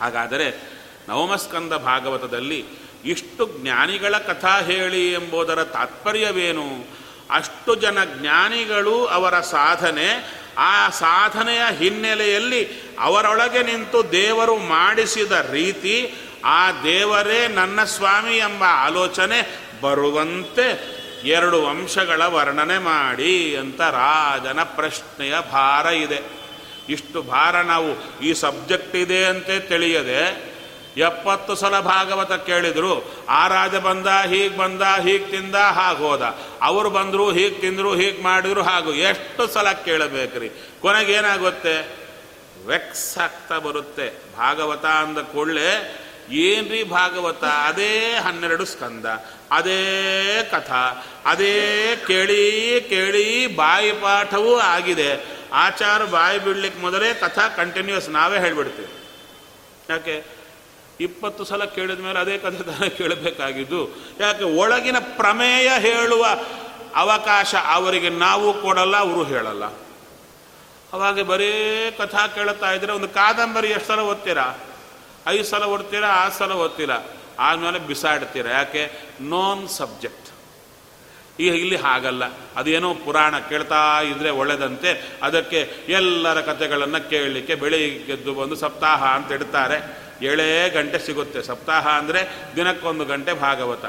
ಹಾಗಾದರೆ 0.00 0.76
ನವಮಸ್ಕಂದ 1.08 1.72
ಭಾಗವತದಲ್ಲಿ 1.72 2.64
ಇಷ್ಟು 3.04 3.58
ಜ್ಞಾನಿಗಳ 3.62 4.18
ಕಥಾ 4.18 4.60
ಹೇಳಿ 4.60 5.12
ಎಂಬುದರ 5.12 5.64
ತಾತ್ಪರ್ಯವೇನು? 5.64 6.96
ಅಷ್ಟು 7.30 7.74
ಜನ 7.74 8.04
ಜ್ಞಾನಿಗಳು 8.04 9.06
ಅವರ 9.06 9.40
ಸಾಧನೆ, 9.40 10.32
ಆ 10.58 10.88
ಸಾಧನೆಯ 10.88 11.62
ಹಿನ್ನೆಲೆಯಲ್ಲಿ 11.78 12.68
ಅವರೊಳಗೆ 12.98 13.62
ನಿಂತು 13.62 14.12
ದೇವರು 14.12 14.56
ಮಾಡಿಸಿದ 14.56 15.32
ರೀತಿ 15.50 16.14
ಆ 16.44 16.72
ದೇವರೇ 16.72 17.48
ನನ್ನ 17.48 17.84
ಸ್ವಾಮಿ 17.84 18.36
ಎಂಬ 18.36 18.64
ಆಲೋಚನೆ 18.64 19.58
ಬರುವಂತೆ 19.80 20.96
ಎರಡು 21.24 21.66
ವಂಶಗಳ 21.66 22.22
ವರ್ಣನೆ 22.22 22.78
ಮಾಡಿ 22.78 23.56
ಅಂತ 23.56 23.80
ರಾಜನ 23.80 24.62
ಪ್ರಶ್ನೆಯ 24.62 25.34
ಭಾರ 25.52 25.86
ಇದೆ. 25.86 26.45
ಇಷ್ಟು 26.88 27.22
ಭಾರ 27.22 27.60
ನಾವು 27.60 28.20
ಈ 28.20 28.32
ಸಬ್ಜೆಕ್ಟ್ 28.32 28.96
ಇದೆ 28.96 29.24
ಅಂತ 29.24 29.46
ತಿಳಿಯದೆ 29.46 30.56
ಎಪ್ಪತ್ತು 30.96 31.54
ಸಲ 31.54 31.80
ಭಾಗವತ 31.80 32.32
ಕೇಳಿದರು 32.32 33.14
ಆ 33.28 33.48
ರಾಜ 33.48 33.74
ಬಂದ, 33.74 34.06
ಹೀಗೆ 34.06 34.56
ಬಂದ, 34.56 34.82
ಹೀಗೆ 34.82 35.26
ತಿಂದ, 35.26 35.54
ಹಾಗೆ 35.54 35.98
ಹೋದ. 35.98 36.22
ಅವರು 36.62 36.90
ಬಂದರು, 36.90 37.32
ಹೀಗೆ 37.32 37.50
ತಿಂದರು, 37.50 37.94
ಹೀಗೆ 37.94 38.22
ಮಾಡಿದ್ರು, 38.22 38.62
ಹಾಗೂ 38.62 38.92
ಎಷ್ಟು 38.92 39.46
ಸಲ 39.46 39.72
ಕೇಳಬೇಕ್ರಿ? 39.72 40.50
ಕೊನೆಗೇನಾಗುತ್ತೆ? 40.80 42.06
ವೆಕ್ಸ್ 42.66 43.18
ಆಗ್ತಾ 43.18 43.58
ಬರುತ್ತೆ. 43.58 44.36
ಭಾಗವತ 44.36 44.84
ಅಂದ 44.86 45.18
ಕೂಡಲೇ 45.18 46.00
ಏನ್ರಿ 46.30 46.84
ಭಾಗವತ? 46.84 47.44
ಅದೇ 47.44 48.14
ಹನ್ನೆರಡು 48.14 48.64
ಸ್ಕಂದ, 48.64 49.06
ಅದೇ 49.50 49.80
ಕಥಾ, 50.50 51.06
ಅದೇ 51.26 51.96
ಕೇಳಿ 52.06 52.80
ಕೇಳಿ 52.88 53.46
ಬಾಯಿ 53.46 53.92
ಪಾಠವೂ 53.92 54.58
ಆಗಿದೆ. 54.58 55.36
ಆಚಾರ 55.52 56.04
ಬಾಯಿ 56.04 56.38
ಬಿಡ್ಲಿಕ್ಕೆ 56.38 56.82
ಮೊದಲೇ 56.82 57.14
ಕಥಾ 57.14 57.48
ಕಂಟಿನ್ಯೂಸ್ 57.48 58.10
ನಾವೇ 58.10 58.38
ಹೇಳ್ಬಿಡ್ತೀವಿ. 58.38 58.88
ಯಾಕೆ? 59.90 60.36
ಇಪ್ಪತ್ತು 61.00 61.44
ಸಲ 61.44 61.64
ಕೇಳಿದ 61.64 62.00
ಮೇಲೆ 62.00 62.18
ಅದೇ 62.18 62.38
ಕಥೆ 62.38 62.64
ತಾನೇ 62.64 62.88
ಕೇಳಬೇಕಾಗಿದ್ದು. 62.88 63.96
ಯಾಕೆ? 64.20 64.44
ಒಳಗಿನ 64.44 64.96
ಪ್ರಮೇಯ 64.98 65.70
ಹೇಳುವ 65.78 66.26
ಅವಕಾಶ 66.96 67.54
ಅವರಿಗೆ 67.54 68.08
ನಾವು 68.08 68.62
ಕೊಡಲ್ಲ, 68.62 68.96
ಅವರು 68.96 69.24
ಹೇಳಲ್ಲ. 69.24 69.64
ಅವಾಗ 70.92 71.20
ಬರೀ 71.20 71.50
ಕಥಾ 71.98 72.26
ಕೇಳುತ್ತಾ 72.26 72.72
ಇದ್ರೆ 72.72 72.92
ಒಂದು 72.92 73.08
ಕಾದಂಬರಿ 73.08 73.68
ಎಷ್ಟು 73.68 73.88
ಸಲ 73.88 74.00
ಓದ್ತೀರಾ? 74.00 74.56
ಐದು 75.28 75.44
ಸಲ 75.44 75.64
ಓದ್ತೀರಾ 75.64 76.08
ಆ 76.08 76.28
ಸಲ 76.28 76.52
ಓದ್ತೀರಾ? 76.52 77.04
ಆದಮೇಲೆ 77.38 77.78
ಬಿಸಾಡ್ತೀರಾ. 77.78 78.50
ಯಾಕೆ? 78.50 78.90
ನೋನ್ 79.20 79.68
ಸಬ್ಜೆಕ್ಟ್ 79.68 80.28
ಈಗ 81.40 81.54
ಇಲ್ಲಿ 81.54 81.76
ಹಾಗಲ್ಲ. 81.76 82.22
ಅದೇನೋ 82.56 82.94
ಪುರಾಣ 82.94 83.38
ಕೇಳ್ತಾ 83.38 84.00
ಇದ್ರೆ 84.00 84.30
ಒಳ್ಳೆದಂತೆ. 84.30 85.18
ಅದಕ್ಕೆ 85.22 85.70
ಎಲ್ಲರ 85.88 86.40
ಕಥೆಗಳನ್ನು 86.40 87.10
ಕೇಳಲಿಕ್ಕೆ 87.10 87.54
ಬೆಳಿಗ್ಗೆದ್ದು 87.54 88.34
ಬಂದು 88.34 88.56
ಸಪ್ತಾಹ 88.56 89.04
ಅಂತ 89.04 89.32
ಇಡ್ತಾರೆ. 89.32 90.06
ಏಳೇ 90.22 90.70
ಗಂಟೆ 90.70 90.98
ಸಿಗುತ್ತೆ. 90.98 91.42
ಸಪ್ತಾಹ 91.42 91.88
ಅಂದರೆ 91.88 92.28
ದಿನಕ್ಕೊಂದು 92.56 93.04
ಗಂಟೆ 93.04 93.32
ಭಾಗವತ. 93.32 93.84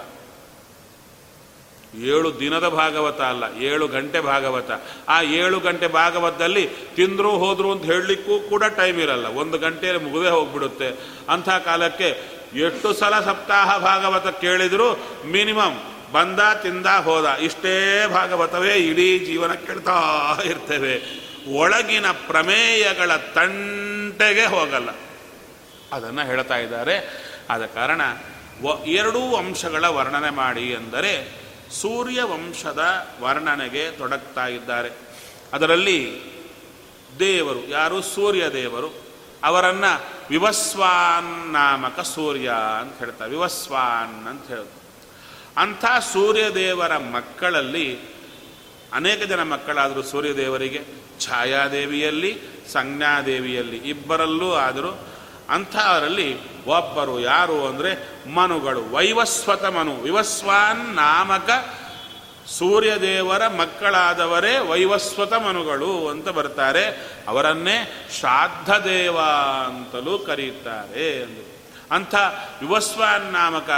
ಏಳು 1.95 2.39
ದಿನದ 2.39 2.67
ಭಾಗವತ 2.67 3.21
ಅಲ್ಲ, 3.21 3.43
ಏಳು 3.63 3.87
ಗಂಟೆ 3.87 4.19
ಭಾಗವತ. 4.19 4.71
ಆ 5.07 5.21
ಏಳು 5.21 5.59
ಗಂಟೆ 5.59 5.87
ಭಾಗವತದಲ್ಲಿ 5.87 6.69
ತಿಂದರೂ 6.95 7.31
ಹೋದರು 7.31 7.71
ಅಂತ 7.71 7.85
ಹೇಳಲಿಕ್ಕೂ 7.85 8.39
ಕೂಡ 8.39 8.63
ಟೈಮ್ 8.63 8.99
ಇರಲ್ಲ. 8.99 9.27
ಒಂದು 9.27 9.57
ಗಂಟೆಯಲ್ಲಿ 9.57 10.03
ಮುಗುವೆ 10.03 10.29
ಹೋಗ್ಬಿಡುತ್ತೆ. 10.29 10.87
ಅಂಥ 11.29 11.49
ಕಾಲಕ್ಕೆ 11.49 12.37
ಎಷ್ಟು 12.55 12.93
ಸಲ 12.93 13.19
ಸಪ್ತಾಹ 13.19 13.77
ಭಾಗವತ 13.77 14.27
ಕೇಳಿದರೂ 14.27 14.93
ಮಿನಿಮಮ್ 15.25 15.79
ಬಂದ, 16.11 16.39
ತಿಂದ, 16.39 16.85
ಹೋದ, 16.85 17.25
ಇಷ್ಟೇ 17.25 18.07
ಭಾಗವತವೇ 18.07 18.73
ಇಡೀ 18.73 19.19
ಜೀವನ 19.19 19.53
ಕೇಳ್ತಾ 19.53 20.37
ಇರ್ತೇವೆ. 20.45 21.27
ಒಳಗಿನ 21.57 22.11
ಪ್ರಮೇಯಗಳ 22.11 23.15
ತಂಟೆಗೆ 23.15 24.45
ಹೋಗಲ್ಲ. 24.45 24.89
ಅದನ್ನು 25.93 26.25
ಹೇಳ್ತಾ 26.25 26.57
ಇದ್ದಾರೆ. 26.57 27.27
ಆದ 27.49 27.65
ಕಾರಣ 27.65 28.01
ಎರಡೂ 28.85 29.35
ಅಂಶಗಳ 29.35 29.85
ವರ್ಣನೆ 29.85 30.29
ಮಾಡಿ 30.29 30.61
ಎಂದರೆ 30.61 31.46
ಸೂರ್ಯ 31.71 32.23
ವಂಶದ 32.23 33.07
ವರ್ಣನೆಗೆ 33.21 33.91
ತೊಡಗ್ತಾ 33.91 34.47
ಇದ್ದಾರೆ. 34.47 34.89
ಅದರಲ್ಲಿ 35.53 36.21
ದೇವರು, 37.19 37.67
ಯಾರು? 37.67 38.01
ಸೂರ್ಯ 38.01 38.49
ದೇವರು 38.49 39.07
ಅವರನ್ನು 39.43 40.05
ವಿವಸ್ವಾನ್ 40.29 41.53
ನಾಮಕ 41.53 41.99
ಸೂರ್ಯ 41.99 42.53
ಅಂತ 42.81 42.99
ಹೇಳ್ತಾರೆ. 42.99 43.31
ವಿವಸ್ವಾನ್ 43.31 44.27
ಅಂತ 44.27 44.47
ಹೇಳ್ತಾರೆ. 44.47 44.77
ಅಂಥ 45.57 45.85
ಸೂರ್ಯದೇವರ 46.13 46.97
ಮಕ್ಕಳಲ್ಲಿ 46.97 47.99
ಅನೇಕ 48.93 49.23
ಜನ 49.23 49.43
ಮಕ್ಕಳಾದರೂ 49.43 50.01
ಸೂರ್ಯದೇವರಿಗೆ. 50.01 50.81
ಛಾಯಾದೇವಿಯಲ್ಲಿ, 51.19 52.41
ಸಂಜ್ಞಾದೇವಿಯಲ್ಲಿ 52.71 53.77
ಇಬ್ಬರಲ್ಲೂ 53.77 54.53
ಆದರೂ 54.53 55.07
ಅಂಥವರಲ್ಲಿ 55.49 56.63
ಒಬ್ಬರು 56.65 57.19
ಯಾರು 57.19 57.67
ಅಂದರೆ 57.67 58.23
ಮನುಗಳು. 58.29 58.93
ವೈವಸ್ವತ 58.93 59.65
ಮನು. 59.65 59.95
ವಿವಸ್ವಾನ್ 59.95 60.95
ನಾಮಕ 60.95 61.49
ಸೂರ್ಯದೇವರ 62.47 63.47
ಮಕ್ಕಳಾದವರೇ 63.47 64.57
ವೈವಸ್ವತ 64.57 65.33
ಮನುಗಳು 65.33 66.07
ಅಂತ 66.07 66.29
ಬರ್ತಾರೆ 66.29 66.85
ಅವರನ್ನೇ 67.27 68.07
ಶ್ರಾದ್ದದೇವ 68.19 69.17
ಅಂತಲೂ 69.67 70.19
ಕರೆಯುತ್ತಾರೆ 70.19 71.23
ಅಂದರು 71.23 71.57
ಅಂಥ 71.91 72.15
ವಿವಸ್ವಾನ್ 72.61 73.33
ನಾಮಕ, 73.33 73.69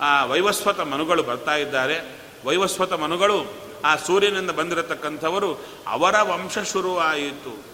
ಆ, 0.00 0.24
ವೈವಸ್ವತ 0.24 0.80
ಮನುಗಳು 0.80 1.22
ಬರ್ತಾ 1.22 1.54
ಇದ್ದಾರೆ. 1.54 2.20
ವೈವಸ್ವತ 2.44 2.92
ಮನುಗಳು, 2.92 3.54
ಆ 3.84 3.96
ಸೂರ್ಯನಿಂದ 3.96 4.50
ಬಂದಿರತಕ್ಕಂಥವರು 4.50 5.64
ಅವರ 5.86 6.14
ವಂಶ 6.20 6.58
ಶುರುವಾಯಿತು. 6.58 7.64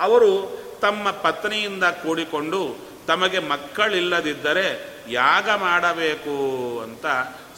ಅವರು 0.00 0.60
ತಮ್ಮ 0.80 1.10
ಪತ್ನಿಯಿಂದ 1.10 1.84
ಕೂಡಿಕೊಂಡು 1.84 2.60
ತಮಗೆ 3.06 3.38
ಮಕ್ಕಳಿಲ್ಲದಿದ್ದರೆ 3.38 4.66
ಯಾಗ 5.08 5.50
ಮಾಡಬೇಕು 5.50 6.36
ಅಂತ 6.80 7.06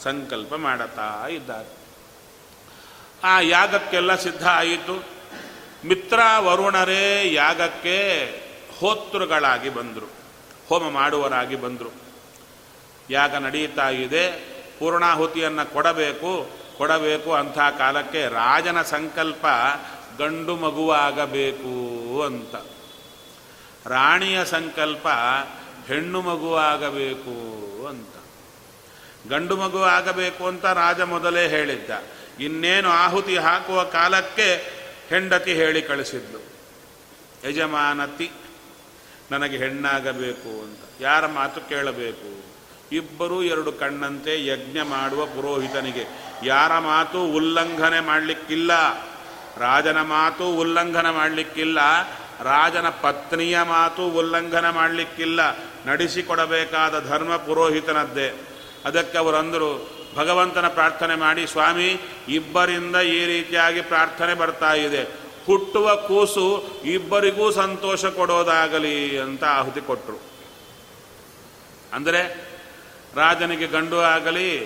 ಸಂಕಲ್ಪ 0.03 0.53
ಮಾಡುತ್ತಾ 0.55 1.27
ಇದ್ದಾರೆ. 1.27 1.71
ಆ 3.23 3.39
ಯಾಗಕ್ಕೆಲ್ಲ 3.39 4.15
ಸಿದ್ಧ 4.15 4.47
ಆಯಿತು. 4.47 4.95
ಮಿತ್ರ 5.85 6.19
ವರುಣರೇ 6.39 7.33
ಯಾಗಕ್ಕೆ 7.33 7.97
ಹೋತೃಗಳಾಗಿ 8.79 9.69
ಬಂದರು, 9.69 10.09
ಹೋಮ 10.69 10.89
ಮಾಡುವರಾಗಿ 10.89 11.55
ಬಂದರು. 11.55 11.91
ಯಾಗ 13.09 13.35
ನಡೀತಾ 13.35 13.89
ಇದೆ, 13.89 14.25
ಪೂರ್ಣಾಹುತಿಯನ್ನು 14.79 15.73
ಕೊಡಬೇಕು 15.73 16.31
ಕೊಡಬೇಕು 16.77 17.33
ಅಂಥ 17.33 17.57
ಕಾಲಕ್ಕೆ 17.77 18.21
ರಾಜನ 18.27 18.81
ಸಂಕಲ್ಪ 18.81 19.45
ಗಂಡು 20.17 20.55
ಮಗುವಾಗಬೇಕು 20.55 21.73
ಅಂತ. 22.21 22.55
ರಾಣಿಯ 23.85 24.45
ಸಂಕಲ್ಪ 24.45 25.07
ಹೆಣ್ಣು 25.87 26.21
ಮಗು 26.21 26.55
ಆಗಬೇಕು 26.55 27.31
ಅಂತ. 27.87 28.07
ಗಂಡು 29.29 29.57
ಮಗು 29.57 29.81
ಆಗಬೇಕು 29.81 30.47
ಅಂತ 30.47 30.65
ರಾಜ 30.65 31.01
ಮೊದಲೇ 31.01 31.47
ಹೇಳಿದ್ದ. 31.47 31.89
ಇನ್ನೇನು 32.39 32.89
ಆಹುತಿ 32.89 33.37
ಹಾಕುವ 33.37 33.83
ಕಾಲಕ್ಕೆ 33.83 34.55
ಹೆಂಡತಿ 35.09 35.53
ಹೇಳಿ 35.53 35.81
ಕಳಿಸಿದ್ಲು. 35.81 36.39
ಯಜಮಾನತಿ, 37.49 38.31
ನನಗೆ 39.31 39.57
ಹೆಣ್ಣಾಗಬೇಕು 39.57 40.63
ಅಂತ. 40.63 41.01
ಯಾರ 41.01 41.27
ಮಾತು 41.27 41.69
ಕೇಳಬೇಕು? 41.69 42.53
ಇಬ್ಬರೂ 42.95 43.43
ಎರಡು 43.43 43.71
ಕಣ್ಣಂತೆ 43.71 44.45
ಯಜ್ಞ 44.45 44.81
ಮಾಡುವ 44.81 45.25
ಪುರೋಹಿತನಿಗೆ. 45.25 46.05
ಯಾರ 46.43 46.79
ಮಾತು 46.79 47.25
ಉಲ್ಲಂಘನೆ 47.25 47.99
ಮಾಡಲಿಕ್ಕಿಲ್ಲ? 47.99 48.71
ರಾಜನ 49.57 50.01
ಮಾತು 50.01 50.53
ಉಲ್ಲಂಘನೆ 50.53 51.11
ಮಾಡಲಿಕ್ಕಿಲ್ಲ. 51.11 51.79
ರಾಜನ 52.43 52.89
ಪತ್ನಿಯ 52.89 53.61
ಮಾತು 53.61 54.07
ಉಲ್ಲಂಘನ 54.07 54.69
ಮಾಡಲಿಕ್ಕಿಲ್ಲ. 54.69 55.39
ನಡೆಸಿಕೊಡಬೇಕಾದ 55.85 57.07
ಧರ್ಮ 57.09 57.37
ಪುರೋಹಿತನದ್ದೇ. 57.37 58.33
ಅದಕ್ಕೆ 58.85 59.17
ಅವರಂದರು 59.17 59.89
ಭಗವಂತನ 60.15 60.67
ಪ್ರಾರ್ಥನೆ 60.67 61.15
ಮಾಡಿ, 61.15 61.47
ಸ್ವಾಮಿ, 61.47 61.99
ಇಬ್ಬರಿಂದ 62.29 62.95
ಈ 62.95 63.25
ರೀತಿಯಾಗಿ 63.25 63.81
ಪ್ರಾರ್ಥನೆ 63.81 64.33
ಬರ್ತಾ 64.33 64.73
ಇದೆ. 64.73 65.03
ಹುಟ್ಟುವ 65.45 65.95
ಕೂಸು 65.95 66.63
ಇಬ್ಬರಿಗೂ 66.83 67.51
ಸಂತೋಷ 67.51 68.05
ಕೊಡೋದಾಗಲಿ 68.05 69.19
ಅಂತ 69.19 69.43
ಆಹುತಿ 69.43 69.81
ಕೊಟ್ಟರು 69.81 70.19
ಅಂದರೆ, 71.93 72.51
ರಾಜನಿಗೆ 73.15 73.67
ಗಂಡು 73.67 73.99
ಆಗಲಿ, 73.99 74.65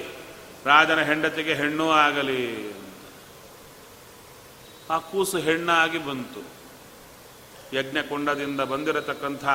ರಾಜನ 0.66 1.02
ಹೆಂಡತಿಗೆ 1.02 1.54
ಹೆಣ್ಣು 1.54 1.92
ಆಗಲಿ. 1.92 2.74
ಆ 4.90 4.98
ಕೂಸು 4.98 5.38
ಹೆಣ್ಣಾಗಿ 5.38 5.98
ಬಂತು. 5.98 6.57
ಯಜ್ಞಕುಂಡದಿಂದ 7.74 8.62
ಬಂದಿರತಕ್ಕಂಥ 8.62 9.46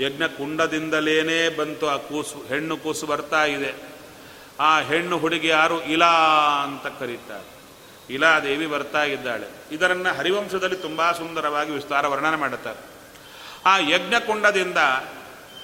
ಯಜ್ಞಕುಂಡದಿಂದಲೇನೇ 0.00 1.48
ಬಂತು 1.48 1.88
ಆ 1.88 1.96
ಕೂಸು, 1.96 2.44
ಹೆಣ್ಣು 2.48 2.76
ಕೂಸು 2.76 3.06
ಬರ್ತಾ 3.06 3.44
ಇದೆ. 3.44 3.74
ಆ 4.60 4.80
ಹೆಣ್ಣು 4.80 5.18
ಹುಡುಗಿ 5.18 5.48
ಯಾರು? 5.48 5.84
ಇಲಾ 5.84 6.12
ಅಂತ 6.62 6.98
ಕರೀತಾರೆ. 6.98 7.60
ಇಲಾದೇವಿ 8.14 8.66
ಬರ್ತಾ 8.66 9.04
ಇದ್ದಾಳೆ. 9.04 9.46
ಇದರನ್ನು 9.72 10.16
ಹರಿವಂಶದಲ್ಲಿ 10.16 10.76
ತುಂಬ 10.76 11.12
ಸುಂದರವಾಗಿ 11.12 11.70
ವಿಸ್ತಾರ 11.70 12.06
ವರ್ಣನೆ 12.06 12.36
ಮಾಡುತ್ತಾರೆ. 12.36 12.90
ಆ 13.66 13.78
ಯಜ್ಞಕುಂಡದಿಂದ 13.78 14.76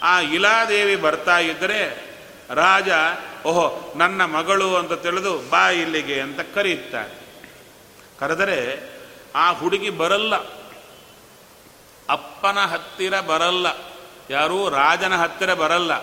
ಆ 0.03 0.21
ಇಲಾದೇವಿ 0.21 0.97
ಬರ್ತಾ 0.97 1.39
ಇದ್ದರೆ 1.39 2.05
ರಾಜ, 2.51 2.89
ಓಹೋ, 3.47 3.95
ನನ್ನ 3.97 4.25
ಮಗಳು 4.25 4.77
ಅಂತ 4.77 4.93
ತಿಳಿದು 4.93 5.39
ಬಾ 5.39 5.71
ಇಲ್ಲಿಗೆ 5.71 6.21
ಅಂತ 6.21 6.41
ಕರೀತಾರೆ. 6.55 7.19
ಕರೆದರೆ 8.21 8.91
ಆ 9.35 9.53
ಹುಡುಗಿ 9.53 9.91
ಬರಲ್ಲ. 9.91 10.35
ಅಪ್ಪನ 12.11 12.59
ಹತ್ತಿರ 12.59 13.21
ಬರಲ್ಲ, 13.21 13.67
ಯಾರೂ 14.31 14.69
ರಾಜನ 14.69 15.17
ಹತ್ತಿರ 15.17 15.55
ಬರಲ್ಲ. 15.55 15.99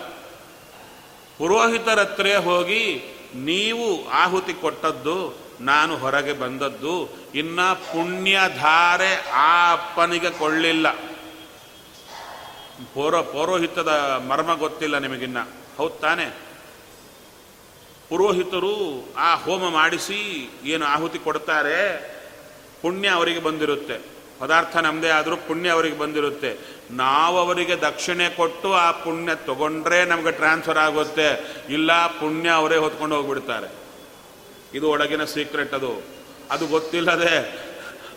ಪುರೋಹಿತರ 1.38 2.00
ಹತ್ರ 2.00 2.36
ಹೋಗಿ, 2.36 3.02
ನೀವು 3.34 4.08
ಆಹುತಿ 4.08 4.54
ಕೊಟ್ಟದ್ದು, 4.54 5.34
ನಾನು 5.60 5.96
ಹೊರಗೆ 5.96 6.32
ಬಂದದ್ದು, 6.32 7.08
ಇನ್ನ 7.34 7.72
ಪುಣ್ಯಧಾರೆ 7.72 9.30
ಆ 9.30 9.72
ಅಪ್ಪನಿಗೆ 9.72 10.30
ಕೊಳ್ಳಿಲ್ಲ. 10.30 10.92
ಪೌರ, 12.94 13.20
ಪೌರೋಹಿತದ 13.20 13.88
ಮರ್ಮ 14.28 14.54
ಗೊತ್ತಿಲ್ಲ 14.54 14.98
ನಿಮಗಿನ್ನ. 14.98 15.38
ಹೌದು 15.76 16.00
ತಾನೆ? 16.00 16.26
ಪುರೋಹಿತರು 18.08 19.08
ಆ 19.16 19.34
ಹೋಮ 19.34 19.68
ಮಾಡಿಸಿ 19.68 20.50
ಏನು 20.64 20.86
ಆಹುತಿ 20.86 21.18
ಕೊಡ್ತಾರೆ, 21.18 21.98
ಪುಣ್ಯ 22.82 23.08
ಅವರಿಗೆ 23.08 23.40
ಬಂದಿರುತ್ತೆ. 23.40 24.13
ಪದಾರ್ಥ 24.38 24.76
ನಮ್ಮದೇ 24.76 25.08
ಆದರೂ 25.08 25.36
ಪುಣ್ಯ 25.36 25.68
ಅವರಿಗೆ 25.70 25.98
ಬಂದಿರುತ್ತೆ. 25.98 26.58
ನಾವು 26.90 27.38
ಅವರಿಗೆ 27.38 27.76
ದಕ್ಷಿಣೆ 27.76 28.28
ಕೊಟ್ಟು 28.28 28.74
ಆ 28.74 28.90
ಪುಣ್ಯ 28.90 29.34
ತಗೊಂಡ್ರೆ 29.34 30.04
ನಮಗೆ 30.04 30.30
ಟ್ರಾನ್ಸ್ಫರ್ 30.30 30.78
ಆಗುತ್ತೆ. 30.78 31.56
ಇಲ್ಲ, 31.68 32.06
ಪುಣ್ಯ 32.06 32.50
ಅವರೇ 32.50 32.76
ಹೊತ್ಕೊಂಡು 32.76 33.16
ಹೋಗ್ಬಿಡ್ತಾರೆ. 33.16 33.72
ಇದು 34.74 34.90
ಒಳಗಿನ 34.90 35.24
ಸೀಕ್ರೆಟ್ 35.24 35.74
ಅದು. 35.74 36.02
ಅದು 36.50 36.66
ಗೊತ್ತಿಲ್ಲದೆ 36.66 37.64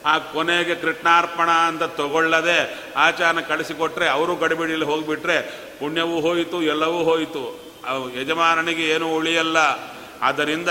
ಆ 0.06 0.18
ಕೊನೆಗೆ 0.18 0.76
ಕೃಷ್ಣಾರ್ಪಣ 0.76 1.50
ಅಂತ 1.50 1.84
ತಗೊಳ್ಳದೆ 1.84 2.84
ಆಚಾರನ 2.96 3.40
ಕಳಿಸಿಕೊಟ್ರೆ 3.40 4.10
ಅವರು 4.10 4.36
ಗಡಿಬಿಡಿಯಲ್ಲಿ 4.36 4.86
ಹೋಗಿಬಿಟ್ರೆ 4.86 5.42
ಪುಣ್ಯವೂ 5.80 6.20
ಹೋಯಿತು, 6.20 6.62
ಎಲ್ಲವೂ 6.62 7.04
ಹೋಯಿತು. 7.04 7.68
ಯಜಮಾನನಿಗೆ 8.22 8.84
ಏನೂ 8.84 9.08
ಉಳಿಯಲ್ಲ. 9.08 9.58
ಆದ್ದರಿಂದ 10.22 10.70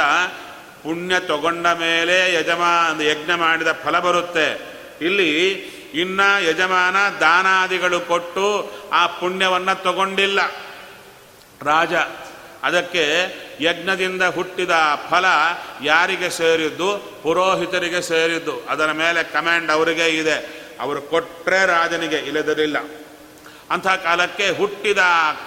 ಪುಣ್ಯ 0.83 1.21
ತಗೊಂಡ 1.21 1.67
ಮೇಲೆ 1.67 2.35
ಯಜಮಾನ 2.35 3.01
ಯಜ್ಞ 3.01 3.33
ಮಾಡಿದ 3.33 3.69
ಫಲ 3.85 3.99
ಬರುತ್ತೆ. 3.99 4.76
ಇಲ್ಲಿ 5.01 5.53
ಇನ್ನ 5.95 6.21
ಯಜಮಾನ 6.49 6.97
ದಾನಾದಿಗಳು 7.21 8.01
ಕೊಟ್ಟು 8.01 8.73
ಆ 8.93 9.07
ಪುಣ್ಯವನ್ನು 9.07 9.83
ತಗೊಂಡಿಲ್ಲ. 9.83 10.41
ರಾಜ, 11.63 11.95
ಅದಕ್ಕೆ 12.63 13.05
ಯಜ್ಞದಿಂದ 13.61 14.23
ಹುಟ್ಟಿದ 14.23 14.71
ಫಲ 15.11 15.25
ಯಾರಿಗೆ 15.83 16.31
ಸೇರಿದ್ದು? 16.31 17.21
ಪುರೋಹಿತರಿಗೆ 17.23 18.01
ಸೇರಿದ್ದು. 18.03 18.61
ಅದರ 18.69 18.93
ಮೇಲೆ 18.93 19.23
ಕಮ್ಯಾಂಡ್ 19.23 19.71
ಅವರಿಗೆ 19.71 20.09
ಇದೆ. 20.09 20.67
ಅವರು 20.81 21.03
ಕೊಟ್ಟರೆ 21.03 21.67
ರಾಜನಿಗೆ 21.67 22.17
ಇಲ್ಲದಿರಲಿಲ್ಲ 22.17 22.77
ಅಂಥ 23.71 23.87
ಕಾಲಕ್ಕೆ 23.87 24.51
ಹುಟ್ಟಿದ 24.51 24.99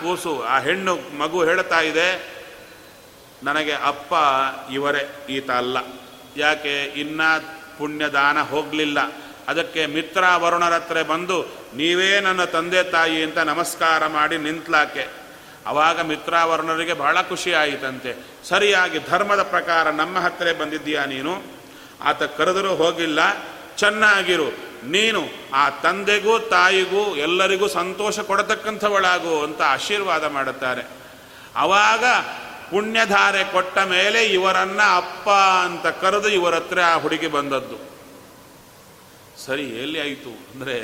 ಕೂಸು, 0.02 0.43
ಆ 0.43 0.60
ಹೆಣ್ಣು 0.60 1.18
ಮಗು 1.18 1.43
ಹೇಳ್ತಾ 1.43 1.80
ಇದೆ, 1.80 2.39
ನನಗೆ 3.43 3.72
ಅಪ್ಪ 3.72 4.14
ಇವರೇ, 4.72 5.26
ಈತ 5.30 5.52
ಅಲ್ಲ. 5.52 5.78
ಯಾಕೆ? 6.38 6.84
ಇನ್ನ 6.84 7.22
ಪುಣ್ಯದಾನ 7.78 8.41
ಹೋಗಲಿಲ್ಲ. 8.41 9.00
ಅದಕ್ಕೆ 9.50 9.86
ಮಿತ್ರ 9.86 10.24
ವರುಣರ 10.36 10.74
ಹತ್ರ 10.74 11.02
ಬಂದು, 11.02 11.43
ನೀವೇ 11.76 12.20
ನನ್ನ 12.20 12.43
ತಂದೆ 12.43 12.84
ತಾಯಿ 12.84 13.24
ಅಂತ 13.24 13.38
ನಮಸ್ಕಾರ 13.38 14.08
ಮಾಡಿ 14.08 14.38
ನಿಂತ್ಲಾಕೆ. 14.38 15.08
ಅವಾಗ 15.66 16.02
ಮಿತ್ರಾವರ್ಣರಿಗೆ 16.02 16.93
ಬಹಳ 16.93 17.22
ಖುಷಿ 17.22 17.54
ಆಯಿತಂತೆ. 17.54 18.16
ಸರಿಯಾಗಿ 18.50 19.00
ಧರ್ಮದ 19.10 19.43
ಪ್ರಕಾರ 19.43 19.89
ನಮ್ಮ 19.89 20.20
ಹತ್ತಿರ 20.20 20.54
ಬಂದಿದ್ದೀಯಾ 20.54 21.06
ನೀನು? 21.06 21.43
ಆತ 22.02 22.24
ಕರೆದರೂ 22.24 22.76
ಹೋಗಿಲ್ಲ. 22.76 23.20
ಚೆನ್ನಾಗಿರು. 23.78 24.70
ನೀನು 24.84 25.22
ಆ 25.54 25.70
ತಂದೆಗೂ 25.70 26.39
ತಾಯಿಗೂ 26.39 27.16
ಎಲ್ಲರಿಗೂ 27.16 27.68
ಸಂತೋಷ 27.68 28.20
ಕೊಡತಕ್ಕಂಥವಳಾಗು 28.20 29.43
ಅಂತ 29.43 29.62
ಆಶೀರ್ವಾದ 29.62 30.26
ಮಾಡುತ್ತಾರೆ. 30.26 30.88
ಅವಾಗ 31.56 32.06
ಪುಣ್ಯಧಾರೆ 32.72 33.43
ಕೊಟ್ಟ 33.43 33.78
ಮೇಲೆ 33.78 34.26
ಇವರನ್ನ 34.26 34.80
ಅಪ್ಪ 34.95 35.30
ಅಂತ 35.64 35.88
ಕರೆದು 35.88 36.30
ಇವರ 36.30 36.56
ಹತ್ರ 36.56 36.80
ಆ 36.82 36.95
ಹುಡುಗಿ 36.95 37.28
ಬಂದದ್ದು. 37.28 37.99
ಸರಿ, 39.46 39.66
ಎಲ್ಲಿ 39.82 40.00
ಆಯಿತು? 40.00 40.30
ಅಂದರೆ 40.30 40.78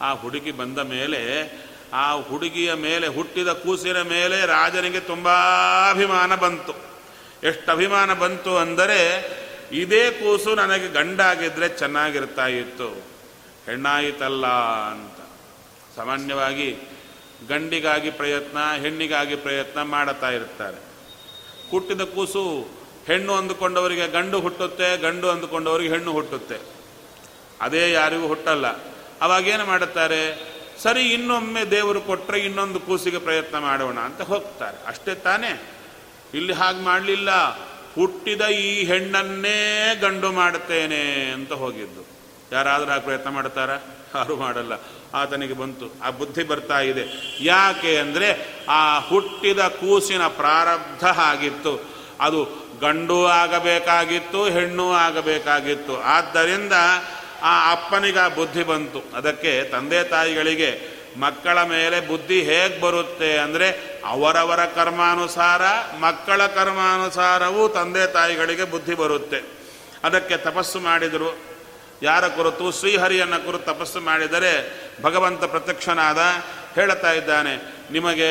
ಆ 0.00 0.12
ಹುಡುಗಿ 0.12 0.50
ಬಂದ 0.50 0.78
ಮೇಲೆ, 0.78 1.20
ಆ 1.92 2.14
ಹುಡುಗಿಯ 2.14 2.74
ಮೇಲೆ, 2.74 3.06
ಹುಟ್ಟಿದ 3.06 3.48
ಕೂಸಿನ 3.48 4.02
ಮೇಲೆ 4.02 4.46
ರಾಜನಿಗೆ 4.46 5.00
ತುಂಬ 5.00 5.28
ಅಭಿಮಾನ 5.90 6.34
ಬಂತು. 6.34 6.74
ಎಷ್ಟು 7.44 7.72
ಅಭಿಮಾನ 7.72 8.14
ಬಂತು 8.14 8.56
ಅಂದರೆ, 8.56 9.00
ಇದೇ 9.72 10.10
ಕೂಸು 10.10 10.54
ನನಗೆ 10.54 10.88
ಗಂಡಾಗಿದ್ದರೆ 10.88 11.68
ಚೆನ್ನಾಗಿರ್ತಾ 11.68 12.46
ಇತ್ತು 12.46 12.88
ಹೆಣ್ಣಾಯಿತಲ್ಲ 13.66 14.46
ಅಂತ. 14.92 15.18
ಸಾಮಾನ್ಯವಾಗಿ 15.96 16.68
ಗಂಡಿಗಾಗಿ 17.48 18.10
ಪ್ರಯತ್ನ, 18.10 18.58
ಹೆಣ್ಣಿಗಾಗಿ 18.82 19.36
ಪ್ರಯತ್ನ 19.36 19.82
ಮಾಡುತ್ತಾ 19.82 20.30
ಇರ್ತಾರೆ. 20.30 20.80
ಹುಟ್ಟಿದ 21.70 22.00
ಕೂಸು 22.00 22.42
ಹೆಣ್ಣು 23.06 23.32
ಅಂದುಕೊಂಡವರಿಗೆ 23.34 24.08
ಗಂಡು 24.08 24.40
ಹುಟ್ಟುತ್ತೆ, 24.40 24.96
ಗಂಡು 24.96 25.28
ಅಂದುಕೊಂಡವರಿಗೆ 25.30 25.90
ಹೆಣ್ಣು 25.90 26.12
ಹುಟ್ಟುತ್ತೆ. 26.12 26.58
ಅದೇ 27.60 27.92
ಯಾರಿಗೂ 27.92 28.26
ಹುಟ್ಟಲ್ಲ. 28.26 28.66
ಅವಾಗೇನು 29.20 29.64
ಮಾಡುತ್ತಾರೆ? 29.64 30.50
ಸರಿ, 30.82 31.02
ಇನ್ನೊಮ್ಮೆ 31.02 31.64
ದೇವರು 31.64 32.00
ಕೊಟ್ಟರೆ 32.00 32.38
ಇನ್ನೊಂದು 32.38 32.80
ಕೂಸಿಗೆ 32.80 33.18
ಪ್ರಯತ್ನ 33.18 33.58
ಮಾಡೋಣ 33.58 33.98
ಅಂತ 33.98 34.22
ಹೋಗ್ತಾರೆ. 34.22 34.86
ಅಷ್ಟೇ 34.86 35.14
ತಾನೇ. 35.14 35.62
ಇಲ್ಲಿ 36.34 36.52
ಹಾಗೆ 36.52 36.80
ಮಾಡಲಿಲ್ಲ. 36.80 37.30
ಹುಟ್ಟಿದ 37.94 38.40
ಈ 38.40 38.84
ಹೆಣ್ಣನ್ನೇ 38.84 39.98
ಗಂಡು 40.00 40.32
ಮಾಡುತ್ತೇನೆ 40.32 41.30
ಅಂತ 41.30 41.52
ಹೋಗಿದ್ದು. 41.52 42.06
ಯಾರಾದರೂ 42.52 42.90
ಆ 42.90 42.98
ಪ್ರಯತ್ನ 42.98 43.30
ಮಾಡ್ತಾರ 43.30 43.70
ಯಾರು 44.14 44.36
ಮಾಡಲ್ಲ. 44.36 44.72
ಆತನಿಗೆ 45.14 45.52
ಬಂತು. 45.52 45.94
ಆ 46.02 46.10
ಬುದ್ಧಿ 46.10 46.42
ಬರ್ತಾ 46.42 46.80
ಇದೆ. 46.80 47.04
ಯಾಕೆ 47.40 47.98
ಅಂದರೆ 47.98 48.56
ಆ 48.68 48.98
ಹುಟ್ಟಿದ 48.98 49.58
ಕೂಸಿನ 49.58 50.26
ಪ್ರಾರಬ್ಧ 50.26 51.04
ಆಗಿತ್ತು. 51.04 51.80
ಅದು 52.20 52.48
ಗಂಡು 52.80 53.26
ಆಗಬೇಕಾಗಿತ್ತು, 53.26 54.44
ಹೆಣ್ಣು 54.44 54.92
ಆಗಬೇಕಾಗಿತ್ತು. 54.92 56.00
ಆದ್ದರಿಂದ 56.00 56.72
ಆ 57.42 57.52
ಅಪ್ಪನಿಗೆ 57.72 58.18
ಆ 58.18 58.28
ಬುದ್ಧಿ 58.28 58.62
ಬಂತು. 58.62 59.00
ಅದಕ್ಕೆ 59.16 59.52
ತಂದೆ 59.64 60.00
ತಾಯಿಗಳಿಗೆ 60.04 60.70
ಮಕ್ಕಳ 61.16 61.62
ಮೇಲೆ 61.62 61.98
ಬುದ್ಧಿ 62.08 62.42
ಹೇಗೆ 62.42 62.80
ಬರುತ್ತೆ 62.80 63.30
ಅಂದರೆ 63.38 63.68
ಅವರವರ 64.04 64.62
ಕರ್ಮಾನುಸಾರ, 64.64 65.62
ಮಕ್ಕಳ 65.98 66.40
ಕರ್ಮಾನುಸಾರವೂ 66.46 67.62
ತಂದೆ 67.68 68.04
ತಾಯಿಗಳಿಗೆ 68.06 68.64
ಬುದ್ಧಿ 68.64 68.94
ಬರುತ್ತೆ. 68.94 69.40
ಅದಕ್ಕೆ 70.04 70.36
ತಪಸ್ಸು 70.36 70.80
ಮಾಡಿದರು. 70.80 71.30
ಯಾರ 72.02 72.24
ಕುರಿತು? 72.28 72.66
ಶ್ರೀಹರಿಯನ್ನ 72.72 73.36
ಕುರಿತು 73.36 73.64
ತಪಸ್ಸು 73.64 74.00
ಮಾಡಿದರೆ 74.00 74.52
ಭಗವಂತ 75.02 75.42
ಪ್ರತ್ಯಕ್ಷನಾದ 75.44 76.20
ಹೇಳ್ತಾ 76.74 77.10
ಇದ್ದಾನೆ, 77.12 77.54
ನಿಮಗೆ 77.92 78.30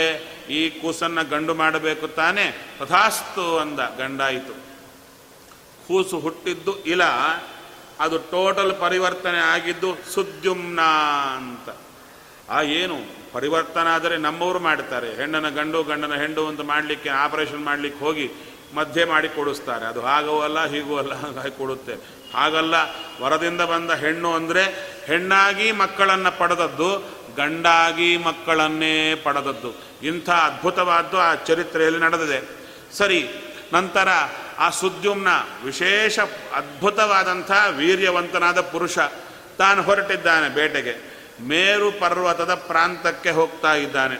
ಈ 0.49 0.61
ಕೂಸನ್ನು 0.69 1.29
ಗಂಡು 1.29 1.53
ಮಾಡಬೇಕು 1.53 2.07
ತಾನೆ? 2.07 2.45
ತಥಾಸ್ತು 2.79 3.45
ಅಂದ 3.57 3.79
ಗಂಡಾಯಿತು. 3.97 4.55
ಕೂಸು 5.87 6.19
ಹುಟ್ಟಿದ್ದು, 6.19 6.73
ಇಲ 6.83 7.03
ಅದು 7.99 8.17
ಟೋಟಲ್ 8.17 8.73
ಪರಿವರ್ತನೆ 8.81 9.39
ಆಗಿದ್ದು 9.53 9.89
ಸುದ್ಯುಮ್ನ 10.13 10.81
ಅಂತ. 11.37 11.69
ಆ 12.49 12.61
ಏನು 12.61 12.97
ಪರಿವರ್ತನೆ 13.33 13.89
ಆದರೆ 13.89 14.17
ನಮ್ಮವರು 14.17 14.59
ಮಾಡ್ತಾರೆ. 14.59 15.09
ಹೆಣ್ಣನ 15.15 15.49
ಗಂಡು, 15.49 15.83
ಗಂಡನ 15.83 16.13
ಹೆಂಡು 16.15 16.47
ಅಂತ 16.47 16.61
ಮಾಡಲಿಕ್ಕೆ, 16.61 17.09
ಆಪರೇಷನ್ 17.09 17.63
ಮಾಡಲಿಕ್ಕೆ 17.63 18.05
ಹೋಗಿ 18.05 18.27
ಮಧ್ಯೆ 18.73 19.03
ಮಾಡಿ 19.05 19.29
ಕೊಡಿಸ್ತಾರೆ. 19.29 19.85
ಅದು 19.85 20.01
ಹಾಗೂ 20.01 20.39
ಅಲ್ಲ, 20.39 20.59
ಹೀಗೂ 20.65 20.95
ಅಲ್ಲ 20.97 21.13
ಹಾಗೆ 21.13 21.53
ಕೊಡುತ್ತೆ. 21.57 21.93
ಹಾಗಲ್ಲ, 22.33 22.75
ವರದಿಂದ 23.21 23.61
ಬಂದ 23.61 23.91
ಹೆಣ್ಣು 23.91 24.33
ಅಂದರೆ 24.33 24.63
ಹೆಣ್ಣಾಗಿ 25.05 25.71
ಮಕ್ಕಳನ್ನು 25.71 26.31
ಪಡೆದದ್ದು, 26.39 26.89
ಗಂಡಾಗಿ 27.37 28.17
ಮಕ್ಕಳನ್ನೇ 28.17 29.15
ಪಡೆದದ್ದು. 29.15 29.71
ಇಂಥ 30.03 30.29
ಅದ್ಭುತವಾದ್ದು 30.29 31.17
ಆ 31.19 31.35
ಚರಿತ್ರೆಯಲ್ಲಿ 31.35 31.99
ನಡೆದಿದೆ. 31.99 32.39
ಸರಿ, 32.93 33.21
ನಂತರ 33.73 34.09
ಆ 34.59 34.69
ಸುದ್ಯುಮ್ನ 34.69 35.27
ವಿಶೇಷ 35.63 36.19
ಅದ್ಭುತವಾದಂಥ 36.53 37.51
ವೀರ್ಯವಂತನಾದ 37.69 38.61
ಪುರುಷ 38.61 38.97
ತಾನು 39.57 39.81
ಹೊರಟಿದ್ದಾನೆ 39.81 40.49
ಬೇಟೆಗೆ. 40.49 40.93
ಮೇರು 41.41 41.91
ಪರ್ವತದ 41.91 42.53
ಪ್ರಾಂತಕ್ಕೆ 42.53 43.31
ಹೋಗ್ತಾ 43.31 43.73
ಇದ್ದಾನೆ. 43.73 44.17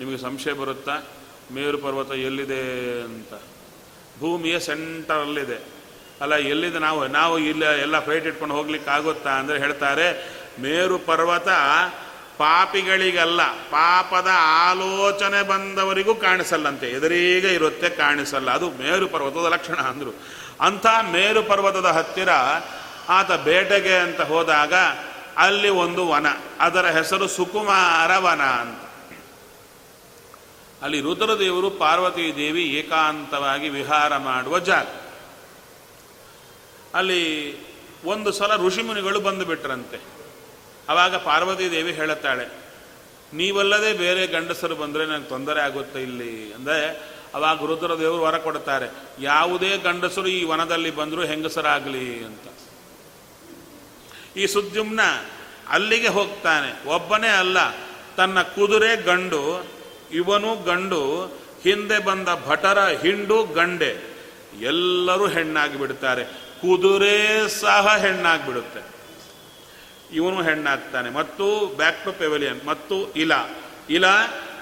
ನಿಮಗೆ 0.00 0.18
ಸಂಶಯ 0.18 0.52
ಬರುತ್ತಾ? 0.52 0.96
ಮೇರು 1.52 1.78
ಪರ್ವತ 1.78 2.10
ಎಲ್ಲಿದೆ 2.10 2.60
ಅಂತ. 3.00 3.34
ಭೂಮಿಯ 4.20 4.58
ಸೆಂಟರಲ್ಲಿದೆ 4.58 5.58
ಅಲ್ಲ, 6.20 6.34
ಎಲ್ಲಿದೆ 6.34 6.78
ನಾವು? 6.78 7.06
ನಾವು 7.06 7.38
ಇಲ್ಲ, 7.38 7.64
ಎಲ್ಲ 7.64 7.98
ಫ್ಲೈಟ್ 7.98 8.26
ಇಟ್ಕೊಂಡು 8.26 8.54
ಹೋಗ್ಲಿಕ್ಕೆ 8.54 8.90
ಆಗುತ್ತಾ 8.90 9.30
ಅಂದರೆ 9.30 9.58
ಹೇಳ್ತಾರೆ, 9.58 10.06
ಮೇರು 10.60 10.98
ಪರ್ವತ 10.98 11.48
ಪಾಪಿಗಳಿಗಲ್ಲ, 12.38 13.42
ಪಾಪದ 13.52 14.28
ಆಲೋಚನೆ 14.70 15.42
ಬಂದವರಿಗೂ 15.42 16.14
ಕಾಣಿಸಲ್ಲಂತೆ. 16.14 16.86
ಎದುರಿಗೆ 16.86 17.54
ಇರುತ್ತೆ 17.54 17.90
ಕಾಣಿಸಲ್ಲ. 17.90 18.50
ಅದು 18.50 18.70
ಮೇರು 18.70 19.08
ಪರ್ವತದ 19.08 19.52
ಲಕ್ಷಣ 19.52 19.74
ಅಂದರು. 19.74 20.14
ಅಂಥ 20.60 20.86
ಮೇರು 20.86 21.42
ಪರ್ವತದ 21.42 21.86
ಹತ್ತಿರ 21.86 22.28
ಆತ 23.08 23.32
ಬೇಟೆಗೆ 23.32 23.96
ಅಂತ 23.96 24.20
ಹೋದಾಗ 24.20 24.74
ಅಲ್ಲಿ 25.36 25.68
ಒಂದು 25.68 26.08
ವನ, 26.08 26.26
ಅದರ 26.60 26.86
ಹೆಸರು 26.86 27.28
ಸುಕುಮಾರ 27.28 28.16
ವನ 28.18 28.42
ಅಂತ. 28.42 28.82
ಅಲ್ಲಿ 30.82 31.00
ರುದ್ರದೇವರು 31.00 31.70
ಪಾರ್ವತಿ 31.70 32.36
ದೇವಿ 32.36 32.64
ಏಕಾಂತವಾಗಿ 32.64 33.68
ವಿಹಾರ 33.68 34.16
ಮಾಡುವ 34.16 34.58
ಜಾಗ. 34.58 34.86
ಅಲ್ಲಿ 36.94 37.56
ಒಂದು 38.04 38.32
ಸಲ 38.32 38.56
ಋಷಿಮುನಿಗಳು 38.56 39.20
ಬಂದು 39.20 39.44
ಬಿಟ್ರಂತೆ. 39.44 40.15
ಆವಾಗ 40.88 41.14
ಪಾರ್ವತಿ 41.16 41.70
ದೇವಿ 41.70 41.92
ಹೇಳುತ್ತಾಳೆ, 41.92 42.46
ನೀವಲ್ಲದೆ 43.34 43.92
ಬೇರೆ 43.92 44.26
ಗಂಡಸರು 44.26 44.74
ಬಂದರೆ 44.76 45.06
ನನಗೆ 45.06 45.28
ತೊಂದರೆ 45.28 45.60
ಆಗುತ್ತೆ 45.60 46.00
ಇಲ್ಲಿ? 46.02 46.54
ಅಂದರೆ 46.54 46.86
ಅವಾಗ 47.34 47.64
ರುದ್ರದೇವರು 47.66 48.22
ವರ 48.22 48.36
ಕೊಡ್ತಾರೆ 48.38 48.88
ಯಾವುದೇ 49.20 49.70
ಗಂಡಸರು 49.76 50.28
ಈ 50.28 50.44
ವನದಲ್ಲಿ 50.44 50.90
ಬಂದರೂ 50.90 51.24
ಹೆಂಗಸರಾಗಲಿ? 51.24 52.24
ಅಂತ. 52.24 52.46
ಈ 54.36 54.46
ಸುದ್ಯುಮ್ನ 54.46 55.00
ಅಲ್ಲಿಗೆ 55.68 56.08
ಹೋಗ್ತಾನೆ. 56.08 56.70
ಒಬ್ಬನೇ 56.88 57.28
ಅಲ್ಲ, 57.28 57.58
ತನ್ನ 58.16 58.42
ಕುದುರೆ 58.42 58.92
ಗಂಡು, 59.02 59.42
ಇವನು 60.12 60.50
ಗಂಡು, 60.64 61.02
ಹಿಂದೆ 61.62 61.98
ಬಂದ 61.98 62.28
ಭಟರ 62.46 62.78
ಹಿಂಡು 63.02 63.38
ಗಂಡೆ, 63.54 63.92
ಎಲ್ಲರೂ 64.60 65.26
ಹೆಣ್ಣಾಗಿ 65.26 65.78
ಬಿಡ್ತಾರೆ 65.78 66.24
ಕುದುರೆ 66.60 67.16
ಸಹ 67.60 67.96
ಹೆಣ್ಣಾಗಿ 67.96 68.46
ಬಿಡುತ್ತೆ 68.46 68.95
ಇವನು 70.12 70.42
ಹೆಣ್ಣಾಗ್ತಾನೆ. 70.42 71.10
ಮತ್ತು 71.10 71.74
ಬ್ಯಾಕ್ 71.76 72.04
ಟು 72.04 72.12
ಪೆವಿಲಿಯನ್, 72.12 72.66
ಮತ್ತು 72.66 73.12
ಇಲ. 73.12 73.32
ಇಲ 73.90 74.04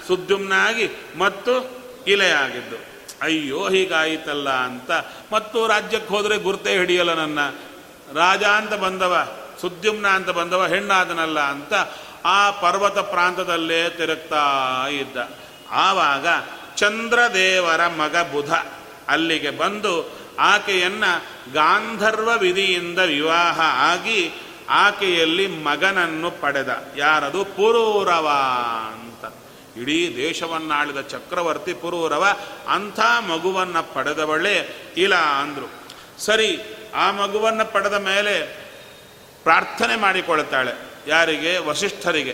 ಸುದ್ಯುಮ್ನಾಗಿ, 0.07 0.89
ಮತ್ತು 1.17 1.83
ಇಲೆಯಾಗಿದ್ದು. 2.07 2.75
ಅಯ್ಯೋ, 3.21 3.69
ಹೀಗಾಯಿತಲ್ಲ 3.69 4.49
ಅಂತ. 4.49 4.91
ಮತ್ತು 5.31 5.67
ರಾಜ್ಯಕ್ಕೆ 5.67 6.13
ಹೋದರೆ 6.13 6.37
ಗುರ್ತೇ 6.37 6.71
ಹಿಡಿಯಲ್ಲ 6.71 7.13
ನನ್ನ. 7.13 7.39
ರಾಜ 8.13 8.43
ಅಂತ 8.43 8.73
ಬಂದವ, 8.73 9.37
ಸುದ್ಯುಮ್ನ 9.61 10.07
ಅಂತ 10.07 10.29
ಬಂದವ, 10.29 10.65
ಹೆಣ್ಣಾದನಲ್ಲ 10.65 11.39
ಅಂತ 11.39 11.73
ಆ 12.25 12.51
ಪರ್ವತ 12.51 12.97
ಪ್ರಾಂತದಲ್ಲೇ 12.97 13.89
ತಿರುಗ್ತಾ 13.89 14.43
ಇದ್ದ. 14.91 15.17
ಆವಾಗ 15.71 16.27
ಚಂದ್ರದೇವರ 16.75 17.87
ಮಗ 17.87 18.15
ಬುಧ 18.17 18.53
ಅಲ್ಲಿಗೆ 19.07 19.49
ಬಂದು 19.49 20.11
ಆಕೆಯನ್ನ 20.39 21.03
ಗಾಂಧರ್ವ 21.53 22.29
ವಿಧಿಯಿಂದ 22.37 22.99
ವಿವಾಹ 22.99 23.59
ಆಗಿ 23.61 24.33
ಆಕೆಯಲ್ಲಿ 24.69 25.47
ಮಗನನ್ನು 25.47 26.31
ಪಡೆದ. 26.31 26.85
ಯಾರದು? 26.97 27.45
ಪುರೂರವ 27.45 28.31
ಅಂತ. 28.93 29.33
ಇಡೀ 29.77 30.15
ದೇಶವನ್ನಾಳಿದ 30.15 31.01
ಚಕ್ರವರ್ತಿ 31.01 31.73
ಪುರೂರವ 31.73 32.25
ಅಂಥ 32.67 32.99
ಮಗುವನ್ನು 32.99 33.93
ಪಡೆದವಳೆ 33.93 34.69
ಇಲ್ಲ 34.97 35.15
ಅಂದರು. 35.15 35.69
ಸರಿ, 36.21 36.59
ಆ 36.95 37.11
ಮಗುವನ್ನು 37.11 37.71
ಪಡೆದ 37.71 37.93
ಮೇಲೆ 37.93 38.65
ಪ್ರಾರ್ಥನೆ 39.43 39.95
ಮಾಡಿಕೊಳ್ತಾಳೆ. 39.95 40.71
ಯಾರಿಗೆ? 41.07 41.57
ವಸಿಷ್ಠರಿಗೆ. 41.57 42.33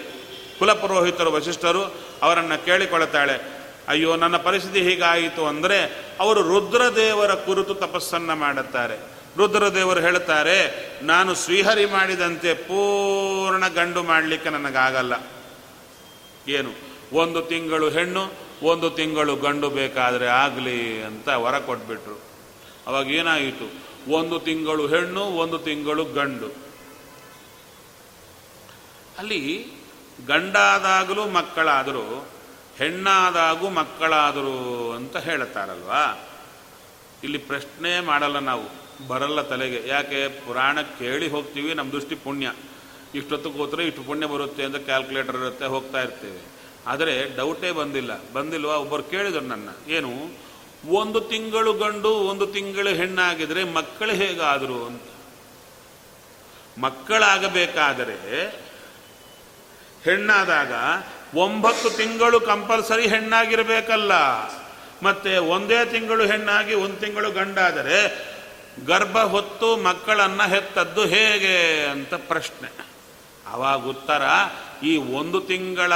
ಕುಲಪುರೋಹಿತರು, 0.59 1.32
ವಸಿಷ್ಠರು 1.32 1.84
ಅವರನ್ನು 2.21 2.65
ಕೇಳಿಕೊಳ್ತಾಳೆ. 2.65 3.61
ಅಯ್ಯೋ, 3.88 4.15
ನನ್ನ 4.15 4.38
ಪರಿಸ್ಥಿತಿ 4.38 4.89
ಹೀಗಾಯಿತು 4.89 5.47
ಅಂದರೆ 5.47 6.05
ಅವರು 6.19 6.41
ರುದ್ರದೇವರ 6.41 7.34
ಕುರಿತು 7.34 7.73
ತಪಸ್ಸನ್ನು 7.73 8.36
ಮಾಡುತ್ತಾರೆ. 8.36 9.11
ರುದ್ರದೇವರು 9.38 9.99
ಹೇಳ್ತಾರೆ 9.99 10.91
ನಾನು 11.01 11.36
ಶ್ರೀಹರಿ 11.36 11.86
ಮಾಡಿದಂತೆ 11.86 12.53
ಪೂರ್ಣ 12.53 13.67
ಗಂಡು 13.67 14.03
ಮಾಡಲಿಕ್ಕೆ 14.03 14.49
ನನಗಾಗಲ್ಲ. 14.49 15.13
ಏನು? 16.47 16.71
ಒಂದು 17.13 17.41
ತಿಂಗಳು 17.41 17.89
ಹೆಣ್ಣು, 17.89 18.34
ಒಂದು 18.63 18.89
ತಿಂಗಳು 18.89 19.36
ಗಂಡು 19.36 19.69
ಬೇಕಾದರೆ 19.69 20.27
ಆಗಲಿ 20.27 21.03
ಅಂತ 21.03 21.27
ವರ 21.29 21.59
ಕೊಟ್ಬಿಟ್ರು. 21.59 22.21
ಅವಾಗ 22.88 23.11
ಏನಾಯಿತು? 23.11 23.91
ಒಂದು 24.11 24.39
ತಿಂಗಳು 24.39 24.88
ಹೆಣ್ಣು, 24.88 25.21
ಒಂದು 25.21 25.59
ತಿಂಗಳು 25.59 26.05
ಗಂಡು. 26.05 26.47
ಅಲ್ಲಿ 29.17 29.67
ಗಂಡಾದಾಗಲೂ 30.27 31.27
ಮಕ್ಕಳಾದರೂ, 31.27 32.27
ಹೆಣ್ಣಾದಾಗೂ 32.77 33.69
ಮಕ್ಕಳಾದರು 33.69 34.91
ಅಂತ 34.91 35.17
ಹೇಳ್ತಾರಲ್ವಾ 35.17 36.29
ಇಲ್ಲಿ 37.23 37.38
ಪ್ರಶ್ನೆ 37.38 37.99
ಮಾಡಲ್ಲ 37.99 38.39
ನಾವು. 38.39 38.80
ಬರಲ್ಲ 39.08 39.41
ತಲೆಗೆ. 39.41 39.84
ಯಾಕೆ? 39.88 40.28
ಪುರಾಣ 40.28 40.82
ಕೇಳಿ 40.82 41.28
ಹೋಗ್ತೀವಿ 41.28 41.74
ನಮ್ಮ 41.74 41.91
ದೃಷ್ಟಿ 41.91 42.16
ಪುಣ್ಯ. 42.16 42.54
ಇಷ್ಟೊತ್ತು 43.16 43.49
ಕೂತ್ರೆ 43.52 43.88
ಇಷ್ಟು 43.88 44.04
ಪುಣ್ಯ 44.04 44.26
ಬರುತ್ತೆ 44.26 44.64
ಅಂತ 44.64 44.76
ಕ್ಯಾಲ್ಕುಲೇಟರ್ 44.76 45.38
ಇರುತ್ತೆ, 45.38 45.66
ಹೋಗ್ತಾ 45.66 46.02
ಇರ್ತೀವಿ. 46.02 46.41
ಆದರೆ 46.88 47.36
ಡೌಟೇ 47.36 47.72
ಬಂದಿಲ್ಲ. 47.72 48.32
ಬಂದಿಲ್ವಾ? 48.34 48.76
ಒಬ್ಬರು 48.76 49.04
ಕೇಳಿದರು 49.04 49.41
ನನ್ನ. 49.41 49.70
ಏನು? 49.88 50.12
ಒಂದು 50.89 51.22
ತಿಂಗಳು 51.22 51.74
ಗಂಡು, 51.74 52.10
ಒಂದು 52.10 52.47
ತಿಂಗಳು 52.47 52.89
ಹೆಣ್ಣಾಗಿದ್ರೆ 52.89 53.64
ಮಕ್ಕಳು 53.64 54.12
ಹೇಗಾದರು 54.12 54.86
ಅಂತ. 54.86 55.02
ಮಕ್ಕಳಾಗಬೇಕಾದರೆ 56.80 58.45
ಹೆಣ್ಣಾದಾಗ 60.04 60.74
ಒಂಬತ್ತು 61.38 61.89
ತಿಂಗಳು 61.89 62.39
ಕಂಪಲ್ಸರಿ 62.39 63.08
ಹೆಣ್ಣಾಗಿರಬೇಕಲ್ಲ. 63.08 64.12
ಮತ್ತೆ 65.04 65.38
ಒಂದೇ 65.38 65.86
ತಿಂಗಳು 65.86 66.26
ಹೆಣ್ಣಾಗಿ, 66.26 66.74
ಒಂದು 66.74 66.95
ತಿಂಗಳು 66.95 67.32
ಗಂಡಾದರೆ 67.32 68.32
ಗರ್ಭ 68.86 69.17
ಹೊತ್ತು 69.17 69.78
ಮಕ್ಕಳನ್ನು 69.78 70.49
ಹೆತ್ತದ್ದು 70.49 71.05
ಹೇಗೆ 71.05 71.86
ಅಂತ 71.86 72.13
ಪ್ರಶ್ನೆ. 72.13 72.86
ಅವಾಗ 73.47 73.86
ಉತ್ತರ, 73.86 74.22
ಈ 74.84 74.97
ಒಂದು 74.97 75.41
ತಿಂಗಳ 75.41 75.93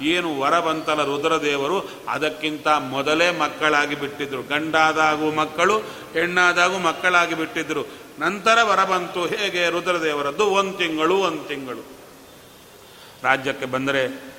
ಏನು 0.00 0.40
ವರ 0.40 0.60
ಬಂತಲ್ಲ 0.60 1.04
ರುದ್ರದೇವರು, 1.04 1.90
ಅದಕ್ಕಿಂತ 2.08 2.68
ಮೊದಲೇ 2.68 3.30
ಮಕ್ಕಳಾಗಿ 3.30 3.94
ಬಿಟ್ಟಿದ್ರು. 3.94 4.42
ಗಂಡಾದಾಗೂ 4.42 5.32
ಮಕ್ಕಳು, 5.32 5.78
ಹೆಣ್ಣಾದಾಗೂ 6.12 6.78
ಮಕ್ಕಳಾಗಿ 6.78 7.34
ಬಿಟ್ಟಿದ್ರು. 7.34 7.84
ನಂತರ 8.18 8.62
ವರ 8.62 8.84
ಬಂತು, 8.84 9.26
ಹೇಗೆ 9.26 9.70
ರುದ್ರದೇವರದ್ದು? 9.70 10.46
ಒಂದು 10.46 10.78
ತಿಂಗಳು 10.78 11.16
ಒಂದು 11.16 11.44
ತಿಂಗಳು. 11.44 11.86
ರಾಜ್ಯಕ್ಕೆ 13.22 13.66
ಬಂದರೆ 13.66 14.32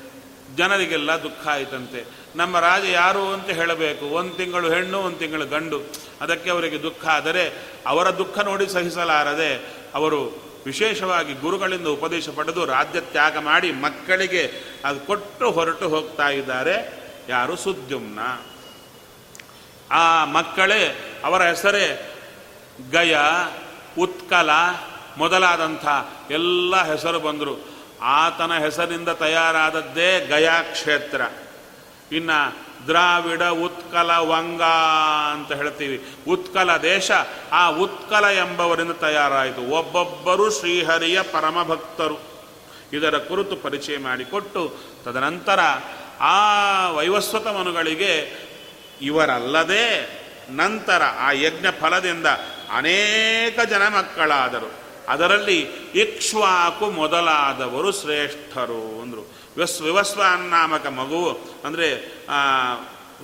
ಜನರಿಗೆಲ್ಲ 0.57 1.11
ದುಃಖ 1.11 1.47
ಆಯ್ತಂತೆ. 1.47 2.22
ನಮ್ಮ 2.35 2.59
ರಾಜ 2.59 2.85
ಯಾರು 2.85 3.33
ಅಂತ 3.33 3.49
ಹೇಳಬೇಕು? 3.49 4.05
ಒಂದು 4.05 4.35
ತಿಂಗಳು 4.35 4.69
ಹೆಣ್ಣು, 4.69 4.99
ಒಂದು 4.99 5.17
ತಿಂಗಳು 5.17 5.45
ಗಂಡು. 5.45 5.81
ಅದಕ್ಕೆ 6.21 6.49
ಅವರಿಗೆ 6.49 6.83
ದುಃಖ 6.83 7.05
ಆದರೆ 7.05 7.53
ಅವರ 7.87 8.09
ದುಃಖ 8.09 8.39
ನೋಡಿ 8.39 8.67
ಸಹಿಸಲಾರದೆ 8.67 9.65
ಅವರು 9.93 10.43
ವಿಶೇಷವಾಗಿ 10.65 11.33
ಗುರುಗಳಿಂದ 11.33 11.87
ಉಪದೇಶ 11.87 12.29
ಪಡೆದು 12.29 12.65
ರಾಜ್ಯ 12.65 13.01
ತ್ಯಾಗ 13.01 13.37
ಮಾಡಿ 13.37 13.71
ಮಕ್ಕಳಿಗೆ 13.71 14.51
ಅದು 14.85 14.99
ಕೊಟ್ಟು 14.99 15.51
ಹೊರಟು 15.51 15.89
ಹೋಗ್ತಾ 15.89 16.29
ಇದ್ದಾರೆ. 16.29 17.03
ಯಾರು? 17.29 17.55
ಸುದ್ಯುಮ್ನ. 17.55 18.19
ಆ 19.91 20.25
ಮಕ್ಕಳೇ, 20.25 21.13
ಅವರ 21.23 21.41
ಹೆಸರೇ 21.41 22.15
ಗಯ, 22.91 23.15
ಉತ್ಕಲ 23.99 24.49
ಮೊದಲಾದಂಥ 25.17 25.85
ಎಲ್ಲ 26.31 26.83
ಹೆಸರು 26.83 27.19
ಬಂದರು. 27.19 27.73
ಆತನ 28.01 28.57
ಹೆಸರಿಂದ 28.57 29.09
ತಯಾರಾದದ್ದೇ 29.09 30.25
ಗಯಾ 30.25 30.61
ಕ್ಷೇತ್ರ 30.61 31.21
ಇನ್ನು 32.15 32.73
ದ್ರಾವಿಡ 32.87 33.43
ಉತ್ಕಲ 33.43 34.11
ವಂಗ 34.17 34.61
ಅಂತ 35.33 35.51
ಹೇಳ್ತೀವಿ. 35.51 36.05
ಉತ್ಕಲ 36.27 36.77
ದೇಶ, 36.77 37.11
ಆ 37.51 37.69
ಉತ್ಕಲ 37.69 38.25
ಎಂಬವರಿಂದ 38.25 38.91
ತಯಾರಾಯಿತು. 38.91 39.61
ಒಬ್ಬೊಬ್ಬರು 39.61 40.51
ಶ್ರೀಹರಿಯ 40.51 41.21
ಪರಮ 41.21 41.63
ಭಕ್ತರು. 41.63 42.17
ಇದರ 42.93 43.17
ಕುರಿತು 43.17 43.55
ಪರಿಚಯ 43.55 43.97
ಮಾಡಿಕೊಟ್ಟು, 43.97 44.75
ತದನಂತರ 45.03 45.59
ಆ 46.19 46.37
ವೈವಸ್ವತ 46.89 47.47
ಮನುಗಳಿಗೆ 47.47 48.43
ಇವರಲ್ಲದೆ 49.01 50.23
ನಂತರ 50.49 51.01
ಆ 51.19 51.31
ಯಜ್ಞ 51.31 51.65
ಫಲದಿಂದ 51.81 52.27
ಅನೇಕ 52.73 53.59
ಜನ 53.61 53.87
ಮಕ್ಕಳಾದರು. 53.87 54.73
ಅದರಲ್ಲಿ 55.09 55.59
ಇಕ್ಷ್ವಾಕು 55.95 56.89
ಮೊದಲಾದವರು 56.89 57.91
ಶ್ರೇಷ್ಠರು 57.91 59.01
ಅಂದರು. 59.01 59.32
ವಿವಸ್ 59.57 59.77
ವಿವಸ್ವ 59.81 60.21
ನಾಮಕ 60.49 60.85
ಮಗು. 60.99 61.23
ಅಂದರೆ 61.65 61.87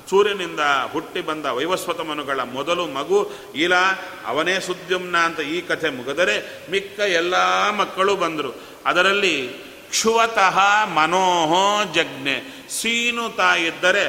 ಸೂರ್ಯನಿಂದ 0.09 0.63
ಹುಟ್ಟಿ 0.93 1.21
ಬಂದ 1.21 1.45
ವೈವಸ್ವತ 1.45 2.01
ಮನುಗಳ 2.01 2.39
ಮೊದಲು 2.57 2.84
ಮಗು 2.88 3.19
ಇಲ್ಲ 3.55 3.75
ಅವನೇ 4.25 4.55
ಸುದ್ಯುಮ್ನ 4.59 5.15
ಅಂತ 5.17 5.39
ಈ 5.39 5.57
ಕಥೆ 5.61 5.89
ಮುಗಿದರೆ 5.89 6.36
ಮಿಕ್ಕ 6.71 6.99
ಎಲ್ಲ 6.99 7.36
ಮಕ್ಕಳು 7.71 8.15
ಬಂದರು. 8.15 8.51
ಅದರಲ್ಲಿ 8.86 9.36
ಕ್ಷುವತಃ 9.89 10.57
ಮನೋಹೋ 10.95 11.63
ಜಜ್ಞೆ. 11.93 12.38
ಸೀನು 12.69 13.25
ತಾಯಿದ್ದರೆ 13.38 14.05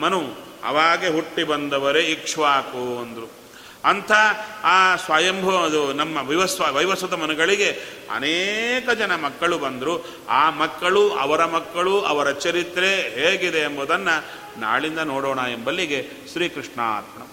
ಮನು, 0.00 0.20
ಅವಾಗೆ 0.64 1.08
ಹುಟ್ಟಿ 1.08 1.42
ಬಂದವರೇ 1.44 2.02
ಇಕ್ಷ್ವಾಕು 2.14 2.82
ಅಂದರು. 2.98 3.28
ಅಂಥ 3.84 4.12
ಆ 4.62 4.96
ಸ್ವಯಂಭೂ 4.96 5.50
ಅದು 5.50 5.92
ನಮ್ಮ 5.92 6.28
ವಿವಸ್ವ 6.28 6.74
ವೈವಸ್ವತ 6.74 7.12
ಮನುಗಳಿಗೆ 7.12 7.70
ಅನೇಕ 8.14 8.90
ಜನ 8.90 9.14
ಮಕ್ಕಳು 9.14 9.58
ಬಂದರು. 9.58 10.26
ಆ 10.28 10.50
ಮಕ್ಕಳು, 10.50 11.10
ಅವರ 11.10 11.44
ಮಕ್ಕಳು, 11.44 12.00
ಅವರ 12.00 12.30
ಚರಿತ್ರೆ 12.30 12.96
ಹೇಗಿದೆ 12.96 13.58
ಎಂಬುದನ್ನು 13.58 14.24
ನಾಳಿಂದ 14.60 14.98
ನೋಡೋಣ 14.98 15.38
ಎಂಬಲ್ಲಿಗೆ 15.38 16.08
ಶ್ರೀಕೃಷ್ಣಾರ್ಪಣ. 16.32 17.31